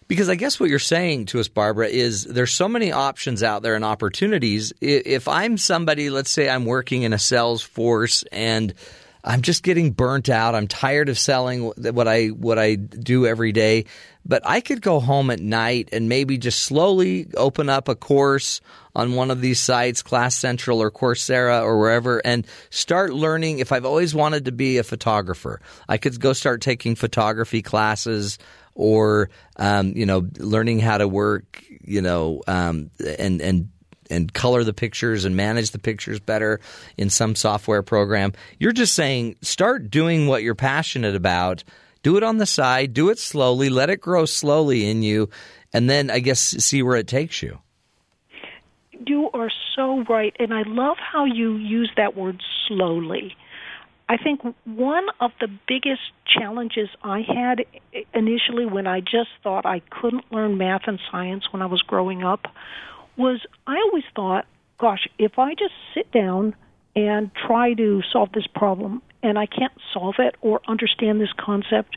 [0.10, 3.62] because I guess what you're saying to us, Barbara, is there's so many options out
[3.62, 4.74] there and opportunities.
[4.82, 8.74] If I'm somebody, let's say I'm working in a sales force and
[9.24, 10.56] I'm just getting burnt out.
[10.56, 13.86] I'm tired of selling what I what I do every day,
[14.26, 18.62] but I could go home at night and maybe just slowly open up a course
[18.96, 23.60] on one of these sites, Class Central or Coursera or wherever, and start learning.
[23.60, 28.40] If I've always wanted to be a photographer, I could go start taking photography classes
[28.80, 32.90] or um, you know learning how to work you know um,
[33.20, 33.70] and and
[34.10, 36.60] and color the pictures and manage the pictures better
[36.98, 38.34] in some software program.
[38.58, 41.64] You're just saying start doing what you're passionate about.
[42.02, 45.30] Do it on the side, do it slowly, let it grow slowly in you,
[45.74, 47.60] and then I guess see where it takes you.
[49.06, 53.36] You are so right, and I love how you use that word slowly.
[54.10, 57.66] I think one of the biggest challenges I had
[58.14, 62.24] initially when I just thought I couldn't learn math and science when I was growing
[62.24, 62.48] up
[63.18, 64.48] was I always thought,
[64.80, 66.56] gosh, if I just sit down
[66.96, 71.96] and try to solve this problem and I can't solve it or understand this concept,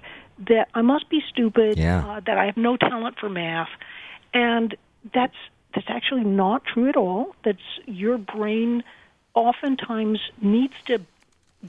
[0.49, 2.05] that I must be stupid, Yeah.
[2.07, 3.71] uh, that I have no talent for math.
[4.35, 4.77] And
[5.15, 5.37] that's
[5.75, 7.35] that's actually not true at all.
[7.43, 8.85] That's your brain
[9.35, 11.01] oftentimes needs to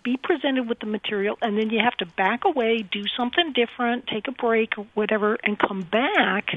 [0.02, 4.08] be presented with the material and then you have to back away, do something different,
[4.08, 6.48] take a break or whatever and come back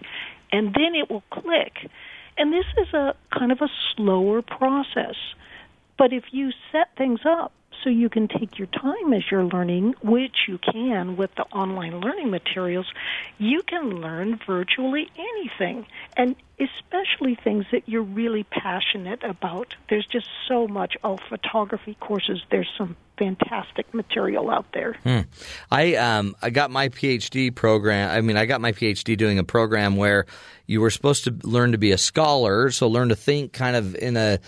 [0.52, 1.90] and then it will click.
[2.38, 5.16] And this is a kind of a slower process.
[5.98, 9.94] But if you set things up so you can take your time as you're learning,
[10.02, 12.86] which you can with the online learning materials,
[13.38, 15.86] you can learn virtually anything,
[16.16, 19.74] and especially things that you're really passionate about.
[19.88, 20.96] There's just so much.
[21.04, 24.96] Oh, photography courses, there's some fantastic material out there.
[25.70, 28.10] I um I got my PhD program.
[28.10, 30.26] I mean, I got my PhD doing a program where
[30.66, 33.94] you were supposed to learn to be a scholar, so learn to think kind of
[33.94, 34.38] in a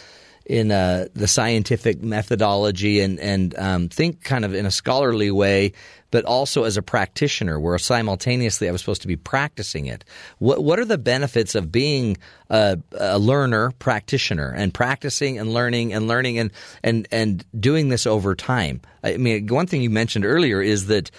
[0.49, 5.73] in a, the scientific methodology and and um, think kind of in a scholarly way,
[6.11, 7.61] but also as a practitioner.
[7.61, 10.05] Where simultaneously I was supposed to be practicing it.
[10.39, 12.17] What what are the benefits of being
[12.49, 16.51] a, a learner practitioner and practicing and learning and learning and
[16.83, 18.81] and and doing this over time?
[19.05, 21.11] I mean, one thing you mentioned earlier is that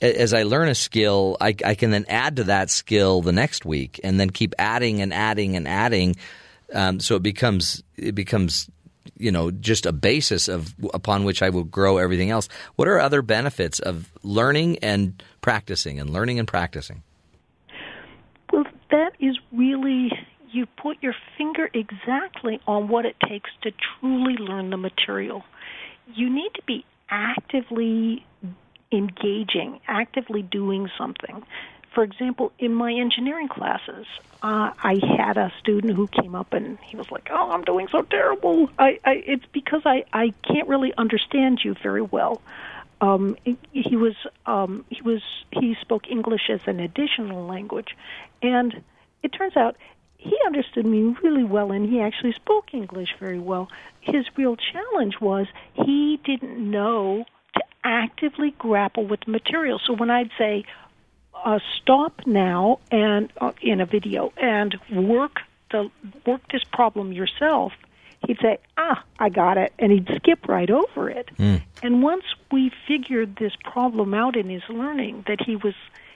[0.00, 3.66] as I learn a skill, I, I can then add to that skill the next
[3.66, 6.16] week, and then keep adding and adding and adding,
[6.72, 8.70] um, so it becomes it becomes
[9.16, 12.48] you know just a basis of upon which I will grow everything else.
[12.76, 17.02] What are other benefits of learning and practicing and learning and practicing?
[18.52, 20.10] Well, that is really,
[20.50, 25.44] you put your finger exactly on what it takes to truly learn the material.
[26.14, 28.26] You need to be actively
[28.92, 31.44] engaging, actively doing something.
[31.94, 34.06] For example, in my engineering classes,
[34.42, 37.88] uh, I had a student who came up and he was like, "Oh, I'm doing
[37.88, 38.70] so terrible.
[38.78, 42.40] I, I it's because I I can't really understand you very well."
[43.00, 43.36] um,
[43.72, 44.14] he- was
[44.46, 45.22] um, he was
[45.52, 47.96] he spoke English as an additional language,
[48.42, 48.82] and
[49.22, 49.76] it turns out
[50.18, 53.68] he understood me really well, and he actually spoke English very well.
[54.00, 59.80] His real challenge was he didn't know to actively grapple with the material.
[59.84, 60.64] So when I'd say,
[61.44, 65.40] uh, "Stop now," and uh, in a video and work
[65.70, 65.90] the
[66.26, 67.72] work this problem yourself,
[68.26, 71.28] he'd say, "Ah, I got it," and he'd skip right over it.
[71.82, 75.74] And once we figured this problem out in his learning, that he was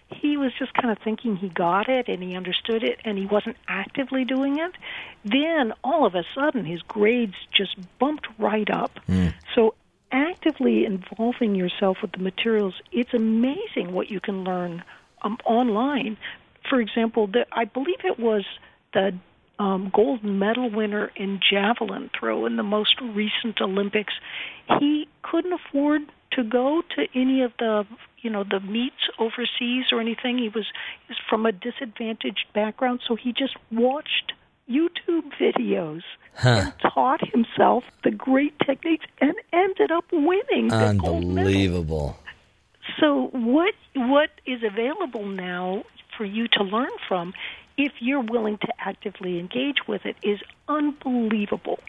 [0.09, 3.27] he was just kind of thinking he got it and he understood it and he
[3.27, 4.73] wasn't actively doing it,
[5.25, 9.01] then all of a sudden his grades just bumped right up.
[9.55, 9.75] So
[10.13, 14.85] actively involving yourself with the materials, it's amazing what you can learn
[15.25, 16.17] um, online.
[16.69, 18.45] For example, the, I believe it was
[18.93, 19.13] the
[19.59, 24.13] um, gold medal winner in javelin throw in the most recent Olympics.
[24.81, 26.03] He couldn't afford
[26.33, 27.87] to go to any of the
[28.19, 30.39] you know the meets overseas or anything.
[30.39, 30.67] He was,
[31.07, 34.33] he was from a disadvantaged background, so he just watched
[34.69, 36.03] YouTube videos
[36.37, 36.49] Huh.
[36.49, 41.47] and taught himself the great techniques and ended up winning the gold medal.
[41.49, 42.17] Unbelievable.
[43.01, 45.85] So what what is available now
[46.17, 47.33] for you to learn from
[47.77, 51.81] if you're willing to actively engage with it is unbelievable.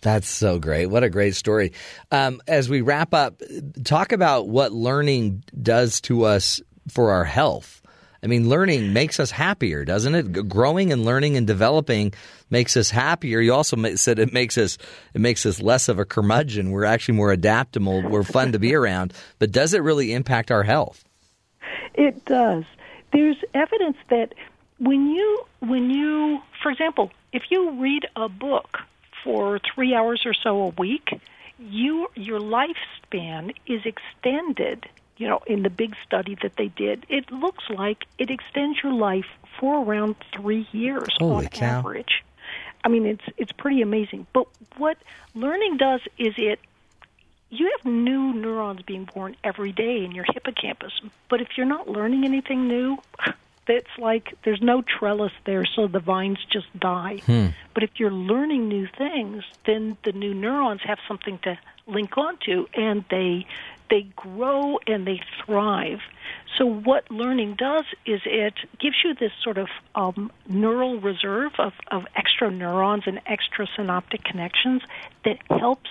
[0.00, 0.86] That's so great.
[0.86, 1.72] What a great story.
[2.10, 3.42] Um, as we wrap up,
[3.84, 7.77] talk about what learning does to us for our health.
[8.22, 10.48] I mean, learning makes us happier, doesn't it?
[10.48, 12.12] Growing and learning and developing
[12.50, 13.40] makes us happier.
[13.40, 14.76] You also said it makes us
[15.14, 16.70] it makes us less of a curmudgeon.
[16.70, 18.02] We're actually more adaptable.
[18.02, 19.12] We're fun to be around.
[19.38, 21.04] But does it really impact our health?
[21.94, 22.64] It does.
[23.12, 24.34] There's evidence that
[24.78, 28.78] when you when you for example, if you read a book
[29.22, 31.20] for 3 hours or so a week,
[31.58, 34.88] you your lifespan is extended.
[35.18, 38.92] You know, in the big study that they did, it looks like it extends your
[38.92, 39.26] life
[39.60, 41.78] for around 3 years Holy on cow.
[41.78, 42.24] average.
[42.84, 44.26] I mean, it's it's pretty amazing.
[44.32, 44.46] But
[44.76, 44.96] what
[45.34, 46.60] learning does is it
[47.50, 50.92] you have new neurons being born every day in your hippocampus.
[51.28, 52.98] But if you're not learning anything new,
[53.66, 57.22] it's like there's no trellis there, so the vines just die.
[57.26, 57.48] Hmm.
[57.74, 62.66] But if you're learning new things, then the new neurons have something to link onto,
[62.74, 63.46] and they
[63.90, 66.00] they grow and they thrive.
[66.56, 71.72] So what learning does is it gives you this sort of um, neural reserve of,
[71.90, 74.82] of extra neurons and extra synaptic connections
[75.24, 75.90] that helps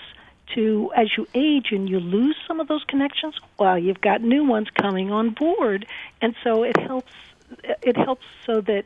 [0.56, 4.46] to as you age and you lose some of those connections well you've got new
[4.46, 5.86] ones coming on board
[6.22, 7.12] and so it helps
[7.82, 8.86] it helps so that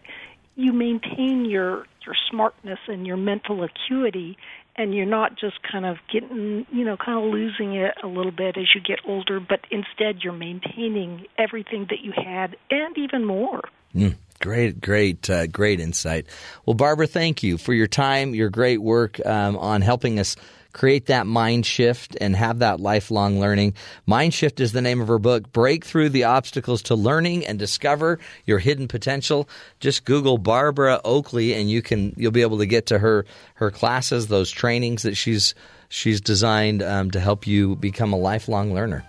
[0.56, 4.38] you maintain your your smartness and your mental acuity
[4.76, 8.31] and you're not just kind of getting you know kind of losing it a little
[8.31, 13.26] bit as you get older but instead you're maintaining everything that you had and even
[13.26, 13.61] more
[13.95, 16.26] Mm, great, great, uh, great insight.
[16.65, 20.35] Well, Barbara, thank you for your time, your great work um, on helping us
[20.73, 23.73] create that mind shift and have that lifelong learning.
[24.06, 25.52] Mind Shift is the name of her book.
[25.52, 29.48] Break through the obstacles to learning and discover your hidden potential.
[29.80, 33.26] Just Google Barbara Oakley, and you can you'll be able to get to her
[33.56, 35.56] her classes, those trainings that she's
[35.89, 39.06] she's designed um, to help you become a lifelong learner.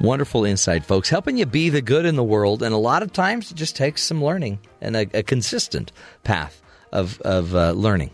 [0.00, 2.62] Wonderful insight, folks, helping you be the good in the world.
[2.62, 5.90] And a lot of times it just takes some learning and a, a consistent
[6.22, 6.60] path
[6.92, 8.10] of, of uh, learning.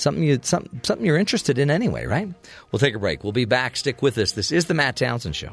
[0.00, 2.26] Something, you, some, something you're interested in anyway, right?
[2.72, 3.22] We'll take a break.
[3.22, 3.76] We'll be back.
[3.76, 4.32] Stick with us.
[4.32, 5.52] This is the Matt Townsend Show.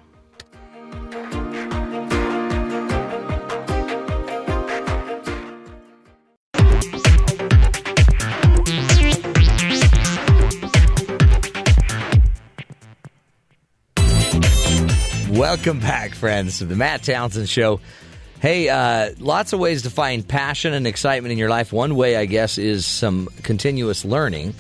[15.30, 17.82] Welcome back, friends, to the Matt Townsend Show.
[18.40, 21.74] Hey, uh, lots of ways to find passion and excitement in your life.
[21.74, 24.54] One way, I guess, is some continuous learning.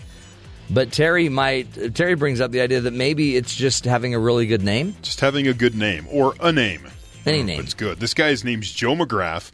[0.69, 4.47] But Terry might Terry brings up the idea that maybe it's just having a really
[4.47, 4.95] good name.
[5.01, 6.87] Just having a good name or a name.
[7.25, 7.59] Any name.
[7.61, 7.99] It's good.
[7.99, 9.51] This guy's name's Joe McGrath.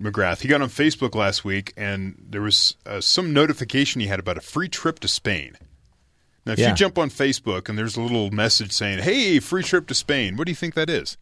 [0.00, 0.40] McGrath.
[0.40, 4.38] He got on Facebook last week, and there was uh, some notification he had about
[4.38, 5.56] a free trip to Spain.
[6.46, 6.70] Now, if Yeah.
[6.70, 10.36] you jump on Facebook and there's a little message saying, "Hey, free trip to Spain,"
[10.36, 11.18] what do you think that is?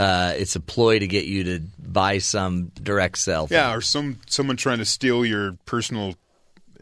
[0.00, 3.46] Uh, it's a ploy to get you to buy some direct sell.
[3.46, 3.56] thing.
[3.58, 6.14] Yeah, or some someone trying to steal your personal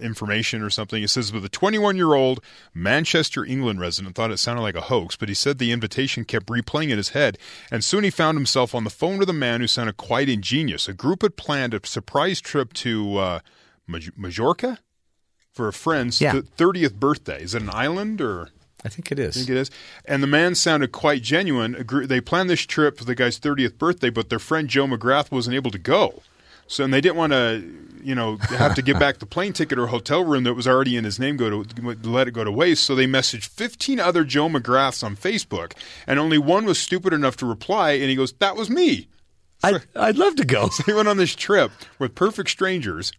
[0.01, 1.03] information or something.
[1.03, 2.41] It says with a 21 year old
[2.73, 6.47] Manchester, England resident thought it sounded like a hoax, but he said the invitation kept
[6.47, 7.37] replaying in his head,
[7.71, 10.87] and soon he found himself on the phone with a man who sounded quite ingenious.
[10.89, 13.41] A group had planned a surprise trip to uh,
[13.89, 14.79] Maj- Majorca
[15.53, 16.33] for a friend's Yeah.
[16.33, 17.43] th- 30th birthday.
[17.43, 18.51] Is it an island or?
[18.89, 19.71] I think it I think it is.
[20.07, 21.85] And the man sounded quite genuine.
[22.07, 25.57] They planned this trip for the guy's 30th birthday, but their friend Joe McGrath wasn't
[25.57, 26.23] able to go.
[26.67, 27.65] So, and they didn't want to,
[28.03, 30.97] you know, have to give back the plane ticket or hotel room that was already
[30.97, 32.85] in his name go to let it go to waste.
[32.85, 35.73] So they messaged 15 other Joe McGraths on Facebook,
[36.07, 37.93] and only one was stupid enough to reply.
[37.93, 39.09] And he goes, "That was me."
[39.63, 40.69] I'd, I'd love to go.
[40.73, 43.13] So he went on this trip with perfect strangers.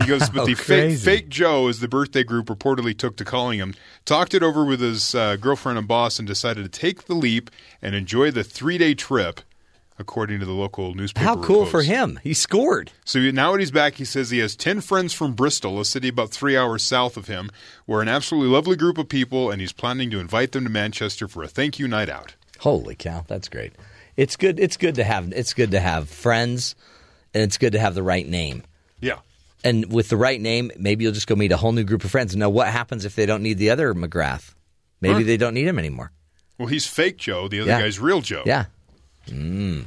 [0.00, 3.24] He goes, but Oh, the fake, fake Joe, as the birthday group reportedly took to
[3.24, 3.74] calling him,
[4.04, 7.50] talked it over with his uh, girlfriend and boss and decided to take the leap
[7.80, 9.40] and enjoy the three day trip
[9.98, 11.24] according to the local newspaper.
[11.24, 12.18] How cool for him!
[12.22, 12.90] He scored.
[13.04, 16.08] So now that he's back, he says he has 10 friends from Bristol, a city
[16.08, 17.50] about three hours south of him.
[17.86, 21.28] We're an absolutely lovely group of people, and he's planning to invite them to Manchester
[21.28, 22.34] for a thank you night out.
[22.60, 23.72] Holy cow, that's great.
[24.16, 24.60] It's good.
[24.60, 25.32] It's good to have.
[25.32, 26.74] It's good to have friends,
[27.32, 28.62] and it's good to have the right name.
[29.64, 29.70] Yeah.
[29.70, 32.10] And with the right name, maybe you'll just go meet a whole new group of
[32.10, 32.34] friends.
[32.34, 34.54] And now, what happens if they don't need the other McGrath?
[35.00, 35.26] Maybe Huh?
[35.26, 36.12] they don't need him anymore.
[36.58, 37.48] Well, he's fake Joe.
[37.48, 37.80] The other Yeah.
[37.80, 38.42] guy's real Joe.
[38.46, 38.66] Yeah.
[39.28, 39.84] Mm.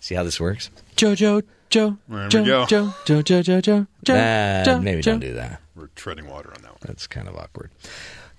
[0.00, 0.70] See how this works?
[0.96, 2.66] Jojo, Joe, There we Joe, go.
[2.66, 5.12] Joe, Joe, Joe, Joe, Joe, Joe, Uh, Joe, maybe Joe.
[5.12, 5.60] don't do that.
[5.76, 6.78] We're treading water on that one.
[6.84, 7.70] That's kind of awkward.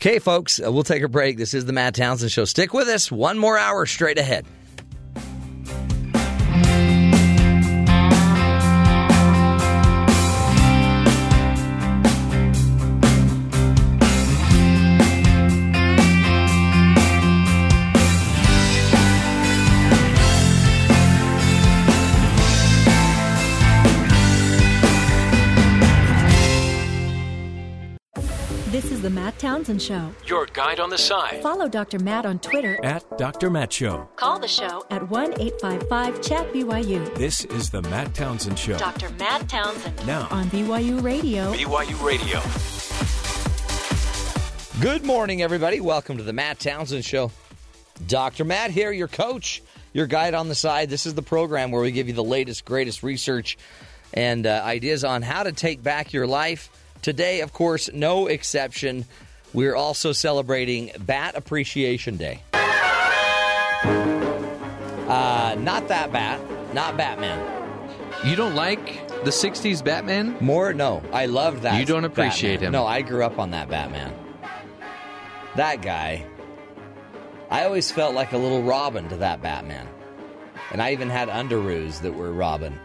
[0.01, 1.37] Okay, folks, uh, we'll take a break.
[1.37, 2.45] This is the Matt Townsend Show.
[2.45, 3.11] Stick with us.
[3.11, 4.45] One more hour straight ahead.
[29.43, 30.09] Townsend Show.
[30.25, 31.41] Your guide on the side.
[31.43, 31.99] Follow Dr.
[31.99, 32.79] Matt on Twitter.
[32.81, 33.49] At Dr.
[33.49, 34.07] Matt Show.
[34.15, 37.13] Call the show at 1 855 Chat BYU.
[37.15, 38.77] This is the Matt Townsend Show.
[38.77, 39.09] Dr.
[39.19, 40.07] Matt Townsend.
[40.07, 40.29] Now.
[40.31, 41.51] On BYU Radio.
[41.51, 42.39] BYU Radio.
[44.81, 45.81] Good morning, everybody.
[45.81, 47.29] Welcome to the Matt Townsend Show.
[48.07, 48.45] Dr.
[48.45, 49.61] Matt here, your coach,
[49.91, 50.89] your guide on the side.
[50.89, 53.57] This is the program where we give you the latest, greatest research
[54.13, 56.69] and uh, ideas on how to take back your life.
[57.01, 59.03] Today, of course, no exception.
[59.53, 62.41] We're also celebrating Bat Appreciation Day.
[65.07, 66.41] Uh, not that bat,
[66.73, 67.39] not Batman.
[68.25, 70.37] You don't like the '60s Batman?
[70.39, 70.73] More?
[70.73, 71.79] No, I love that.
[71.79, 72.67] You don't appreciate Batman.
[72.67, 72.71] him.
[72.71, 74.13] No, I grew up on that Batman.
[75.55, 76.25] That guy.
[77.51, 79.87] I always felt like a little Robin to that Batman,
[80.71, 82.79] and I even had underoos that were Robin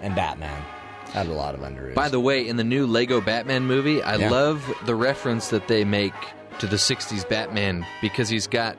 [0.00, 0.64] and Batman.
[1.12, 1.94] Had a lot of underoos.
[1.94, 4.30] By the way, in the new Lego Batman movie, I Yeah.
[4.30, 6.14] love the reference that they make
[6.60, 8.76] to the '60s Batman because he's got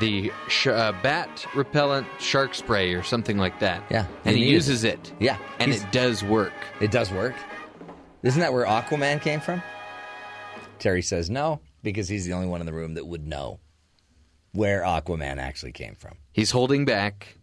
[0.00, 3.82] the sh- uh, bat repellent shark spray or something like that.
[3.90, 4.94] Yeah, and he uses it.
[4.94, 5.12] it.
[5.18, 6.52] Yeah, and it does work.
[6.80, 7.34] it does work.
[8.22, 9.60] Isn't that where Aquaman came from?
[10.78, 13.58] Terry says no because he's the only one in the room that would know
[14.52, 16.14] where Aquaman actually came from.
[16.32, 17.36] He's holding back.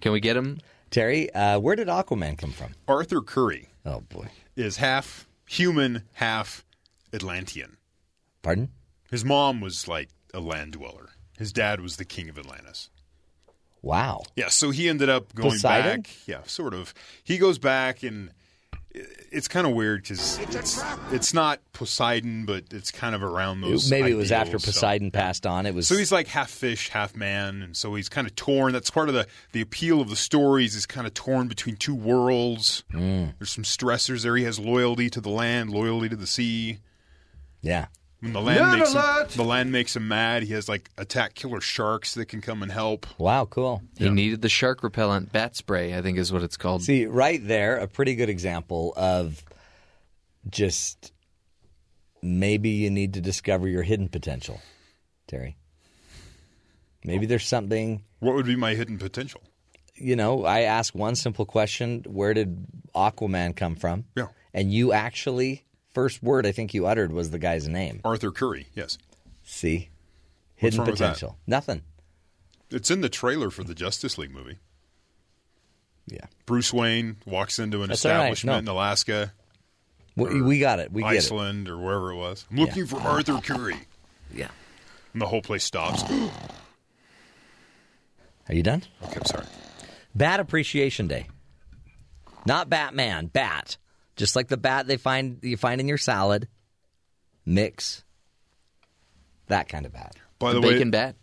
[0.00, 0.58] Can we get him?
[0.92, 2.74] Terry, uh, where did Aquaman come from?
[2.86, 6.64] Arthur Curry Oh boy, is half human, half
[7.12, 7.78] Atlantean.
[8.42, 8.68] pardon?
[9.10, 11.10] His mom was like a land dweller.
[11.36, 12.90] His dad was the king of Atlantis.
[13.82, 14.22] Wow.
[14.36, 16.02] Yeah, so he ended up going Poseidon?
[16.02, 16.10] back.
[16.26, 16.94] Yeah, sort of.
[17.24, 18.30] He goes back, and
[18.94, 23.90] it's kind of weird because it's, it's not Poseidon, but it's kind of around those.
[23.90, 25.64] Maybe it was after ideals, so- Poseidon passed on.
[25.66, 28.72] It was So he's like half fish, half man, and so he's kind of torn.
[28.72, 30.74] That's part of the the appeal of the stories.
[30.74, 32.84] He's kind of torn between two worlds.
[32.92, 33.34] Mm.
[33.38, 34.36] There's some stressors there.
[34.36, 36.78] He has loyalty to the land, loyalty to the sea.
[37.62, 37.86] yeah.
[38.22, 39.32] When the land Nerd makes alert!
[39.32, 40.44] him, the land makes him mad.
[40.44, 43.04] He has like attack killer sharks that can come and help.
[43.18, 43.82] Wow, cool.
[43.98, 45.96] He needed the shark repellent bat spray.
[45.98, 46.82] I think is what it's called.
[46.82, 49.42] See, right there, a pretty good example of
[50.48, 51.12] just
[52.22, 54.60] maybe you need to discover your hidden potential,
[55.26, 55.56] Terry.
[57.04, 59.40] Maybe there's something, What would be my hidden potential?
[59.96, 64.04] you know, I ask one simple question Where did Aquaman come from?
[64.16, 64.28] Yeah.
[64.54, 68.00] And you actually, first word I think you uttered was the guy's name.
[68.04, 68.66] Arthur Curry.
[68.74, 68.98] Yes,
[69.44, 69.90] See?
[70.56, 71.04] Hidden wrong with that?
[71.14, 71.38] potential.
[71.46, 71.82] Nothing.
[72.70, 74.58] it's in the trailer for the Justice League movie.
[76.06, 76.26] Yeah.
[76.46, 78.18] Bruce Wayne walks into an That's all right.
[78.32, 78.72] establishment No.
[78.72, 79.32] in Alaska,
[80.16, 80.92] We, we got it.
[80.92, 81.16] We get it.
[81.18, 82.44] Iceland, or wherever it was.
[82.50, 83.76] I'm looking for Arthur Curry,
[84.34, 84.48] Yeah.
[85.12, 86.02] and the whole place stops.
[88.48, 88.82] Are you done?
[89.04, 89.46] okay, I'm sorry.
[90.14, 91.28] Bat Appreciation Day.
[92.44, 93.76] Not Batman, bat.
[94.16, 96.48] Just like the bat they find you find in your salad.
[97.44, 98.04] Mix.
[99.48, 100.16] That kind of bat.
[100.38, 101.16] By the the, way, bacon bat.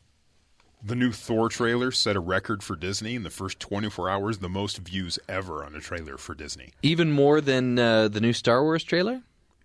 [0.84, 4.49] the new Thor trailer set a record for Disney in the first 24 hours, the
[4.49, 6.72] most views ever on a trailer for Disney.
[6.82, 9.22] Even more than uh, the new Star Wars trailer.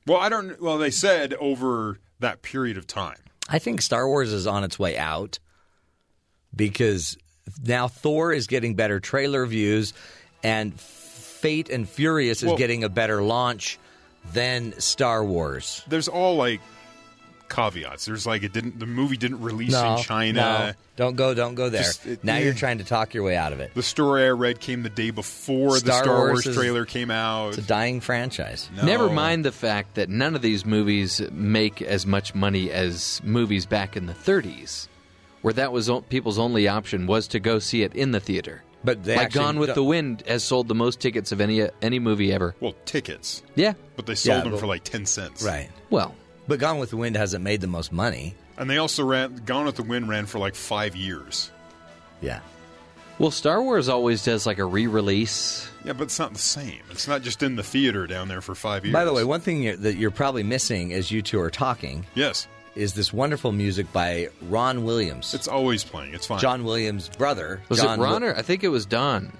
[0.06, 0.60] Well, I don't.
[0.60, 3.16] Well, they said over that period of time.
[3.48, 5.38] I think Star Wars is on its way out
[6.54, 7.16] because
[7.62, 9.92] now Thor is getting better trailer views
[10.42, 10.78] and
[11.44, 13.78] Fate and Furious is Well- getting a better launch
[14.32, 15.82] than Star Wars.
[15.86, 16.62] There's all like
[17.50, 18.06] caveats.
[18.06, 18.80] There's like it didn't.
[18.80, 20.32] The movie didn't release in China.
[20.40, 20.72] no.
[20.96, 21.82] don't go, don't go there.
[21.82, 22.44] Just, it- now yeah.
[22.44, 23.74] you're trying to talk your way out of it.
[23.74, 26.86] The story I read came the day before the Star Star Wars Wars, is- trailer
[26.86, 27.50] came out.
[27.50, 28.70] It's a dying franchise.
[28.74, 28.84] No.
[28.86, 33.66] Never mind the fact that none of these movies make as much money as movies
[33.66, 34.88] back in the 30s,
[35.42, 38.62] where that was people's only option was to go see it in the theater.
[38.84, 41.40] But they like actually Gone with don't- the Wind has sold the most tickets of
[41.40, 42.54] any any movie ever.
[42.60, 43.72] Well, tickets, Yeah.
[43.96, 45.42] but they sold Yeah, them but- for like ten cents.
[45.42, 45.70] Right.
[45.90, 46.14] Well,
[46.46, 48.34] But Gone with the Wind hasn't made the most money.
[48.58, 51.50] And they also ran Gone with the Wind ran for like five years.
[52.20, 52.40] Yeah.
[53.18, 55.68] well, Star Wars always does like a re-release.
[55.84, 56.80] Yeah, but it's not the same.
[56.90, 58.92] It's not just in the theater down there for five years.
[58.92, 62.04] By the way, one thing you're, that you're probably missing as you two are talking
[62.14, 65.34] yes, is this wonderful music by Ron Williams.
[65.34, 66.14] it's always playing.
[66.14, 66.38] It's fine.
[66.40, 67.62] John Williams' brother.
[67.68, 69.32] Was John it Ron Wi- or I think it was Don.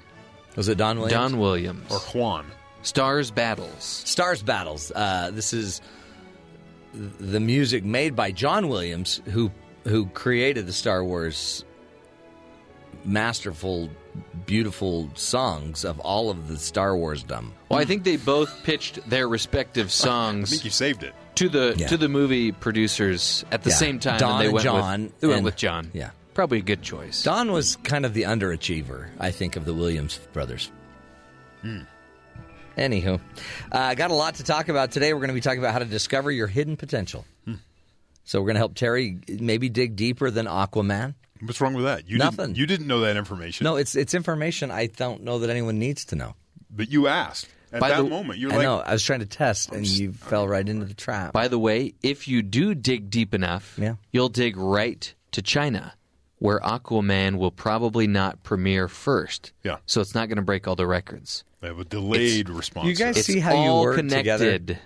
[0.57, 1.13] was it Don Williams?
[1.33, 1.91] Don Williams.
[1.93, 2.47] or Juan.
[2.83, 3.83] Stars Battles.
[3.83, 4.93] Stars Battles.
[4.95, 5.81] Uh, this is
[6.93, 9.51] the music made by John Williams, who
[9.85, 11.65] who created the Star Wars
[13.05, 13.91] masterful,
[14.47, 17.53] beautiful songs of all of the Star Wars dumb.
[17.69, 20.05] Well, I think they both pitched their respective songs.
[20.05, 21.15] I songs think you saved it.
[21.37, 21.87] to the Yeah.
[21.89, 23.77] to the movie producers at the Yeah.
[23.77, 24.19] same time.
[24.19, 25.91] Don and they went John With, they went and- with John.
[25.93, 26.11] yeah.
[26.35, 27.23] probably a good choice.
[27.23, 30.71] Don was kind of the underachiever, I think, of the Williams brothers.
[32.77, 33.21] Anywho,
[33.71, 35.13] uh, got a lot to talk about today.
[35.13, 37.25] We're going to be talking about how to discover your hidden potential.
[38.25, 41.15] So we're going to help Terry maybe dig deeper than Aquaman.
[41.47, 42.09] What's wrong with that?
[42.09, 42.47] You Nothing.
[42.47, 43.65] Didn't, you didn't know that information.
[43.65, 46.35] No, it's it's information I don't know that anyone needs to know.
[46.71, 48.39] but you asked at By that the- moment.
[48.39, 48.79] You're I like, know.
[48.81, 51.33] I was trying to test, and you fell right into the trap.
[51.33, 53.95] By the way, if you do dig deep enough, Yeah.
[54.13, 55.95] you'll dig right to China,
[56.39, 59.53] where Aquaman will probably not premiere first.
[59.65, 59.79] Yeah.
[59.87, 61.43] So it's not going to break all the records.
[61.61, 62.87] they have a delayed response.
[62.87, 64.67] You guys See how you all work connected.
[64.69, 64.81] together?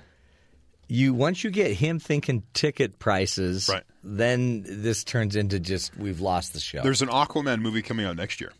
[0.88, 3.84] You once you get him thinking ticket prices, Right.
[4.02, 6.82] then this turns into just we've lost the show.
[6.82, 8.52] There's an Aquaman movie coming out next year.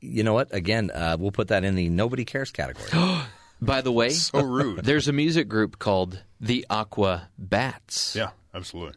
[0.00, 0.52] you know what?
[0.54, 2.88] Again, uh, we'll put that in the nobody cares category.
[3.60, 4.84] By the way, So rude.
[4.84, 8.16] there's a music group called the Aqua Bats.
[8.16, 8.94] yeah, absolutely.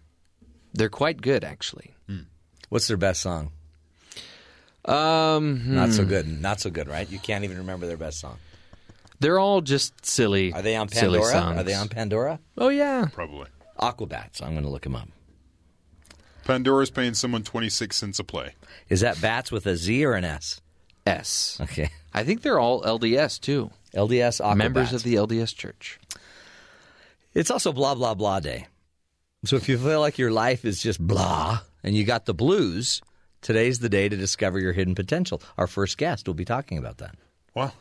[0.73, 1.93] They're quite good, actually.
[2.69, 3.51] What's their best song?
[4.85, 6.27] Um, Not so good.
[6.41, 7.09] Not so good, right?
[7.09, 8.37] You can't even remember their best song.
[9.19, 10.53] They're all just silly.
[10.53, 11.31] Are they on silly Pandora?
[11.31, 11.57] songs.
[11.59, 12.39] Are they on Pandora?
[12.57, 13.07] Oh yeah.
[13.11, 13.47] Probably.
[13.79, 14.41] Aquabats.
[14.41, 15.09] I'm going to look them up.
[16.45, 18.53] Pandora's paying someone 26 cents a play.
[18.87, 20.61] Is that bats with a Z or an S?
[21.05, 21.57] S.
[21.61, 21.89] Okay.
[22.13, 23.71] I think they're all LDS too.
[23.93, 24.57] LDS Aquabats.
[24.57, 25.99] Members of the LDS Church.
[27.33, 28.67] It's also blah blah blah day.
[29.43, 33.01] So if you feel like your life is just blah and you got the blues,
[33.41, 35.41] today's the day to discover your hidden potential.
[35.57, 37.15] Our first guest will be talking about that.
[37.53, 37.73] Wow.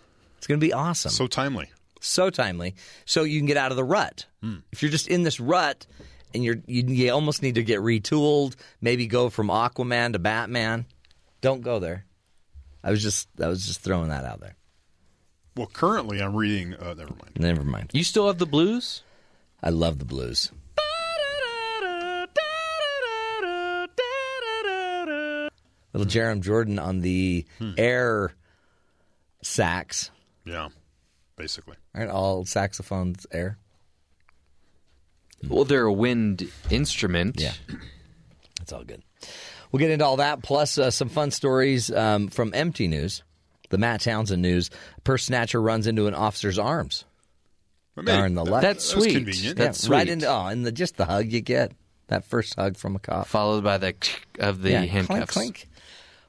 [0.45, 1.11] It's going to be awesome.
[1.11, 1.71] So timely.
[2.03, 2.75] so timely,
[3.07, 4.27] so you can get out of the rut.
[4.73, 5.87] If you're just in this rut
[6.35, 10.85] and you're you, you almost need to get retooled, maybe go from Aquaman to Batman.
[11.41, 12.05] Don't go there.
[12.83, 14.55] I was just I was just throwing that out there.
[15.57, 16.75] Well, currently I'm reading.
[16.75, 17.39] Uh, never mind.
[17.39, 17.91] Never mind.
[17.95, 19.03] You still have the blues?
[19.62, 20.53] I love the blues.
[25.95, 27.47] Little Jerem Jordan on the
[27.79, 28.35] air
[29.43, 30.11] sax.
[30.45, 30.69] Yeah,
[31.37, 31.77] basically.
[31.95, 33.59] Aren't all saxophones air?
[35.49, 37.41] Well, they're a wind instrument.
[37.41, 37.53] Yeah.
[38.59, 39.03] That's all good.
[39.71, 43.23] We'll get into all that, plus uh, some fun stories um, from Empty News,
[43.71, 44.71] the Matt Townsend news.
[45.03, 47.05] Purse snatcher runs into an officer's arms.
[47.95, 48.62] But Darn the luck.
[48.62, 49.15] That's That was sweet.
[49.16, 49.57] convenient.
[49.59, 50.12] That's yeah, right sweet.
[50.12, 51.73] into oh, and the, just the hug you get
[52.09, 53.27] that first hug from a cop.
[53.27, 53.95] Followed by the
[54.39, 55.33] of the yeah, handcuffs.
[55.33, 55.69] Clink, clink.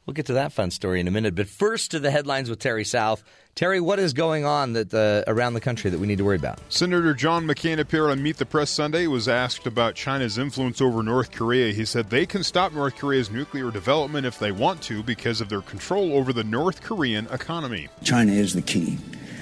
[0.06, 2.60] We'll get to that fun story in a minute, but first to the headlines with
[2.60, 3.24] Terry South.
[3.56, 6.36] Terry, what is going on that uh, around the country that we need to worry
[6.36, 6.60] about?
[6.70, 9.08] Senator John McCain appeared on Meet the Press Sunday.
[9.08, 11.74] Was asked about China's influence over North Korea.
[11.74, 15.50] He said they can stop North Korea's nuclear development if they want to because of
[15.50, 17.88] their control over the North Korean economy.
[18.04, 19.00] China is the key.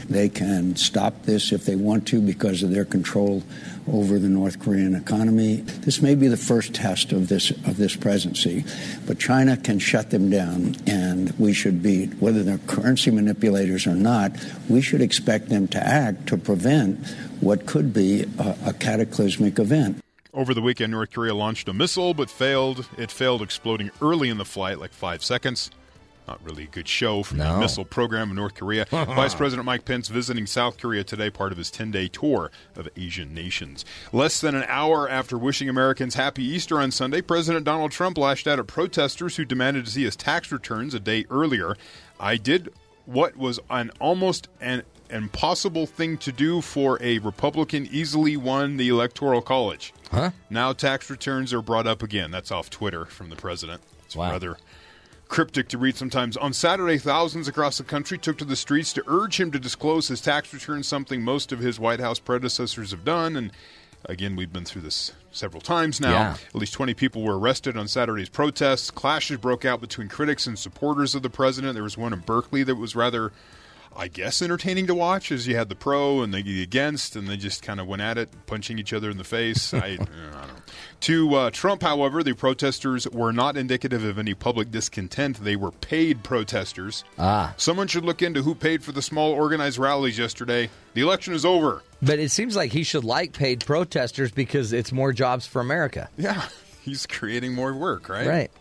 [0.10, 3.44] They can stop this if they want to because of their control
[3.92, 5.58] over the North Korean economy.
[5.58, 8.64] This may be the first test of this of this presidency,
[9.06, 13.96] but China can shut them down, and we should be whether they're currency manipulators or
[13.96, 14.32] not.
[14.70, 17.06] We should expect them to act to prevent
[17.42, 20.00] what could be a, a cataclysmic event.
[20.34, 22.88] Over the weekend, North Korea launched a missile but failed.
[22.98, 25.70] It failed, exploding early in the flight, like five seconds.
[26.28, 28.86] Not really a good show from the missile program in North Korea.
[28.92, 32.88] Vice President Mike Pence visiting South Korea today, part of his 10 day tour of
[32.96, 33.84] Asian nations.
[34.14, 38.48] Less than an hour after wishing Americans happy Easter on Sunday, President Donald Trump lashed
[38.48, 41.76] out at protesters who demanded to see his tax returns a day earlier.
[42.20, 42.70] I did
[43.06, 48.88] what was an almost an impossible thing to do for a Republican easily won the
[48.90, 49.94] Electoral College.
[50.10, 50.32] Huh?
[50.50, 52.32] Now tax returns are brought up again.
[52.32, 53.82] That's off Twitter from the president.
[54.06, 54.32] It's Wow.
[54.32, 54.58] rather
[55.34, 56.38] cryptic to read sometimes.
[56.38, 60.08] On Saturday, thousands across the country took to the streets to urge him to disclose
[60.08, 63.36] his tax returns, something most of his White House predecessors have done.
[63.36, 63.52] And
[64.06, 66.12] Again, we've been through this several times now.
[66.12, 66.38] Yeah.
[66.50, 68.92] At least 20 people were arrested on Saturday's protests.
[68.92, 71.74] Clashes broke out between critics and supporters of the president.
[71.74, 73.32] There was one in Berkeley that was rather,
[73.96, 77.38] I guess, entertaining to watch as you had the pro and the against, and they
[77.38, 79.74] just kind of went at it, punching each other in the face.
[79.74, 80.48] I, I don't know.
[81.02, 85.44] To uh, Trump, however, the protesters were not indicative of any public discontent.
[85.44, 87.04] They were paid protesters.
[87.20, 87.54] Ah.
[87.58, 90.70] Someone should look into who paid for the small organized rallies yesterday.
[90.94, 91.84] The election is over.
[92.02, 96.10] But it seems like he should like paid protesters because it's more jobs for America.
[96.18, 96.48] Yeah,
[96.82, 98.28] he's creating more work, right?
[98.28, 98.52] Right.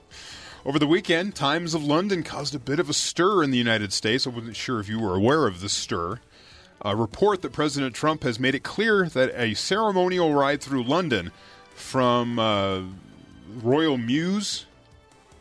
[0.65, 3.93] Over the weekend, Times of London caused a bit of a stir in the United
[3.93, 4.27] States.
[4.27, 6.21] I wasn't sure if you were aware of this stir.
[6.83, 11.33] A report that President Trump has made it clear that a ceremonial ride through London
[11.75, 12.83] from uh,
[13.61, 14.67] Royal Mews,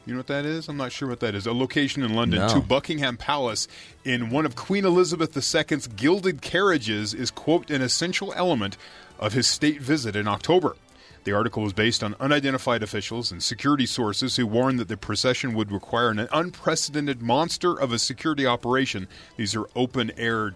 [0.06, 0.68] you know what that is?
[0.68, 1.45] I'm not sure what that is.
[1.45, 2.48] A location in London No.
[2.49, 3.68] to Buckingham Palace
[4.03, 8.76] in one of Queen Elizabeth II's gilded carriages is, quote, an essential element
[9.19, 10.76] of his state visit in October.
[11.23, 15.53] The article was based on unidentified officials and security sources who warned that the procession
[15.53, 19.07] would require an unprecedented monster of a security operation.
[19.38, 20.53] These are open air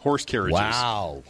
[0.00, 0.60] horse carriages.
[0.60, 1.22] Wow.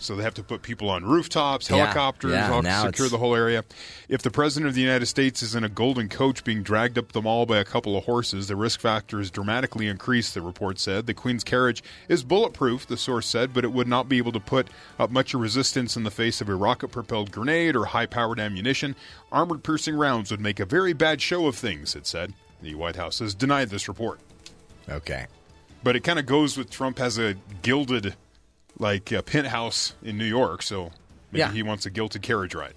[0.00, 3.36] So they have to put people on rooftops, helicopters, yeah, now secure it's- the whole
[3.36, 3.64] area.
[4.08, 7.12] If the president of the United States is in a golden coach being dragged up
[7.12, 10.78] the mall by a couple of horses, the risk factor is dramatically increased, the report
[10.78, 11.06] said.
[11.06, 14.40] The Queen's carriage is bulletproof, the source said, but it would not be able to
[14.40, 14.68] put
[14.98, 18.96] up much resistance in the face of a rocket propelled grenade or high powered ammunition.
[19.30, 22.32] Armored piercing rounds would make a very bad show of things, it said.
[22.62, 24.18] The White House has denied this report.
[24.88, 25.26] Okay.
[25.82, 28.14] But it kind of goes with Trump has a gilded,
[28.80, 30.90] like, uh, penthouse in New York, so
[31.30, 31.52] maybe Yeah.
[31.52, 32.74] he wants a gilded carriage ride.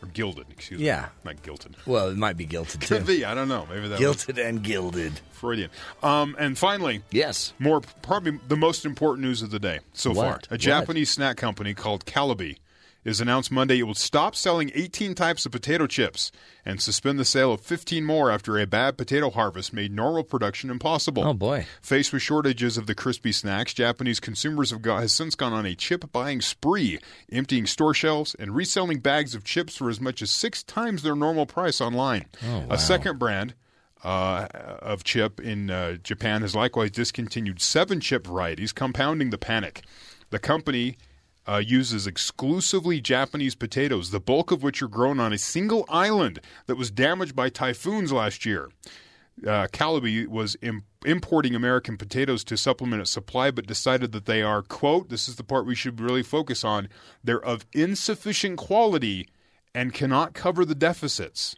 [0.00, 0.94] Or gilded, excuse Yeah.
[0.94, 1.00] me.
[1.00, 1.08] Yeah.
[1.24, 1.74] Not gilded.
[1.84, 2.98] Well, it might be guilted too.
[2.98, 3.66] Could be, I don't know.
[3.68, 5.20] Maybe that was and gilded.
[5.32, 5.70] Freudian.
[6.04, 7.52] Um, and finally, Yes.
[7.58, 10.16] more probably the most important news of the day so What?
[10.16, 10.34] far.
[10.34, 10.60] A What?
[10.60, 12.58] Japanese snack company called Calbee
[13.04, 16.30] is announced Monday it will stop selling 18 types of potato chips
[16.64, 20.70] and suspend the sale of 15 more after a bad potato harvest made normal production
[20.70, 21.24] impossible.
[21.24, 21.66] Oh, boy.
[21.80, 25.66] Faced with shortages of the crispy snacks, Japanese consumers have got, has since gone on
[25.66, 26.98] a chip buying spree,
[27.30, 31.16] emptying store shelves and reselling bags of chips for as much as six times their
[31.16, 32.26] normal price online.
[32.46, 32.66] Oh, wow.
[32.70, 33.54] A second brand
[34.04, 34.46] uh,
[34.80, 39.82] of chip in uh, Japan has likewise discontinued seven chip varieties, compounding the panic.
[40.30, 40.98] The company
[41.48, 46.40] uh, uses exclusively Japanese potatoes, the bulk of which are grown on a single island
[46.66, 48.68] that was damaged by typhoons last year.
[49.46, 54.42] Uh, Calbee was Im- importing American potatoes to supplement its supply, but decided that they
[54.42, 56.88] are, quote, this is the part we should really focus on,
[57.22, 59.28] they're of insufficient quality
[59.74, 61.54] and cannot cover the deficits.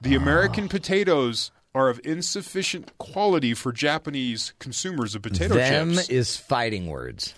[0.00, 6.08] The American potatoes are of insufficient quality for Japanese consumers of potato Them chips.
[6.08, 7.34] is fighting words.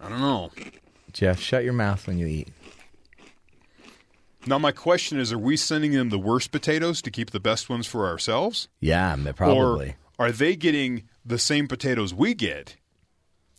[0.00, 0.50] I don't know.
[1.12, 2.48] Jeff, shut your mouth when you eat.
[4.46, 7.68] Now, my question is: Are we sending them the worst potatoes to keep the best
[7.68, 9.96] ones for ourselves, Yeah, probably.
[10.18, 12.76] or are they getting the same potatoes we get,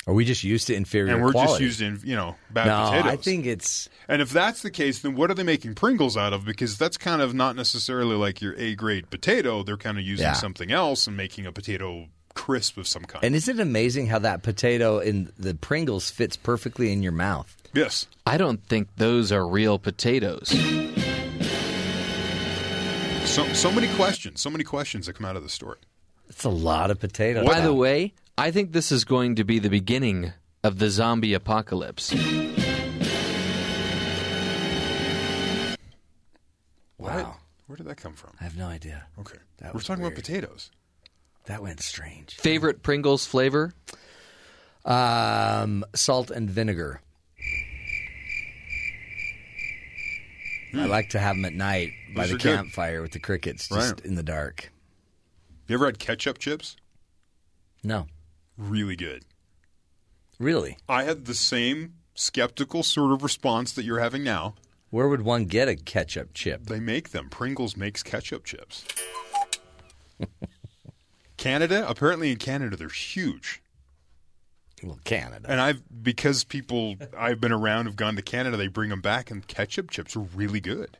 [0.08, 1.66] Are we just used to inferior and we're quality?
[1.68, 3.12] just using you know bad no, potatoes?
[3.12, 6.34] I think it's And if that's the case, then what are they making Pringles out
[6.34, 6.46] of?
[6.46, 9.62] Because that's kind of not necessarily like your A grade potato.
[9.64, 10.34] They're kind of using Yeah.
[10.34, 12.08] something else and making a potato
[12.44, 13.24] crisp of some kind.
[13.24, 17.56] and isn't it amazing how that potato in the Pringles fits perfectly in your mouth?
[17.74, 18.08] yes.
[18.26, 20.50] I don't think those are real potatoes.
[23.26, 24.42] So, so many questions.
[24.42, 25.78] So many questions that come out of the story.
[26.30, 27.46] It's a lot of potatoes.
[27.46, 30.32] By the way, I think this is going to be the beginning
[30.64, 32.14] of the zombie apocalypse.
[36.98, 37.38] wow,
[37.68, 38.32] Where did that come from?
[38.40, 39.06] I have no idea.
[39.20, 39.38] Okay.
[39.58, 40.14] That We're talking weird.
[40.14, 40.72] about potatoes.
[41.50, 42.36] That went strange.
[42.36, 43.74] Favorite Pringles flavor?
[44.86, 47.02] Um, salt and vinegar.
[50.76, 52.56] I like to have them at night by Those the are good.
[52.58, 54.06] campfire with the crickets, just Right.
[54.06, 54.72] in the dark.
[55.68, 56.76] You ever had ketchup chips?
[57.84, 58.06] No,
[58.56, 59.26] Really good.
[60.38, 60.78] really.
[60.88, 64.54] I had the same skeptical sort of response that you're having now.
[64.92, 66.66] Where would one get a ketchup chip?
[66.68, 67.30] They make them.
[67.32, 68.86] Pringles makes ketchup chips.
[71.40, 73.62] Canada, apparently in Canada, they're huge.
[74.84, 75.48] Well, Canada.
[75.50, 79.32] And I've because people I've been around have gone to Canada, they bring them back,
[79.32, 80.98] and ketchup chips are really good.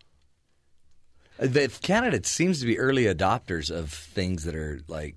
[1.40, 5.16] Uh, The Canada seems to be early adopters of things that are like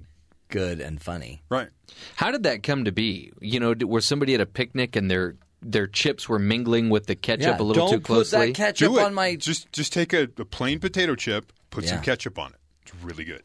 [0.48, 1.42] good and funny.
[1.48, 1.68] Right.
[2.16, 3.32] How did that come to be?
[3.40, 7.06] You know, did- were somebody at a picnic and their their chips were mingling with
[7.06, 8.38] the ketchup a little don't too closely?
[8.38, 9.02] put that ketchup Do it.
[9.04, 9.36] on my.
[9.36, 12.58] just just take a, a plain potato chip, put some ketchup on it.
[12.82, 13.42] It's really good.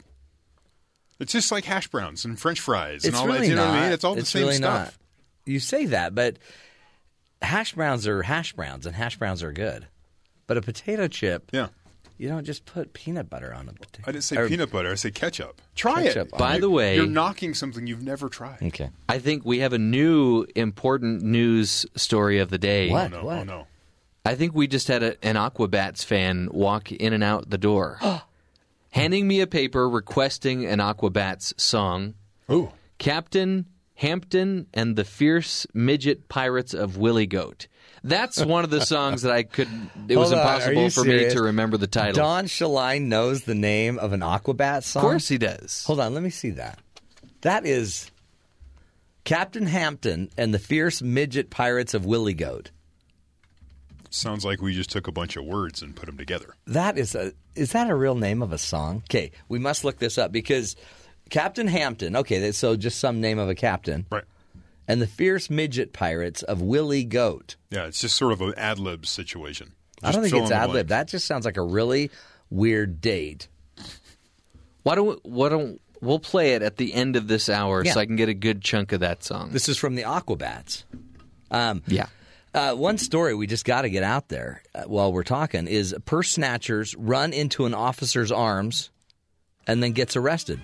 [1.20, 3.46] It's just like hash browns and French fries and It's all really that.
[3.48, 3.70] You know not.
[3.72, 3.92] what I mean?
[3.92, 4.86] It's all the It's same really stuff.
[4.86, 4.94] Not.
[5.46, 6.38] You say that, but
[7.42, 9.86] hash browns are hash browns, and hash browns are good.
[10.46, 11.68] But a potato chip, Yeah.
[12.18, 14.04] you don't just put peanut butter on a potato.
[14.06, 14.90] I didn't say or- peanut butter.
[14.90, 15.60] I say ketchup.
[15.74, 16.38] Try Ketchup it.
[16.38, 18.58] By You- the way- you're knocking something you've never tried.
[18.62, 18.90] Okay.
[19.08, 22.90] I think we have a new important news story of the day.
[22.90, 23.12] What?
[23.12, 23.30] Oh no!
[23.30, 23.66] Oh no!
[24.24, 27.98] I think we just had a, an Aquabats fan walk in and out the door,
[28.98, 32.14] handing me a paper requesting an Aquabats song.
[32.50, 32.70] Ooh.
[32.98, 37.66] Captain Hampton and the Fierce Midget Pirates of Willie Goat.
[38.04, 39.68] That's one of the songs that I could.
[40.08, 41.34] It was Hold impossible for serious?
[41.34, 42.14] me to remember the title.
[42.14, 45.02] Don Shaline knows the name of an Aquabat song.
[45.04, 45.82] of course he does.
[45.86, 46.78] Hold on, let me see that.
[47.40, 48.10] That is
[49.24, 52.70] Captain Hampton and the Fierce Midget Pirates of Willie Goat.
[54.10, 56.54] Sounds like we just took a bunch of words and put them together.
[56.66, 59.02] That is a is that a real name of a song?
[59.10, 60.76] Okay, we must look this up because
[61.30, 62.16] Captain Hampton.
[62.16, 64.24] Okay, so just some name of a captain, Right.
[64.86, 67.56] and the Fierce Midget Pirates of Willie Goat.
[67.70, 69.72] Yeah, it's just sort of an ad lib situation.
[70.02, 70.88] I don't think it's ad lib.
[70.88, 72.10] That just sounds like a really
[72.50, 73.48] weird date.
[74.84, 77.92] Why don't we, why don't we'll play it at the end of this hour Yeah.
[77.92, 79.50] so I can get a good chunk of that song.
[79.50, 80.84] This is from the Aquabats.
[81.50, 82.06] Um, yeah.
[82.58, 85.94] Uh, one story we just got to get out there uh, while we're talking is
[86.04, 88.90] purse snatchers run into an officer's arms
[89.68, 90.60] and then gets arrested.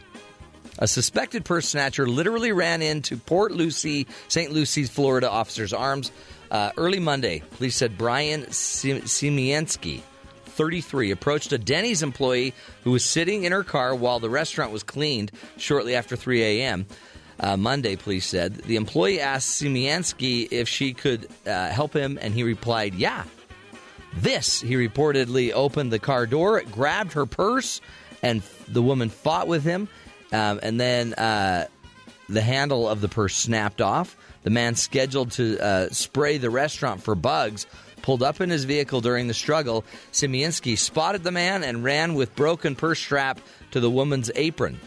[0.81, 4.51] A suspected purse snatcher literally ran into Port Lucie, St.
[4.51, 6.11] Lucie, Florida officer's arms
[6.51, 7.45] uh, early Monday.
[7.59, 10.01] Police said Brian Sim- Simienski,
[10.47, 14.83] 33, approached a Denny's employee who was sitting in her car while the restaurant was
[14.83, 16.87] cleaned shortly after 3 a.m.
[17.45, 18.55] Uh, Monday, police said.
[18.55, 23.25] The employee asked Simianski if she could uh, help him, and he replied, Yeah.
[24.17, 27.83] This, he reportedly opened the car door, grabbed her purse,
[28.23, 29.89] and f- the woman fought with him.
[30.33, 31.67] Um, and then uh,
[32.31, 34.17] the handle of the purse snapped off.
[34.43, 37.67] The man scheduled to uh, spray the restaurant for bugs
[38.01, 39.85] pulled up in his vehicle during the struggle.
[40.13, 43.39] Simianski spotted the man and ran with broken purse strap
[43.73, 44.81] to the woman's apron.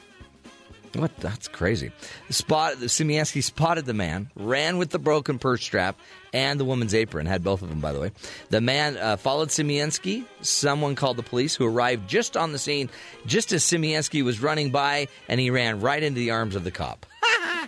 [0.94, 1.16] What?
[1.18, 1.92] That's crazy.
[2.30, 6.00] Spot Simianski spotted the man, ran with the broken purse strap
[6.34, 7.26] and the woman's apron.
[7.26, 8.12] Had both of them, by the way.
[8.50, 10.26] The man uh, followed Simianski.
[10.42, 12.90] Someone called the police, who arrived just on the scene,
[13.26, 16.72] just as Simianski was running by, and he ran right into the arms of the
[16.72, 17.06] cop.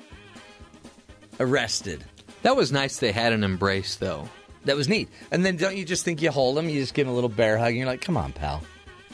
[1.40, 2.04] Arrested.
[2.42, 4.30] That was nice they had an embrace though.
[4.66, 5.10] That was neat.
[5.32, 6.70] And then don't you just think you hold him?
[6.70, 8.62] You just give him a little bear hug, and you're like, "Come on, pal."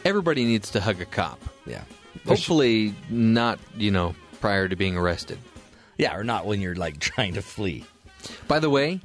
[0.04, 1.40] Everybody needs to hug a cop.
[1.66, 1.84] Yeah.
[2.28, 5.38] Hopefully not, you know, prior to being arrested.
[5.98, 7.86] Yeah, or not when you're like trying to flee.
[8.48, 9.00] By the way,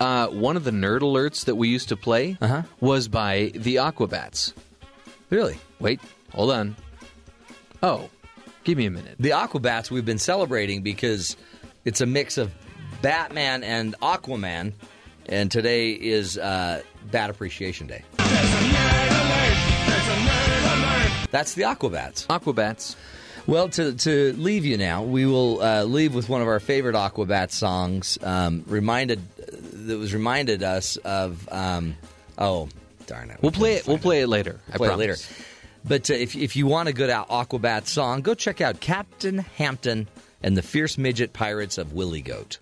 [0.00, 2.62] uh, one of the nerd alerts that we used to play Uh-huh.
[2.80, 4.52] was by the Aquabats.
[5.30, 5.58] Really?
[5.80, 6.00] Wait,
[6.32, 6.76] hold on.
[7.82, 8.08] Oh,
[8.64, 9.16] give me a minute.
[9.18, 11.36] The Aquabats we've been celebrating because
[11.84, 12.52] it's a mix of
[13.02, 14.72] Batman and Aquaman,
[15.26, 18.04] and today is uh, Bat Appreciation Day.
[21.30, 22.26] That's the Aquabats.
[22.26, 22.96] Aquabats.
[23.46, 26.94] Well, to, to leave you now, we will uh, leave with one of our favorite
[26.94, 28.18] Aquabats songs.
[28.22, 31.48] Um, reminded that was reminded us of.
[31.50, 31.96] Um,
[32.36, 32.68] oh,
[33.06, 33.38] darn it!
[33.40, 33.86] We'll play it.
[33.86, 34.60] We'll play it later.
[34.72, 35.16] I play it later.
[35.84, 40.08] But uh, if if you want a good Aquabat song, go check out Captain Hampton
[40.42, 42.58] and the Fierce Midget Pirates of Willie Goat.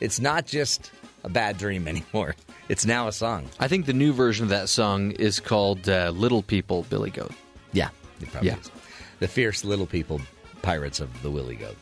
[0.00, 0.90] It's not just
[1.24, 2.36] a bad dream anymore.
[2.70, 3.48] It's now a song.
[3.58, 7.32] I think the new version of that song is called uh, "Little People, Billy Goat."
[7.72, 7.88] Yeah,
[8.20, 8.58] it probably Yeah.
[8.58, 8.70] is.
[9.18, 10.20] The Fierce Little People
[10.62, 11.76] Pirates of the Willy Goat.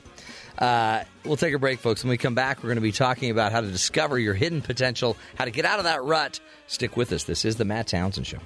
[0.59, 2.03] Uh, we'll take a break, folks.
[2.03, 4.63] When we come back, we're going to be talking about how to discover your hidden
[4.63, 6.41] potential, how to get out of that rut.
[6.69, 7.25] Stick with us.
[7.25, 8.39] This is the Matt Townsend Show.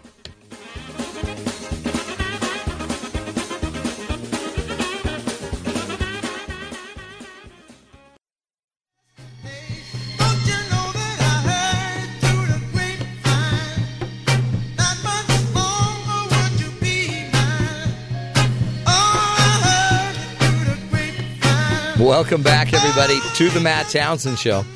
[22.13, 24.67] Welcome back, everybody, to the Matt Townsend Show.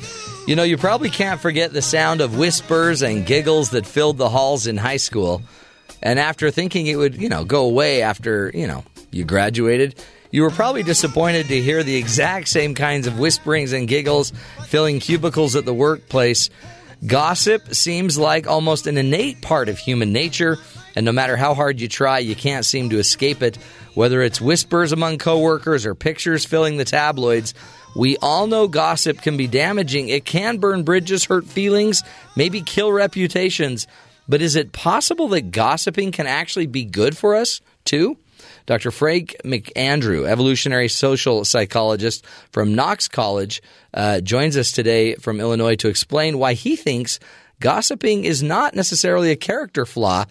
[0.47, 4.27] You know, you probably can't forget the sound of whispers and giggles that filled the
[4.27, 5.43] halls in high school.
[6.01, 10.41] And after thinking it would, you know, go away after, you know, you graduated, you
[10.41, 14.33] were probably disappointed to hear the exact same kinds of whisperings and giggles
[14.65, 16.49] filling cubicles at the workplace.
[17.05, 20.57] Gossip seems like almost an innate part of human nature,
[20.95, 23.57] and no matter how hard you try, you can't seem to escape it.
[23.93, 27.53] Whether it's whispers among coworkers or pictures filling the tabloids,
[27.95, 30.09] we all know gossip can be damaging.
[30.09, 32.03] It can burn bridges, hurt feelings,
[32.35, 33.87] maybe kill reputations.
[34.27, 38.17] But is it possible that gossiping can actually be good for us, too?
[38.67, 38.91] Dr.
[38.91, 43.61] Frank McAndrew, evolutionary social psychologist from Knox College,
[43.93, 47.17] uh, joins us today from Illinois to explain why he thinks
[47.61, 50.25] gossiping is not necessarily a character flaw.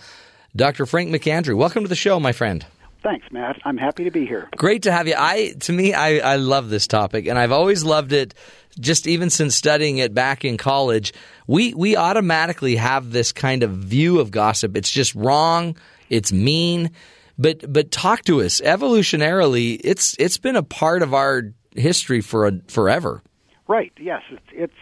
[0.55, 0.85] Dr.
[0.85, 2.65] Frank McAndrew, welcome to the show, my friend.
[3.03, 3.59] Thanks, Matt.
[3.65, 4.51] I'm happy to be here.
[4.55, 5.15] Great to have you.
[5.17, 8.35] I to me, I, I love this topic, and I've always loved it.
[8.79, 11.15] Just even since studying it back in college,
[11.47, 14.77] we we automatically have this kind of view of gossip.
[14.77, 15.77] It's just wrong.
[16.11, 16.91] It's mean.
[17.39, 18.61] But but talk to us.
[18.61, 23.23] Evolutionarily, it's it's been a part of our history for a, forever.
[23.69, 23.93] Right.
[23.99, 24.23] Yes.
[24.31, 24.43] It's.
[24.53, 24.75] it's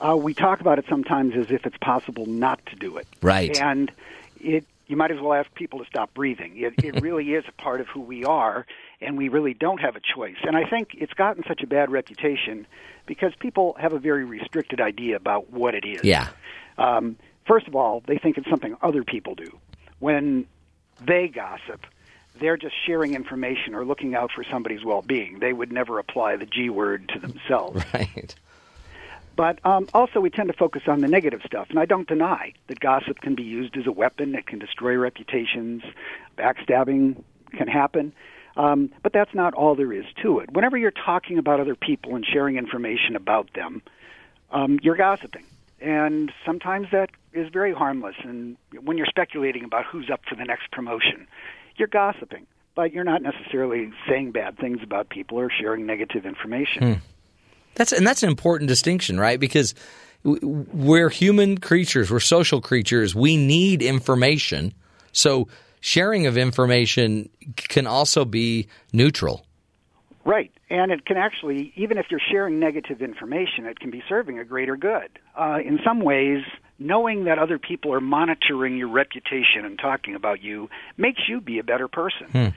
[0.00, 3.06] uh, we talk about it sometimes as if it's possible not to do it.
[3.20, 3.60] Right.
[3.60, 3.90] And
[4.40, 6.54] it you might as well ask people to stop breathing.
[6.56, 8.66] It, it really is a part of who we are,
[9.00, 10.36] and we really don't have a choice.
[10.42, 12.66] And I think it's gotten such a bad reputation
[13.06, 16.02] because people have a very restricted idea about what it is.
[16.04, 16.28] Yeah.
[16.78, 19.58] Um, first of all, they think it's something other people do.
[19.98, 20.46] When
[21.00, 21.86] they gossip,
[22.40, 25.38] they're just sharing information or looking out for somebody's well-being.
[25.40, 27.82] They would never apply the G word to themselves.
[27.94, 28.34] Right.
[29.36, 31.68] But um, also, we tend to focus on the negative stuff.
[31.70, 34.34] And I don't deny that gossip can be used as a weapon.
[34.34, 35.84] It can destroy reputations.
[36.36, 37.22] Backstabbing
[37.52, 38.12] can happen.
[38.56, 40.50] Um, but that's not all there is to it.
[40.50, 43.80] Whenever you're talking about other people and sharing information about them,
[44.50, 45.44] um, you're gossiping.
[45.80, 48.16] And sometimes that is very harmless.
[48.22, 51.26] And when you're speculating about who's up for the next promotion,
[51.76, 52.46] you're gossiping.
[52.74, 56.82] But you're not necessarily saying bad things about people or sharing negative information.
[56.82, 57.00] Hmm.
[57.74, 59.38] That's and that's an important distinction, right?
[59.38, 59.74] Because
[60.22, 63.14] we're human creatures, we're social creatures.
[63.14, 64.74] We need information.
[65.12, 65.48] So
[65.80, 69.44] sharing of information can also be neutral.
[70.24, 70.52] Right.
[70.70, 74.44] And it can actually, even if you're sharing negative information, it can be serving a
[74.44, 75.08] greater good.
[75.34, 76.44] Uh, in some ways,
[76.78, 81.58] knowing that other people are monitoring your reputation and talking about you makes you be
[81.58, 82.26] a better person.
[82.30, 82.48] Hmm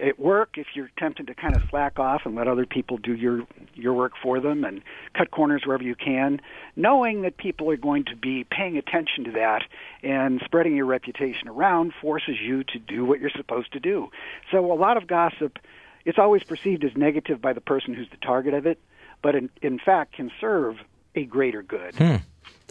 [0.00, 3.14] at work if you're tempted to kind of slack off and let other people do
[3.14, 4.82] your your work for them and
[5.14, 6.40] cut corners wherever you can
[6.76, 9.62] knowing that people are going to be paying attention to that
[10.02, 14.08] and spreading your reputation around forces you to do what you're supposed to do
[14.50, 15.58] so a lot of gossip
[16.04, 18.78] it's always perceived as negative by the person who's the target of it
[19.22, 20.76] but in, in fact can serve
[21.14, 22.16] a greater good hmm.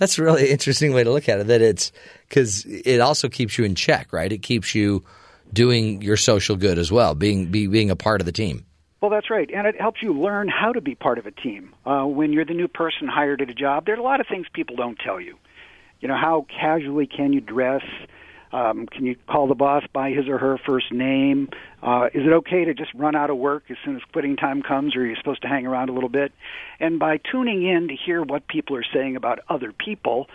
[0.02, 1.91] That's a really interesting way to look at it that it's
[2.28, 5.03] because it also keeps you in check right it keeps you
[5.53, 8.65] doing your social good as well, being be, being a part of the team.
[9.02, 11.73] Well, that's right, and it helps you learn how to be part of a team.
[11.86, 14.45] Uh, when you're the new person hired at a job, there's a lot of things
[14.53, 15.38] people don't tell you.
[16.02, 17.84] You know, how casually can you dress?
[18.53, 21.49] Um, can you call the boss by his or her first name?
[21.81, 24.61] Uh, is it okay to just run out of work as soon as quitting time
[24.61, 26.31] comes, or are you supposed to hang around a little bit?
[26.79, 30.27] And by tuning in to hear what people are saying about other people,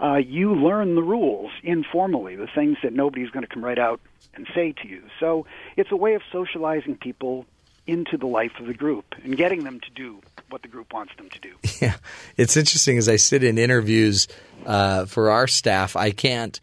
[0.00, 4.00] uh, you learn the rules informally, the things that nobody's going to come right out
[4.34, 5.02] and say to you.
[5.20, 7.46] So it's a way of socializing people
[7.86, 11.12] into the life of the group and getting them to do what the group wants
[11.16, 11.50] them to do.
[11.80, 11.96] Yeah,
[12.36, 14.26] it's interesting as I sit in interviews
[14.64, 16.58] uh, for our staff, I can't.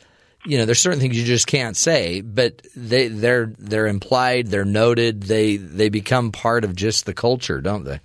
[0.46, 4.66] You know, there's certain things you just can't say, but they they're they're implied, they're
[4.66, 8.00] noted, they they become part of just the culture, don't they?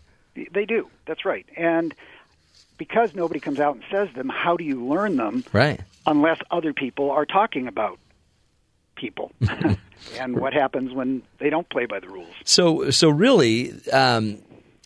[0.53, 0.89] They do.
[1.07, 1.47] That's right.
[1.57, 1.95] And
[2.79, 5.45] because nobody comes out and says them, how do you learn them?
[5.53, 5.81] Right.
[6.07, 7.99] Unless other people are talking about
[8.97, 9.33] people.
[10.19, 12.29] and what happens when they don't play by the rules?
[12.45, 14.39] So, so really, um,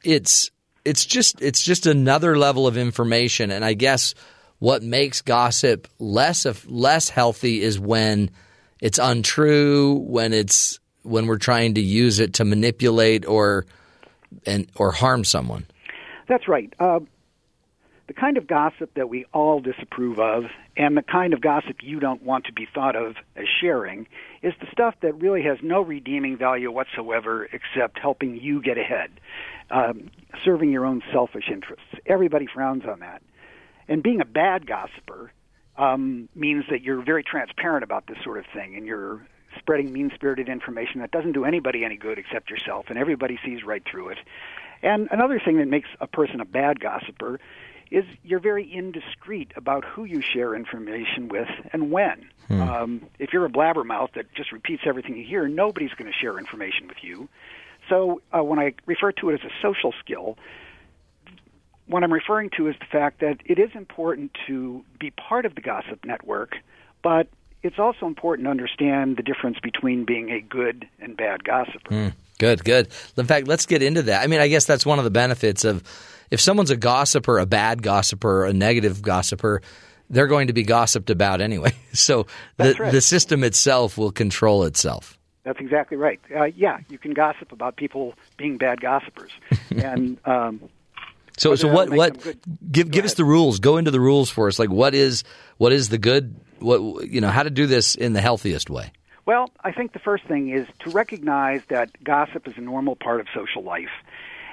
[0.05, 0.51] it's
[0.85, 4.15] it's just it's just another level of information, and I guess
[4.61, 8.31] what makes gossip less of less healthy is when
[8.81, 13.67] it's untrue, when it's when we're trying to use it to manipulate or
[14.47, 15.67] and or harm someone.
[16.29, 16.73] That's right.
[16.79, 17.01] Uh,
[18.07, 20.45] the kind of gossip that we all disapprove of
[20.77, 24.09] and the kind of gossip you don't want to be thought of as sharing
[24.43, 29.11] is the stuff that really has no redeeming value whatsoever except helping you get ahead,
[29.71, 30.11] um,
[30.45, 31.87] serving your own selfish interests.
[32.05, 33.23] Everybody frowns on that.
[33.89, 35.33] And being a bad gossiper
[35.77, 39.27] um, means that you're very transparent about this sort of thing and you're
[39.59, 43.65] spreading mean spirited information that doesn't do anybody any good except yourself, and everybody sees
[43.65, 44.19] right through it.
[44.83, 47.41] And another thing that makes a person a bad gossiper
[47.91, 52.27] is you're very indiscreet about who you share information with and when.
[52.47, 52.61] Hmm.
[52.63, 56.39] Um, if you're a blabbermouth that just repeats everything you hear, nobody's going to share
[56.39, 57.29] information with you.
[57.89, 60.39] So uh, when I refer to it as a social skill,
[61.91, 65.55] what I'm referring to is the fact that it is important to be part of
[65.55, 66.57] the gossip network,
[67.03, 67.29] but
[67.63, 71.89] it's also important to understand the difference between being a good and bad gossiper.
[71.89, 72.09] Hmm.
[72.39, 72.89] Good, good.
[73.19, 74.23] In fact, let's get into that.
[74.23, 75.83] I mean, I guess that's one of the benefits of
[76.31, 79.61] if someone's a gossiper, a bad gossiper, a negative gossiper,
[80.09, 81.73] they're going to be gossiped about anyway.
[81.93, 82.93] So the right.
[82.93, 85.19] the system itself will control itself.
[85.43, 86.21] That's exactly right.
[86.33, 89.33] Uh, yeah, you can gossip about people being bad gossipers,
[89.71, 90.69] and um,
[91.37, 91.91] So, so what?
[91.91, 92.23] What?
[92.71, 93.61] Give Go give us the rules.
[93.61, 94.59] Go into the rules for us.
[94.59, 95.25] Like, what is
[95.59, 96.37] what is the good?
[96.59, 97.29] What you know?
[97.29, 98.93] How to do this in the healthiest way?
[99.27, 103.21] Well, I think the first thing is to recognize that gossip is a normal part
[103.21, 103.91] of social life.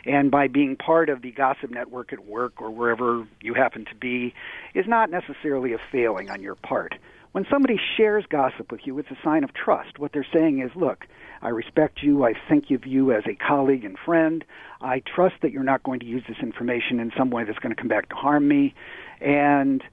[0.06, 3.96] And by being part of the gossip network at work or wherever you happen to
[3.96, 4.34] be
[4.74, 6.96] is not necessarily a failing on your part.
[7.34, 10.00] When somebody shares gossip with you, it's a sign of trust.
[10.00, 11.06] What they're saying is, look,
[11.42, 12.24] I respect you.
[12.24, 14.44] I think of you as a colleague and friend.
[14.82, 17.74] I trust that you're not going to use this information in some way that's going
[17.74, 18.74] to come back to harm me.
[19.22, 19.84] And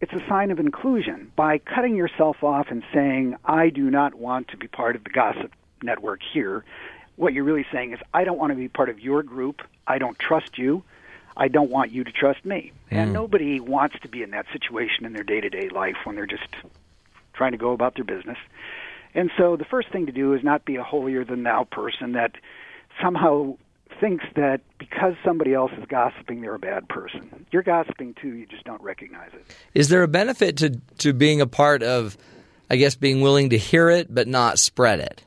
[0.00, 1.30] it's a sign of inclusion.
[1.36, 5.10] By cutting yourself off and saying, I do not want to be part of the
[5.10, 5.52] gossip
[5.82, 6.64] network here,
[7.16, 9.62] what you're really saying is, I don't want to be part of your group.
[9.86, 10.82] I don't trust you.
[11.36, 12.72] I don't want you to trust me.
[12.90, 13.14] And hmm.
[13.14, 16.26] nobody wants to be in that situation in their day to day life when they're
[16.26, 16.48] just
[17.34, 18.38] trying to go about their business.
[19.14, 22.12] And so the first thing to do is not be a holier than thou person
[22.12, 22.32] that
[23.02, 23.56] somehow
[24.00, 27.46] thinks that because somebody else is gossiping, they're a bad person.
[27.50, 29.44] You're gossiping too, you just don't recognize it.
[29.74, 32.16] Is there a benefit to to being a part of?
[32.72, 35.24] I guess being willing to hear it but not spread it.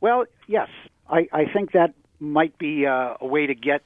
[0.00, 0.68] Well, yes,
[1.08, 3.82] I, I think that might be uh, a way to get.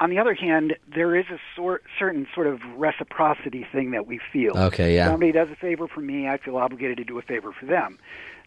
[0.00, 4.20] On the other hand, there is a sort, certain sort of reciprocity thing that we
[4.32, 4.56] feel.
[4.56, 5.06] Okay, yeah.
[5.06, 7.98] Somebody does a favor for me, I feel obligated to do a favor for them.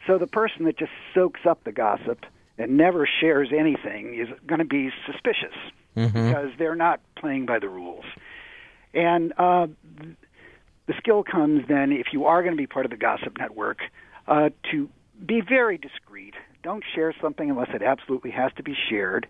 [0.07, 2.26] So the person that just soaks up the gossip
[2.57, 5.56] and never shares anything is going to be suspicious
[6.14, 8.06] because they're not playing by the rules.
[8.94, 9.68] And uh,
[10.88, 13.80] the skill comes then, if you are going to be part of the gossip network,
[14.28, 14.90] uh, to
[15.26, 16.34] be very discreet.
[16.64, 19.28] Don't share something unless it absolutely has to be shared.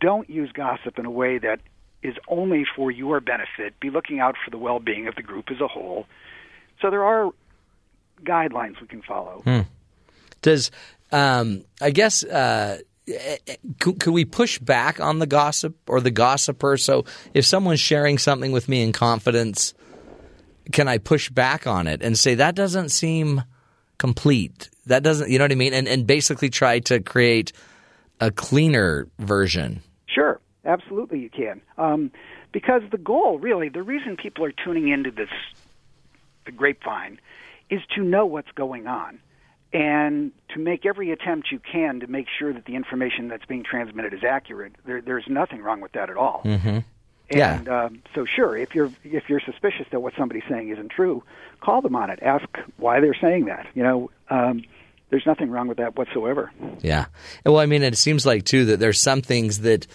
[0.00, 1.60] Don't use gossip in a way that
[2.02, 3.78] is only for your benefit.
[3.80, 6.06] Be looking out for the well being of the group as a whole.
[6.80, 7.30] So there are
[8.22, 9.42] guidelines we can follow.
[10.42, 10.70] Does
[11.12, 12.78] um, I guess uh,
[13.78, 16.76] could, could we push back on the gossip or the gossiper?
[16.76, 17.04] So
[17.34, 19.74] if someone's sharing something with me in confidence,
[20.72, 23.42] can I push back on it and say that doesn't seem
[23.98, 24.70] complete?
[24.86, 25.74] That doesn't, you know what I mean?
[25.74, 27.52] And and basically try to create
[28.20, 29.82] a cleaner version.
[30.06, 31.60] Sure, absolutely, you can.
[31.78, 32.10] Um,
[32.52, 35.28] because the goal, really, the reason people are tuning into this,
[36.44, 37.20] the grapevine,
[37.70, 39.20] is to know what's going on
[39.72, 43.62] and to make every attempt you can to make sure that the information that's being
[43.62, 44.72] transmitted is accurate.
[44.84, 46.42] There, there's nothing wrong with that at all.
[46.44, 46.78] Mm-hmm.
[47.30, 47.58] Yeah.
[47.58, 51.22] And um, so, sure, if you're if you're suspicious that what somebody's saying isn't true,
[51.60, 52.18] call them on it.
[52.22, 53.66] Ask why they're saying that.
[53.74, 54.64] You know, um,
[55.10, 56.50] there's nothing wrong with that whatsoever.
[56.80, 57.06] Yeah.
[57.46, 59.86] Well, I mean, it seems like too that there's some things that,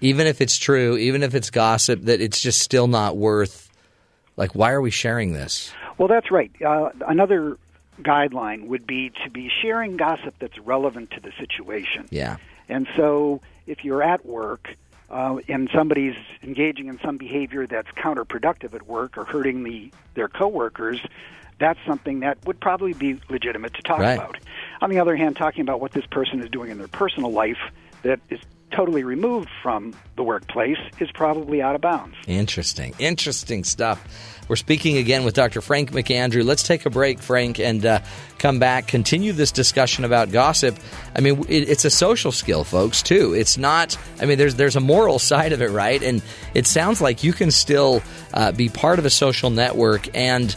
[0.00, 3.68] even if it's true, even if it's gossip, that it's just still not worth.
[4.36, 5.72] Like, why are we sharing this?
[5.98, 6.50] Well, that's right.
[6.64, 7.56] Uh, another
[8.00, 12.06] guideline would be to be sharing gossip that's relevant to the situation.
[12.10, 12.36] Yeah.
[12.68, 14.74] And so, if you're at work
[15.10, 20.28] uh, and somebody's engaging in some behavior that's counterproductive at work or hurting the their
[20.28, 21.00] coworkers,
[21.58, 24.14] that's something that would probably be legitimate to talk Right.
[24.14, 24.36] about.
[24.80, 27.58] On the other hand, talking about what this person is doing in their personal life
[28.02, 28.40] that is
[28.76, 32.14] totally removed from the workplace is probably out of bounds.
[32.26, 32.94] Interesting.
[32.98, 34.06] Interesting stuff.
[34.48, 35.60] We're speaking again with Dr.
[35.60, 36.44] Frank McAndrew.
[36.44, 38.00] Let's take a break, Frank, and uh,
[38.38, 40.78] come back, continue this discussion about gossip.
[41.16, 43.34] I mean, it, it's a social skill, folks, too.
[43.34, 46.00] It's not, I mean, there's, there's a moral side of it, right?
[46.00, 46.22] And
[46.54, 48.02] it sounds like you can still
[48.34, 50.54] uh, be part of a social network and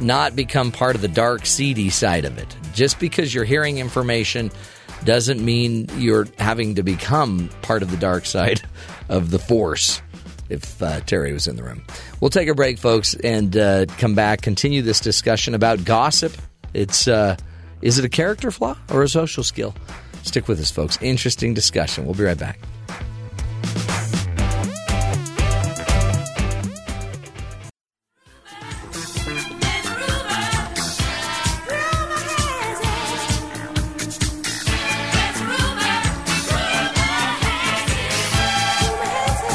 [0.00, 2.54] not become part of the dark, seedy side of it.
[2.74, 4.52] Just because you're hearing information
[5.04, 8.62] doesn't mean you're having to become part of the dark side
[9.08, 10.00] of the force
[10.48, 11.82] if uh, Terry was in the room.
[12.20, 16.36] We'll take a break, folks, and uh, come back, continue this discussion about gossip.
[16.74, 17.36] It's uh,
[17.80, 19.74] is it a character flaw or a social skill?
[20.22, 20.98] Stick with us, folks.
[21.02, 22.04] Interesting discussion.
[22.04, 22.58] We'll be right back.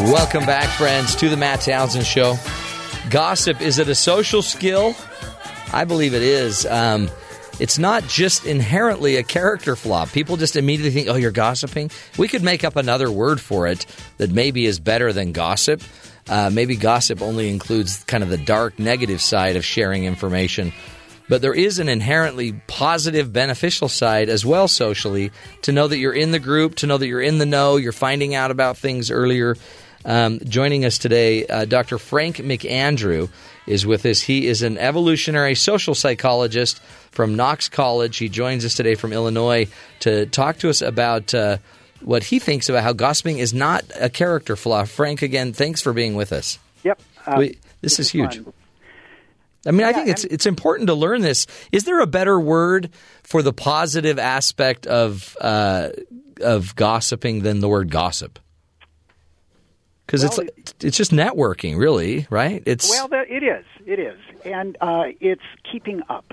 [0.08, 2.38] Welcome back, friends, to the Matt Townsend Show.
[3.10, 4.96] Gossip, is it a social skill?
[5.74, 6.66] I believe it is.
[6.66, 7.10] Um,
[7.60, 10.06] it's not just inherently a character flaw.
[10.06, 11.92] People just immediately think, oh, you're gossiping.
[12.18, 13.86] We could make up another word for it
[14.16, 15.84] that maybe is better than gossip.
[16.30, 20.72] Uh, maybe gossip only includes kind of the dark, negative side of sharing information.
[21.28, 25.32] But there is an inherently positive, beneficial side as well socially
[25.64, 27.92] to know that you're in the group, to know that you're in the know, you're
[27.92, 29.58] finding out about things earlier.
[30.08, 31.98] Um, joining us today, uh, Dr.
[31.98, 33.30] Frank McAndrew
[33.68, 34.22] is with us.
[34.22, 36.80] He is an evolutionary social psychologist
[37.12, 38.16] from Knox College.
[38.16, 39.68] He joins us today from Illinois
[40.00, 41.58] to talk to us about uh,
[42.02, 44.86] what he thinks about how gossiping is not a character flaw.
[44.86, 46.58] Frank, again, thanks for being with us.
[46.84, 47.02] Yep.
[47.26, 48.38] Uh, We- this is huge.
[48.38, 48.54] fun.
[49.66, 51.46] I mean, I think it's it's important to learn this.
[51.74, 52.90] Is there a better word
[53.24, 55.90] for the positive aspect of uh,
[56.40, 58.40] of gossiping than the word gossip?
[60.08, 62.64] Because it's Well, like, it's just networking, really, right?
[62.66, 63.66] It's Well, it is.
[63.86, 66.26] It is, and uh, it's keeping up.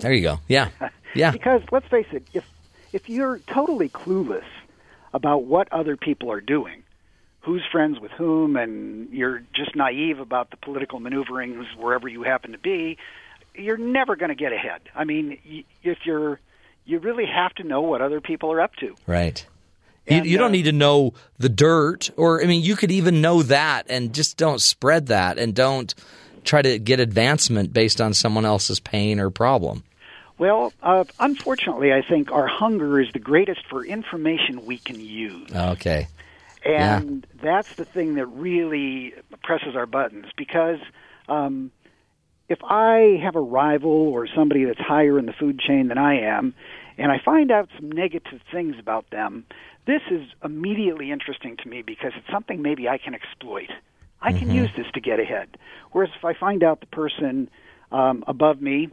[0.00, 0.12] there.
[0.12, 0.40] You go.
[0.48, 0.70] Yeah,
[1.14, 1.30] yeah.
[1.30, 2.44] Because let's face it, if
[2.92, 4.44] if you're totally clueless
[5.14, 6.82] about what other people are doing,
[7.40, 12.52] who's friends with whom, and you're just naive about the political maneuverings wherever you happen
[12.52, 12.96] to be,
[13.54, 14.80] you're never going to get ahead.
[14.94, 16.40] I mean, y- if you're
[16.86, 18.94] you really have to know what other people are up to.
[19.06, 19.44] Right.
[20.08, 22.90] You, And, you don't uh, need to know the dirt, or I mean, you could
[22.90, 25.94] even know that, and just don't spread that, and don't
[26.44, 29.84] try to get advancement based on someone else's pain or problem.
[30.38, 35.50] Well, uh, unfortunately, I think our hunger is the greatest for information we can use.
[35.52, 36.06] Okay.
[36.64, 40.78] And that's the thing that really presses our buttons because
[41.28, 41.70] um,
[42.48, 46.20] if I have a rival or somebody that's higher in the food chain than I
[46.20, 46.54] am,
[46.98, 49.44] and I find out some negative things about them,
[49.86, 53.70] this is immediately interesting to me because it's something maybe I can exploit.
[54.20, 55.48] I can use this to get ahead.
[55.92, 57.48] Whereas if I find out the person
[57.92, 58.90] um, above me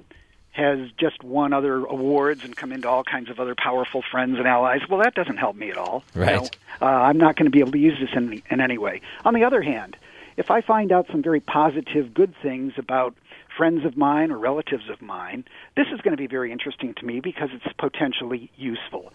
[0.51, 4.47] has just won other awards and come into all kinds of other powerful friends and
[4.47, 6.03] allies, well, that doesn't help me at all.
[6.15, 6.49] You know,
[6.81, 9.01] uh, I'm not going to be able to use this in, in any way.
[9.25, 9.97] On the other hand,
[10.37, 13.15] if I find out some very positive, good things about
[13.57, 15.45] friends of mine or relatives of mine,
[15.75, 19.11] this is going to be very interesting to me because it's potentially useful.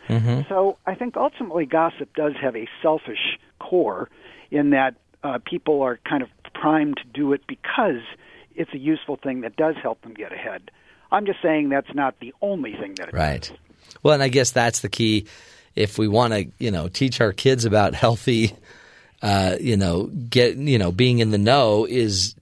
[0.49, 4.09] So I think ultimately gossip does have a selfish core
[4.51, 8.03] in that uh, people are kind of primed to do it because
[8.55, 10.71] it's a useful thing that does help them get ahead.
[11.13, 13.43] I'm just saying that's not the only thing that it Right.
[13.43, 13.53] does.
[14.03, 15.27] Well, and I guess that's the key.
[15.75, 18.55] If we want to, you know, teach our kids about healthy,
[19.23, 22.35] uh, you know, get, you know, being in the know is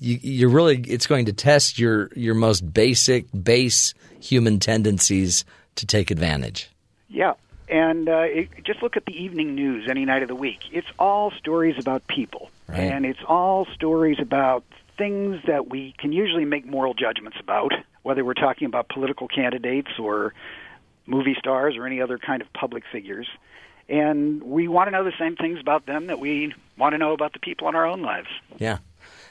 [0.00, 5.44] you, you're really it's going to test your your most basic base human tendencies
[5.76, 6.68] to take advantage.
[7.08, 7.34] Yeah,
[7.68, 10.60] and uh, it, just look at the evening news any night of the week.
[10.72, 12.80] It's all stories about people, Right.
[12.80, 14.64] and it's all stories about
[14.98, 17.72] things that we can usually make moral judgments about,
[18.02, 20.34] whether we're talking about political candidates or
[21.06, 23.26] movie stars or any other kind of public figures.
[23.88, 27.12] And we want to know the same things about them that we want to know
[27.12, 28.28] about the people in our own lives.
[28.58, 28.78] Yeah,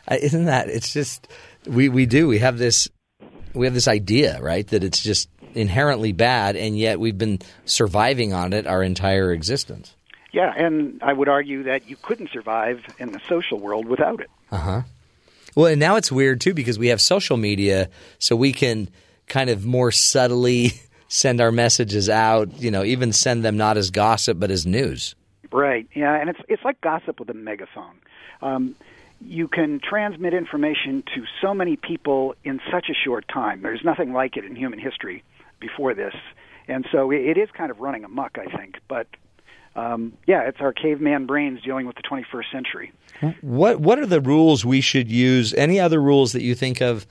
[0.10, 0.69] isn't that?
[0.69, 1.28] It's just
[1.65, 2.88] we we do we have this
[3.53, 8.34] we have this idea right that it's just inherently bad, and yet we've been surviving
[8.34, 9.95] on it our entire existence.
[10.32, 14.30] Yeah, and I would argue that you couldn't survive in the social world without it.
[14.52, 14.82] Uh huh.
[15.56, 18.90] Well, and now it's weird too because we have social media, so we can
[19.28, 20.72] kind of more subtly
[21.10, 22.61] send our messages out.
[22.61, 25.15] You know, even send them not as gossip but as news.
[25.52, 25.88] Right.
[25.94, 27.99] Yeah, and it's it's like gossip with a megaphone.
[28.41, 28.76] Um,
[29.23, 33.61] you can transmit information to so many people in such a short time.
[33.61, 35.23] There's nothing like it in human history
[35.60, 36.14] before this,
[36.68, 38.80] and so it, is kind of running amok, I think.
[38.88, 39.07] But
[39.76, 42.91] um, yeah, it's our caveman brains dealing with the 21st century.
[43.41, 45.53] What What are the rules we should use?
[45.53, 47.06] Any other rules that you think of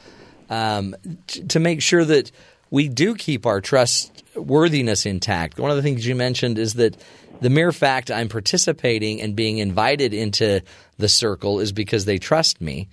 [0.48, 0.96] um,
[1.26, 2.30] t- to make sure that
[2.70, 5.58] we do keep our trustworthiness intact?
[5.58, 6.96] One of the things you mentioned is that
[7.40, 10.62] the mere fact I'm participating and being invited into
[10.98, 12.88] the circle is because they trust me.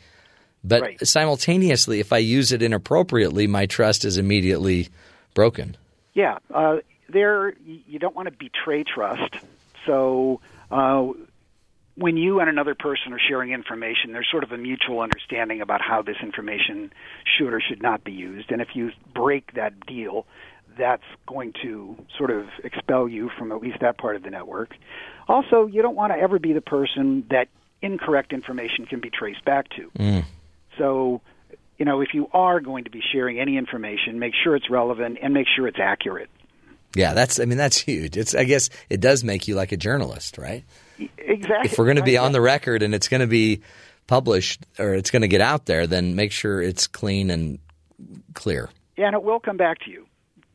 [0.63, 1.07] But Right.
[1.07, 4.89] simultaneously, if I use it inappropriately, my trust is immediately
[5.33, 5.77] broken.
[6.13, 6.77] Yeah, uh,
[7.09, 9.37] there you don't want to betray trust.
[9.85, 10.41] So
[10.71, 11.07] uh,
[11.95, 15.81] when you and another person are sharing information, there's sort of a mutual understanding about
[15.81, 16.91] how this information
[17.37, 18.51] should or should not be used.
[18.51, 20.25] And if you break that deal,
[20.77, 24.71] that's going to sort of expel you from at least that part of the network.
[25.27, 27.47] Also, you don't want to ever be the person that
[27.81, 29.91] incorrect information can be traced back to.
[29.97, 30.25] Mm.
[30.77, 31.21] So,
[31.77, 35.17] you know, if you are going to be sharing any information, make sure it's relevant
[35.21, 36.29] and make sure it's accurate.
[36.95, 37.39] Yeah, that's.
[37.39, 38.17] I mean, that's huge.
[38.17, 38.33] It's.
[38.33, 40.63] I guess it does make you like a journalist, right?
[41.17, 41.69] Exactly.
[41.69, 43.61] if we're going to be on the record and it's going to be
[44.07, 47.59] published or it's going to get out there, then make sure it's clean and
[48.33, 48.69] clear.
[48.95, 50.07] Yeah, and it will come back to you.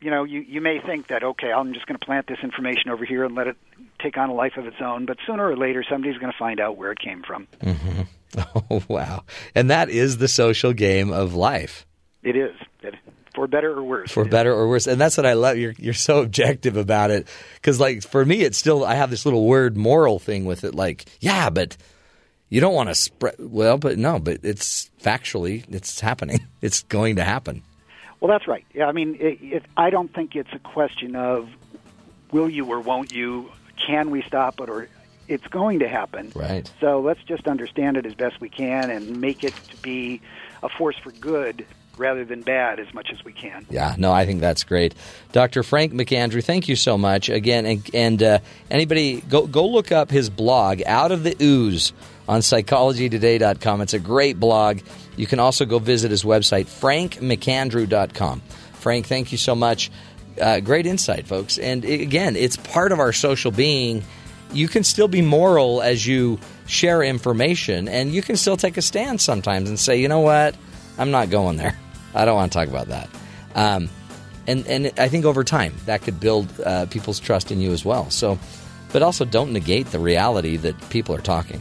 [0.03, 2.91] You know, you, you may think that, okay, I'm just going to plant this information
[2.91, 3.57] over here and let it
[4.01, 6.59] take on a life of its own, but sooner or later somebody's going to find
[6.61, 7.47] out where it came from.
[7.63, 8.03] Mm-hmm.
[8.71, 9.25] Oh, wow.
[9.55, 11.85] And that is the social game of life,
[12.23, 12.95] It is, it,
[13.35, 14.11] for better or worse.
[14.11, 14.87] for better or worse.
[14.87, 15.59] And that's what I love.
[15.59, 17.29] You're, you're so objective about it.
[17.57, 20.75] Because, like, for me, it's still, I have this little word moral thing with it.
[20.75, 21.77] Like, yeah, but,
[22.49, 23.35] You don't want to spread.
[23.39, 26.41] Well, but no, but it's factually it's happening.
[26.63, 27.63] It's going to happen.
[28.23, 28.65] Well, that's right.
[28.73, 31.49] Yeah, I mean, it, it, I don't think it's a question of
[32.31, 33.51] will you or won't you,
[33.85, 34.89] can we stop it, or
[35.27, 36.31] it's going to happen.
[36.33, 36.71] Right.
[36.81, 40.21] So let's just understand it as best we can and make it to be
[40.63, 41.67] a force for good
[41.99, 43.67] rather than bad as much as we can.
[43.69, 44.95] Yeah, no, I think that's great,
[45.33, 45.65] Dr.
[45.65, 46.45] Frank McAndrew.
[46.45, 48.39] Thank you so much again, and, and uh,
[48.71, 51.93] anybody go go look up his blog, Out of the Ooze,
[52.29, 53.81] on PsychologyToday.com.
[53.81, 54.81] It's a great blog.
[55.17, 58.43] You can also go visit his website, FrankMcAndrew.com.
[58.75, 59.91] Frank, thank you so much.
[60.41, 61.59] Uh, great insight, folks.
[61.59, 64.03] And again, it's part of our social being.
[64.53, 68.83] You can still be moral as you share information, and you can still take a
[68.83, 70.57] stand sometimes and say, you know what,
[70.99, 71.79] I'm not going there.
[72.15, 73.09] I don't want to talk about that.
[73.55, 73.89] Um,
[74.47, 77.85] and and I think over time that could build uh, people's trust in you as
[77.85, 78.11] well.
[78.11, 78.39] So,
[78.93, 81.61] but also don't negate the reality that people are talking,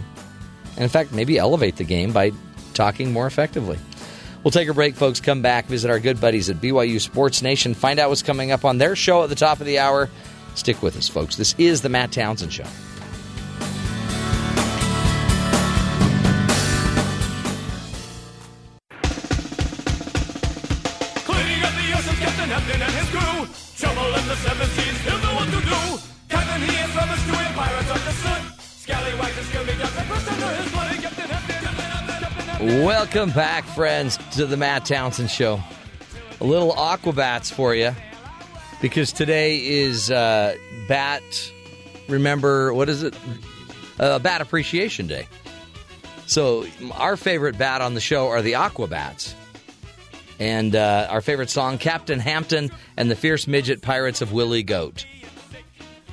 [0.81, 2.31] and in fact, maybe elevate the game by
[2.73, 3.77] talking more effectively.
[4.43, 5.19] We'll take a break, folks.
[5.19, 8.65] Come back, visit our good buddies at BYU Sports Nation, find out what's coming up
[8.65, 10.09] on their show at the top of the hour.
[10.55, 11.35] Stick with us, folks.
[11.35, 12.65] This is the Matt Townsend Show.
[33.13, 35.59] Welcome back, friends, to the Matt Townsend Show.
[36.39, 37.93] A little Aquabats for you
[38.81, 40.55] because today is uh,
[40.88, 41.51] Bat.
[42.07, 43.13] Remember, what is it?
[43.99, 45.27] Uh, Bat Appreciation Day.
[46.25, 49.33] So, our favorite bat on the show are the Aquabats.
[50.39, 55.05] And uh, our favorite song, Captain Hampton and the Fierce Midget Pirates of Willie Goat.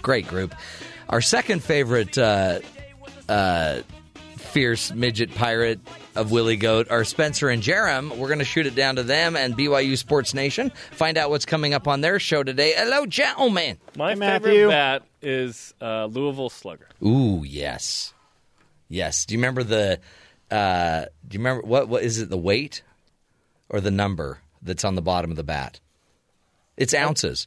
[0.03, 0.53] Great group.
[1.09, 2.59] Our second favorite uh,
[3.29, 3.83] uh,
[4.37, 5.79] fierce midget pirate
[6.19, 8.16] of Willie Goat are Spencer and Jerem.
[8.16, 10.70] We're going to shoot it down to them and BYU Sports Nation.
[10.90, 12.74] Find out what's coming up on their show today.
[12.77, 13.78] Hello, gentlemen.
[13.97, 14.69] My Hey, favorite Matthew.
[14.69, 16.89] bat is uh, Louisville Slugger.
[17.05, 18.12] Ooh, yes,
[18.89, 19.24] yes.
[19.24, 20.01] Do you remember the?
[20.51, 21.89] Uh, do you remember what?
[21.89, 22.31] What is it?
[22.31, 22.82] The weight
[23.69, 25.78] or the number that's on the bottom of the bat?
[26.77, 27.47] It's ounces.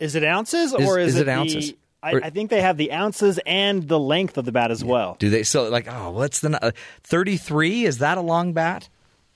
[0.00, 1.74] Is it ounces or is, is it the- ounces?
[2.02, 4.84] I, Or- I think they have the ounces and the length of the bat as
[4.84, 5.16] well.
[5.18, 5.42] Do they?
[5.42, 6.72] So like, oh, what's the
[7.02, 7.84] thirty-three?
[7.84, 8.88] Is that a long bat?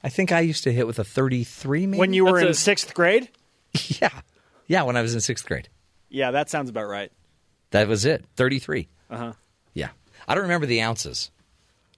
[0.04, 1.86] I think I used to hit with a thirty-three.
[1.86, 3.28] Maybe When you were That's in a- sixth grade?
[4.00, 4.10] yeah,
[4.66, 4.82] yeah.
[4.82, 5.68] When I was in sixth grade,
[6.08, 7.10] Yeah, that sounds about right.
[7.70, 8.24] that was it.
[8.36, 8.88] Thirty-three.
[9.10, 9.32] Uh huh.
[9.74, 9.88] Yeah,
[10.28, 11.30] I don't remember the ounces,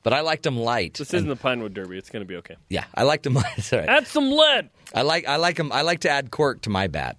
[0.02, 0.94] but I liked them light.
[0.94, 1.98] This isn't the Pinewood Derby.
[1.98, 2.56] It's going to be okay.
[2.70, 3.56] yeah, I liked them light.
[3.56, 3.72] That's.
[3.72, 4.70] Add some lead.
[4.94, 5.72] I like I like them.
[5.72, 7.16] I like to add cork to my bat.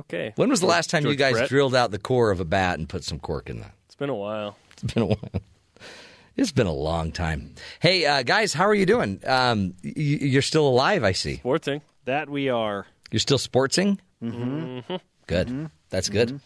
[0.00, 0.32] Okay.
[0.36, 1.48] When was the last time you guys Brett?
[1.48, 3.72] drilled out the core of a bat and put some cork in that?
[3.86, 4.56] It's been a while.
[4.82, 5.42] It's been a while.
[6.36, 7.54] It's been a long time.
[7.80, 9.20] Hey uh, guys, how are you doing?
[9.26, 11.36] Um, y- you're still alive, I see.
[11.36, 11.82] Sporting.
[12.06, 12.86] That we are.
[13.10, 13.98] You're still sportsing.
[14.22, 14.94] Mm-hmm.
[15.26, 15.70] Good.
[15.90, 16.40] That's good.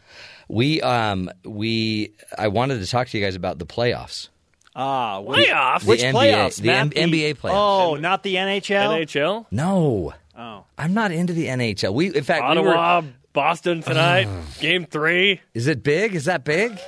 [0.49, 4.29] We um we I wanted to talk to you guys about the playoffs.
[4.77, 5.85] Ah, which, Playoffs?
[5.87, 6.61] Which The NBA playoffs?
[6.61, 6.97] the Matt?
[6.97, 7.53] M- NBA playoffs.
[7.55, 9.05] Oh, not the NHL.
[9.05, 9.47] NHL.
[9.53, 11.95] No, Oh, I'm not into the NHL.
[11.95, 13.03] We in fact we were, Ottawa,
[13.35, 14.27] Boston tonight.
[14.61, 16.15] Game three is it big?
[16.15, 16.79] Is that big?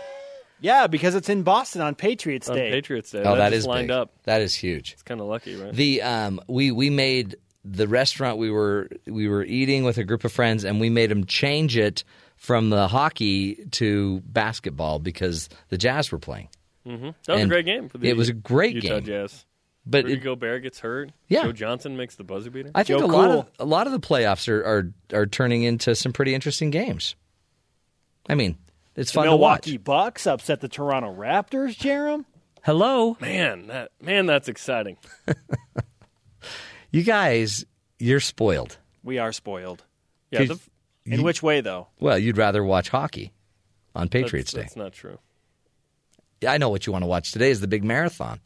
[0.60, 2.70] yeah, because it's in Boston on Patriots on Day.
[2.70, 3.22] Patriots Day.
[3.22, 3.96] Oh, that just is lined big.
[3.96, 4.12] up.
[4.24, 4.92] That is huge.
[4.94, 5.72] It's kind of lucky, right?
[5.74, 10.24] The um we we made the restaurant we were we were eating with a group
[10.24, 12.04] of friends and we made them change it
[12.36, 16.48] from the hockey to basketball because the Jazz were playing.
[16.84, 19.04] hmm That was a and great game for the it was a great Utah game.
[19.04, 19.44] Jazz.
[19.88, 21.10] But Rudy it, Gobert gets hurt.
[21.28, 21.44] Yeah.
[21.44, 22.70] Joe Johnson makes the buzzer beater.
[22.74, 25.62] I think Joe a lot of a lot of the playoffs are, are are turning
[25.62, 27.14] into some pretty interesting games.
[28.28, 28.58] I mean,
[28.96, 29.84] it's The fun Milwaukee to watch.
[29.84, 32.24] Bucks upset the Toronto Raptors, Jerem.
[32.64, 34.96] Hello, man, that man, that's exciting.
[36.90, 37.64] you guys.
[37.98, 38.76] You're spoiled.
[39.02, 39.84] We are spoiled.
[40.30, 40.68] Yeah, the, 'Cause
[41.06, 41.86] In you- which way, though?
[42.00, 43.32] Well, you'd rather watch hockey
[43.94, 45.18] on Patriots that's, that's not true.
[46.46, 48.40] I know what you want to watch today is the big marathon.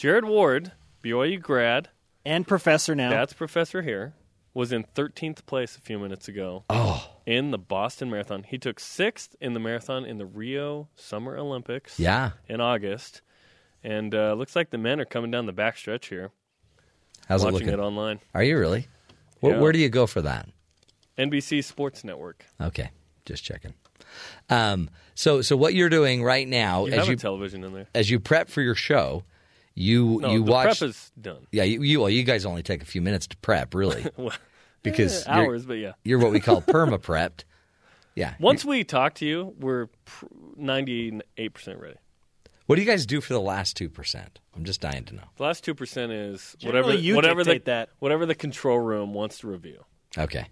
[0.00, 0.72] Jared Ward,
[1.04, 1.90] BYU grad,
[2.24, 3.10] And Professor now.
[3.10, 4.14] that's professor here,
[4.54, 8.44] was in 13th place a few minutes ago Oh, in the Boston Marathon.
[8.44, 12.30] He took sixth in the marathon in the Rio Summer Olympics yeah.
[12.48, 13.20] in August.
[13.84, 16.30] And uh, looks like the men are coming down the backstretch here.
[17.28, 17.78] How's it watching looking?
[17.78, 18.20] it online.
[18.32, 18.88] Are you really?
[19.40, 19.60] Where, Yeah.
[19.60, 20.48] where do you go for that?
[21.18, 22.46] NBC Sports Network.
[22.58, 22.88] Okay,
[23.26, 23.74] just checking.
[24.48, 27.74] Um, so, so what you're doing right now, You as have you a television in
[27.74, 27.86] there.
[27.94, 29.24] as you prep for your show,
[29.80, 30.78] you No, you the watch.
[30.78, 31.46] prep is done.
[31.52, 34.32] yeah, you, you well, you guys only take a few minutes to prep, really, Well,
[34.82, 35.92] because eh, hours, but yeah.
[36.04, 37.44] you're what we call perma prepped.
[38.14, 38.34] Yeah.
[38.40, 39.88] Once we talk to you, we're
[40.58, 41.22] 98%
[41.80, 41.96] ready.
[42.66, 44.38] What do you guys do for the last two percent?
[44.54, 45.24] I'm just dying to know.
[45.36, 47.88] The last two percent is Generally, whatever you whatever the dictate that.
[47.98, 49.84] whatever the control room wants to review.
[50.16, 50.46] Okay.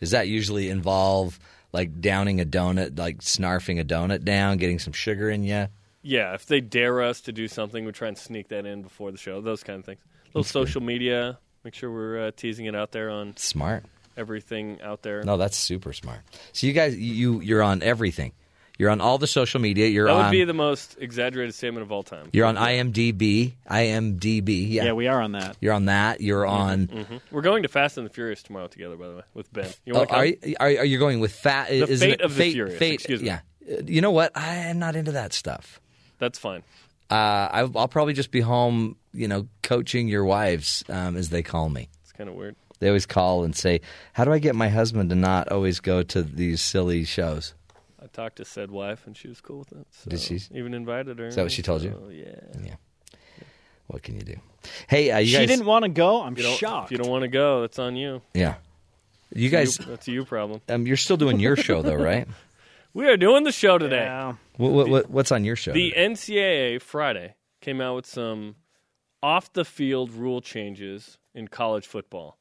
[0.00, 1.38] Does that usually involve
[1.72, 5.68] like downing a donut, like snarfing a donut down, getting some sugar in you?
[6.08, 9.10] Yeah, if they dare us to do something, we try and sneak that in before
[9.10, 9.40] the show.
[9.40, 9.98] Those kind of things.
[10.00, 10.66] A little That's good.
[10.66, 11.38] social media.
[11.64, 13.84] Make sure we're uh, teasing it out there on Smart.
[14.16, 15.24] everything out there.
[15.24, 16.20] No, that's super smart.
[16.52, 18.32] So you guys, you you're on everything.
[18.78, 19.88] You're on all the social media.
[19.88, 20.30] You're that would on.
[20.30, 22.28] be the most exaggerated statement of all time.
[22.34, 23.54] you're on IMDb.
[23.70, 24.70] IMDb.
[24.70, 24.84] Yeah.
[24.84, 25.56] Yeah, we are on that.
[25.60, 26.20] You're on that.
[26.20, 26.84] You're on.
[26.86, 29.70] hmm We're going to Fast and the Furious tomorrow together, by the way, with Ben.
[29.86, 30.20] You Oh, want to come?
[30.22, 31.68] are, you, are, are you going with fat?
[31.70, 33.28] The isn't Fate it- of the Furious, Fate, excuse me.
[33.28, 33.40] Yeah.
[33.68, 34.32] Uh, You know what?
[34.36, 35.80] I am not into that stuff.
[36.18, 36.62] That's fine.
[37.10, 41.42] Uh, I, I'll probably just be home, you know, coaching your wives, um, as they
[41.42, 41.88] call me.
[42.02, 42.56] It's kind of weird.
[42.80, 43.80] They always call and say,
[44.12, 47.54] "How do I get my husband to not always go to these silly shows?"
[48.02, 49.86] I talked to said wife, and she was cool with it.
[49.90, 50.40] So Did she?
[50.52, 51.26] Even invited her.
[51.28, 51.90] Is that what she told you?
[51.90, 52.34] so, Yeah.
[52.62, 52.74] Yeah.
[53.86, 54.34] What can you do?
[54.88, 55.48] Hey, uh, you she guys.
[55.48, 56.22] didn't want to go.
[56.22, 56.86] I'm If you don't, shocked.
[56.86, 58.20] If you don't want to go, that's on you.
[58.34, 58.56] Yeah.
[59.34, 59.76] You guys.
[59.78, 60.60] that's a you problem.
[60.68, 62.28] Um, you're still doing your show though, right?
[62.96, 64.04] We are doing the show today.
[64.04, 64.36] Yeah.
[64.56, 65.72] What, what, what, what's on your show?
[65.72, 68.56] The NCAA Friday came out with some
[69.22, 72.38] off the field rule changes in college football.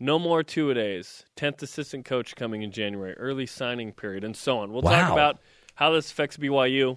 [0.00, 1.26] No more two a days.
[1.36, 3.12] Tenth assistant coach coming in January.
[3.18, 4.72] Early signing period, and so on.
[4.72, 5.40] We'll talk about
[5.74, 6.96] how this affects BYU.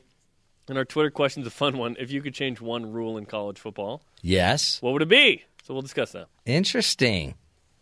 [0.70, 1.98] And our Twitter question's a fun one.
[2.00, 4.82] If you could change one rule in college football, yes.
[4.82, 5.44] what would it be?
[5.64, 6.30] So we'll discuss that.
[6.46, 7.36] Interesting.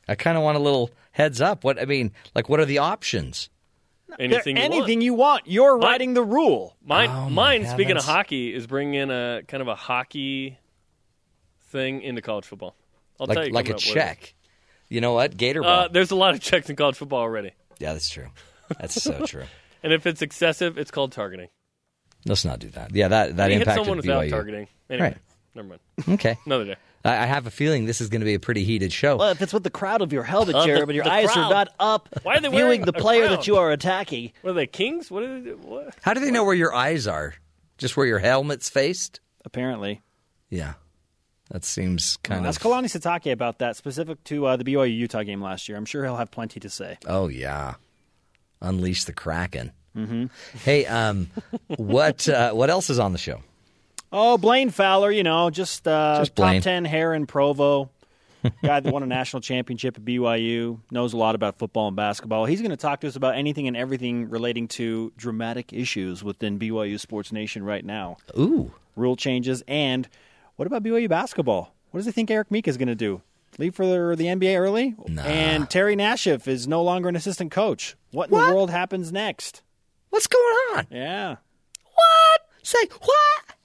[0.07, 1.64] I kind of want a little heads up.
[1.64, 3.51] What I mean, like, what are the options?
[4.18, 5.02] Anything, you want.
[5.02, 5.48] you want.
[5.48, 6.76] You're Mine- writing the rule.
[6.84, 7.68] Mine, Oh, my mine.
[7.68, 10.57] Speaking of hockey, is bringing in a kind of a hockey
[11.69, 12.76] thing into college football.
[13.19, 13.94] I'll tell Like, you like a coming up what it is.
[13.94, 14.34] check.
[14.90, 15.38] You know what?
[15.38, 15.81] Gator ball.
[15.81, 18.27] Uh, there's a lot of checks in college football already, yeah, that's true.
[18.80, 19.44] That's so true.
[19.84, 21.49] and if it's excessive, it's called targeting.
[22.26, 22.94] Let's not do that.
[22.95, 24.30] Yeah, that that you hit impacted someone without BYU.
[24.31, 24.68] targeting.
[24.90, 25.18] Anyway, Right.
[25.56, 25.80] never mind.
[26.19, 26.38] Okay.
[26.45, 26.76] Another day.
[27.05, 29.17] I, I have a feeling this is going to be a pretty heated show.
[29.17, 31.45] Well, if it's with the crowd of your helmet, Uh, Jared, but your eyes crowd.
[31.45, 33.38] are not up, Why are they viewing the player crown?
[33.38, 34.31] that you are attacking.
[34.41, 35.09] What are they kings?
[35.09, 35.23] What?
[35.23, 35.95] Are they, what?
[36.01, 37.35] How do they know where your eyes are?
[37.77, 39.19] Just where your helmet's faced?
[39.45, 40.01] Apparently,
[40.49, 40.73] Yeah.
[41.51, 42.71] That seems kind ask of.
[42.71, 42.85] Ask Kalani
[43.23, 45.80] Sitake about that, specific to uh, the BYU Utah game last year.
[45.80, 46.99] I'm sure he'll have plenty to say.
[47.07, 47.73] Oh yeah,
[48.61, 49.71] unleash the kraken.
[49.97, 50.26] Mm-hmm.
[50.59, 51.31] Hey, um,
[51.77, 53.41] what uh, what else is on the show?
[54.11, 57.90] Oh, Blaine Fowler, you know, just, uh, Just top 10 hair in Provo.
[58.64, 62.45] Guy that won a national championship at BYU, knows a lot about football and basketball.
[62.45, 66.57] He's going to talk to us about anything and everything relating to dramatic issues within
[66.57, 68.15] BYU Sports Nation right now.
[68.38, 70.07] Ooh, Rule changes, and
[70.56, 71.73] what about BYU basketball?
[71.91, 73.22] What does he think Eric Mika is going to do?
[73.57, 74.95] Leave for the NBA early?
[75.07, 75.23] Nah.
[75.23, 77.98] And Terry Nashif is no longer an assistant coach.
[78.11, 78.48] What in What?
[78.48, 79.61] the world happens next?
[80.11, 80.88] what's going on?
[80.91, 81.36] Yeah.
[81.94, 82.41] What?
[82.64, 83.56] Say what?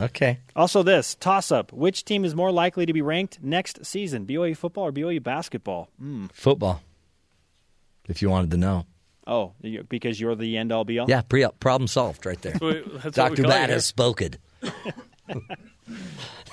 [0.00, 0.40] Okay.
[0.54, 4.56] Also, this toss up: which team is more likely to be ranked next season, BYU
[4.56, 5.88] football or BYU basketball?
[6.02, 6.30] Mm.
[6.32, 6.82] Football.
[8.08, 8.86] If you wanted to know.
[9.26, 9.54] Oh,
[9.88, 11.08] because you're the end all be all.
[11.10, 12.52] Yeah, pre- problem solved right there.
[12.52, 13.30] That's what- that's what Dr.
[13.42, 14.34] we call Matt it has spoken.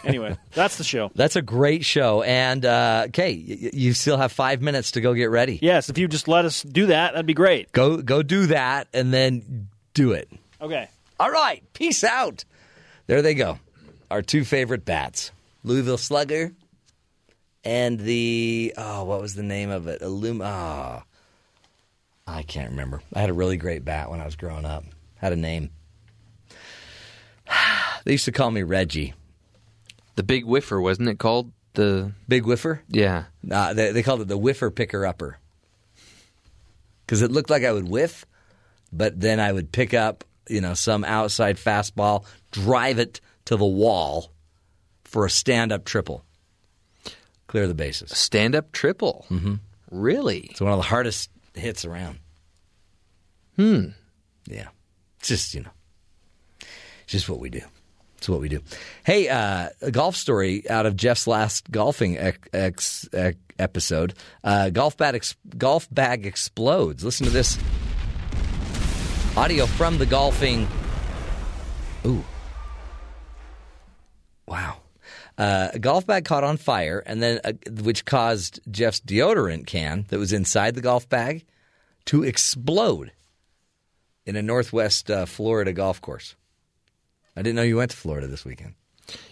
[0.04, 1.10] Anyway, that's the show.
[1.16, 2.24] That's a great show.
[2.24, 5.60] And, uh, okay, y- you still have five minutes to go get ready.
[5.62, 7.72] Yes, if you just let us do that, that'd be great.
[7.72, 10.30] Go, go do that and then do it.
[10.62, 10.90] Okay.
[11.22, 12.44] All right, peace out.
[13.14, 13.60] There they go.
[14.10, 15.32] Our two favorite bats
[15.64, 16.52] Louisville Slugger
[17.64, 20.02] and the, oh, what was the name of it?
[20.02, 21.04] Illum- ah,
[22.26, 23.04] I can't remember.
[23.14, 24.84] I had a really great bat when I was growing up,
[25.18, 25.70] had a name.
[28.04, 29.14] they used to call me Reggie.
[30.16, 31.52] The Big Whiffer, wasn't it called?
[31.76, 32.82] The Big Whiffer?
[32.90, 33.26] yeah.
[33.48, 35.38] Uh, they, they called it the whiffer picker upper
[37.06, 38.26] because it looked like I would whiff,
[38.92, 43.66] but then I would pick up, you know, some outside fastball, drive it to the
[43.66, 44.32] wall
[45.04, 46.24] for a stand-up triple,
[47.48, 48.18] clear the bases.
[48.18, 49.26] Stand up triple.
[49.30, 49.56] Mm-hmm.
[49.92, 50.48] Really?
[50.52, 52.20] It's one of the hardest hits around.
[53.58, 53.90] Hmm.
[54.46, 54.70] Yeah,
[55.20, 55.72] it's just you know,
[56.60, 57.62] it's just what we do.
[58.18, 58.62] It's what we do.
[59.06, 64.14] Hey, uh, a golf story out of Jeff's last golfing ex, ex, ex, episode.
[64.44, 65.22] Uh, golf bag
[65.58, 67.04] golf bag explodes.
[67.04, 67.60] Listen to this
[69.36, 70.68] audio from the golfing.
[72.06, 72.24] Ooh,
[74.48, 74.78] wow.
[75.38, 80.06] Uh, a golf bag caught on fire, and then uh, which caused Jeff's deodorant can
[80.10, 81.46] that was inside the golf bag
[82.06, 83.12] to explode
[84.26, 86.36] in a Northwest uh, Florida golf course.
[87.36, 88.76] I didn't know you went to Florida this weekend.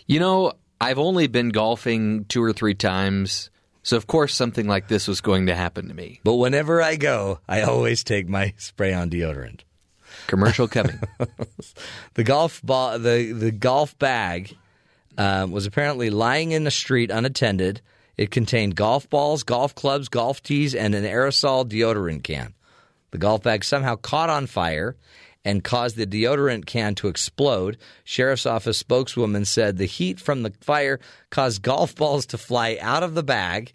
[0.08, 3.52] You know, I've only been golfing two or three times,
[3.84, 6.20] so of course something like this was going to happen to me.
[6.24, 9.62] But whenever I go, I always take my spray on deodorant.
[10.28, 11.00] Commercial coming.
[12.16, 14.58] the golf ball, the the golf bag
[15.18, 17.82] um, was apparently lying in the street unattended.
[18.18, 22.54] It contained golf balls, golf clubs, golf tees, and an aerosol deodorant can.
[23.12, 24.96] The golf bag somehow caught on fire
[25.44, 27.78] and caused the deodorant can to explode.
[28.04, 31.00] Sheriff's office spokeswoman said the heat from the fire
[31.30, 33.74] caused golf balls to fly out of the bag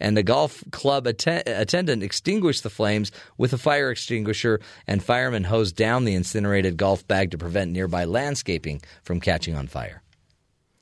[0.00, 5.44] and the golf club atten- attendant extinguished the flames with a fire extinguisher, and firemen
[5.44, 10.02] hosed down the incinerated golf bag to prevent nearby landscaping from catching on fire.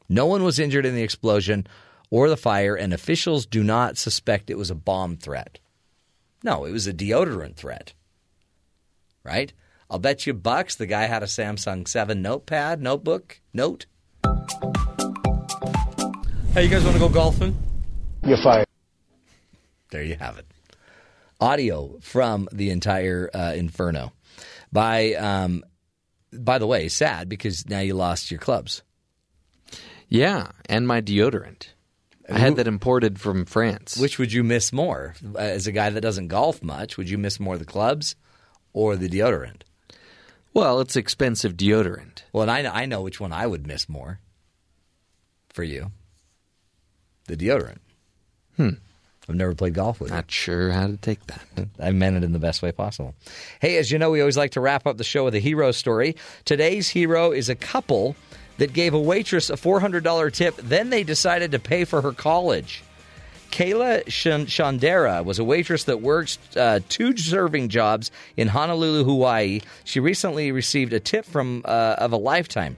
[0.09, 1.67] No one was injured in the explosion
[2.11, 5.59] or the fire, and officials do not suspect it was a bomb threat.
[6.43, 7.93] No, it was a deodorant threat.
[9.23, 9.53] Right?
[9.91, 13.87] I'll bet you bucks the guy had a Samsung 7 notepad, notebook, note.
[16.55, 17.57] Hey, you guys want to go golfing?
[18.25, 18.67] You're fired.
[19.91, 20.47] There you have it.
[21.41, 24.13] Audio from the entire uh, Inferno.
[24.73, 25.63] By um,
[26.33, 28.83] by the way, sad because now you lost your clubs.
[30.09, 31.69] Yeah, and my deodorant.
[32.31, 33.97] I had that imported from France.
[33.97, 35.15] Which would you miss more?
[35.35, 38.17] Uh, As a guy that doesn't golf much, would you miss more the clubs
[38.75, 39.63] or the deodorant?
[40.53, 42.23] Well, it's expensive deodorant.
[42.33, 44.21] Well, and I know, I know which one I would miss more
[45.49, 45.91] for you.
[47.29, 47.79] The deodorant.
[48.57, 48.71] Hmm.
[49.29, 50.11] I've never played golf with.
[50.11, 51.45] Not sure how to take that.
[51.81, 53.15] I meant it in the best way possible.
[53.61, 55.71] Hey, as you know, we always like to wrap up the show with a hero
[55.71, 56.17] story.
[56.47, 58.17] Today's hero is a couple
[58.59, 62.83] that gave a waitress a $400 tip, then they decided to pay for her college.
[63.51, 69.63] Kayla Shan- Shandera was a waitress that worked uh, two serving jobs in Honolulu, Hawaii.
[69.85, 72.77] She recently received a tip from uh, of a lifetime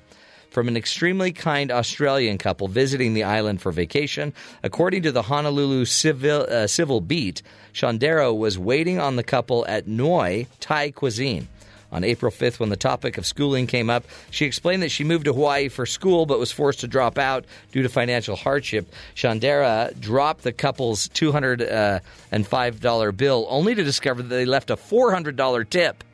[0.50, 4.34] from an extremely kind Australian couple visiting the island for vacation.
[4.62, 7.42] According to the Honolulu Civil, uh, Civil Beat,
[7.72, 11.48] Shandera was waiting on the couple at Noi Thai Cuisine.
[11.92, 15.24] On April 5th, when the topic of schooling came up, she explained that she moved
[15.24, 18.92] to Hawaii for school but was forced to drop out due to financial hardship.
[19.14, 25.68] Shandera dropped the couple's $205 uh, bill only to discover that they left a $400
[25.68, 26.04] tip.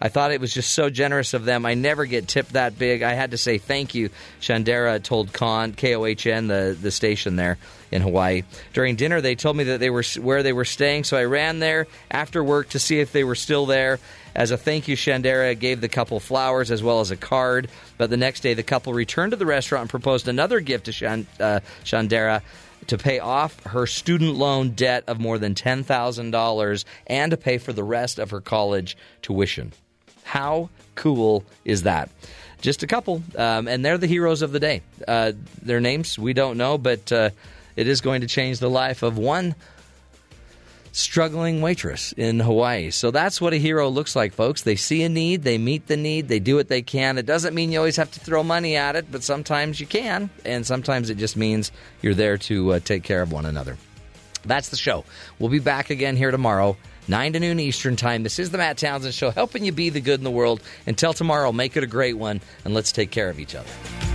[0.00, 1.64] I thought it was just so generous of them.
[1.64, 3.02] I never get tipped that big.
[3.02, 7.58] I had to say thank you, Shandera told Con KHON, the, the station there
[7.90, 8.42] in Hawaii.
[8.74, 11.58] During dinner, they told me that they were where they were staying, so I ran
[11.58, 13.98] there after work to see if they were still there.
[14.34, 17.68] As a thank you, Shandera gave the couple flowers as well as a card.
[17.98, 20.92] But the next day, the couple returned to the restaurant and proposed another gift to
[20.92, 22.42] Shan, uh, Shandera
[22.88, 27.72] to pay off her student loan debt of more than $10,000 and to pay for
[27.72, 29.72] the rest of her college tuition.
[30.24, 32.10] How cool is that?
[32.60, 34.82] Just a couple, um, and they're the heroes of the day.
[35.06, 35.32] Uh,
[35.62, 37.30] their names we don't know, but uh,
[37.76, 39.54] it is going to change the life of one
[40.94, 42.90] struggling waitress in Hawaii.
[42.90, 44.62] So that's what a hero looks like, folks.
[44.62, 47.18] They see a need, they meet the need, they do what they can.
[47.18, 50.30] It doesn't mean you always have to throw money at it, but sometimes you can,
[50.44, 53.76] and sometimes it just means you're there to uh, take care of one another.
[54.44, 55.04] That's the show.
[55.38, 56.76] We'll be back again here tomorrow.
[57.08, 58.22] 9 to noon Eastern Time.
[58.22, 60.62] This is the Matt Townsend Show, helping you be the good in the world.
[60.86, 64.13] Until tomorrow, make it a great one, and let's take care of each other.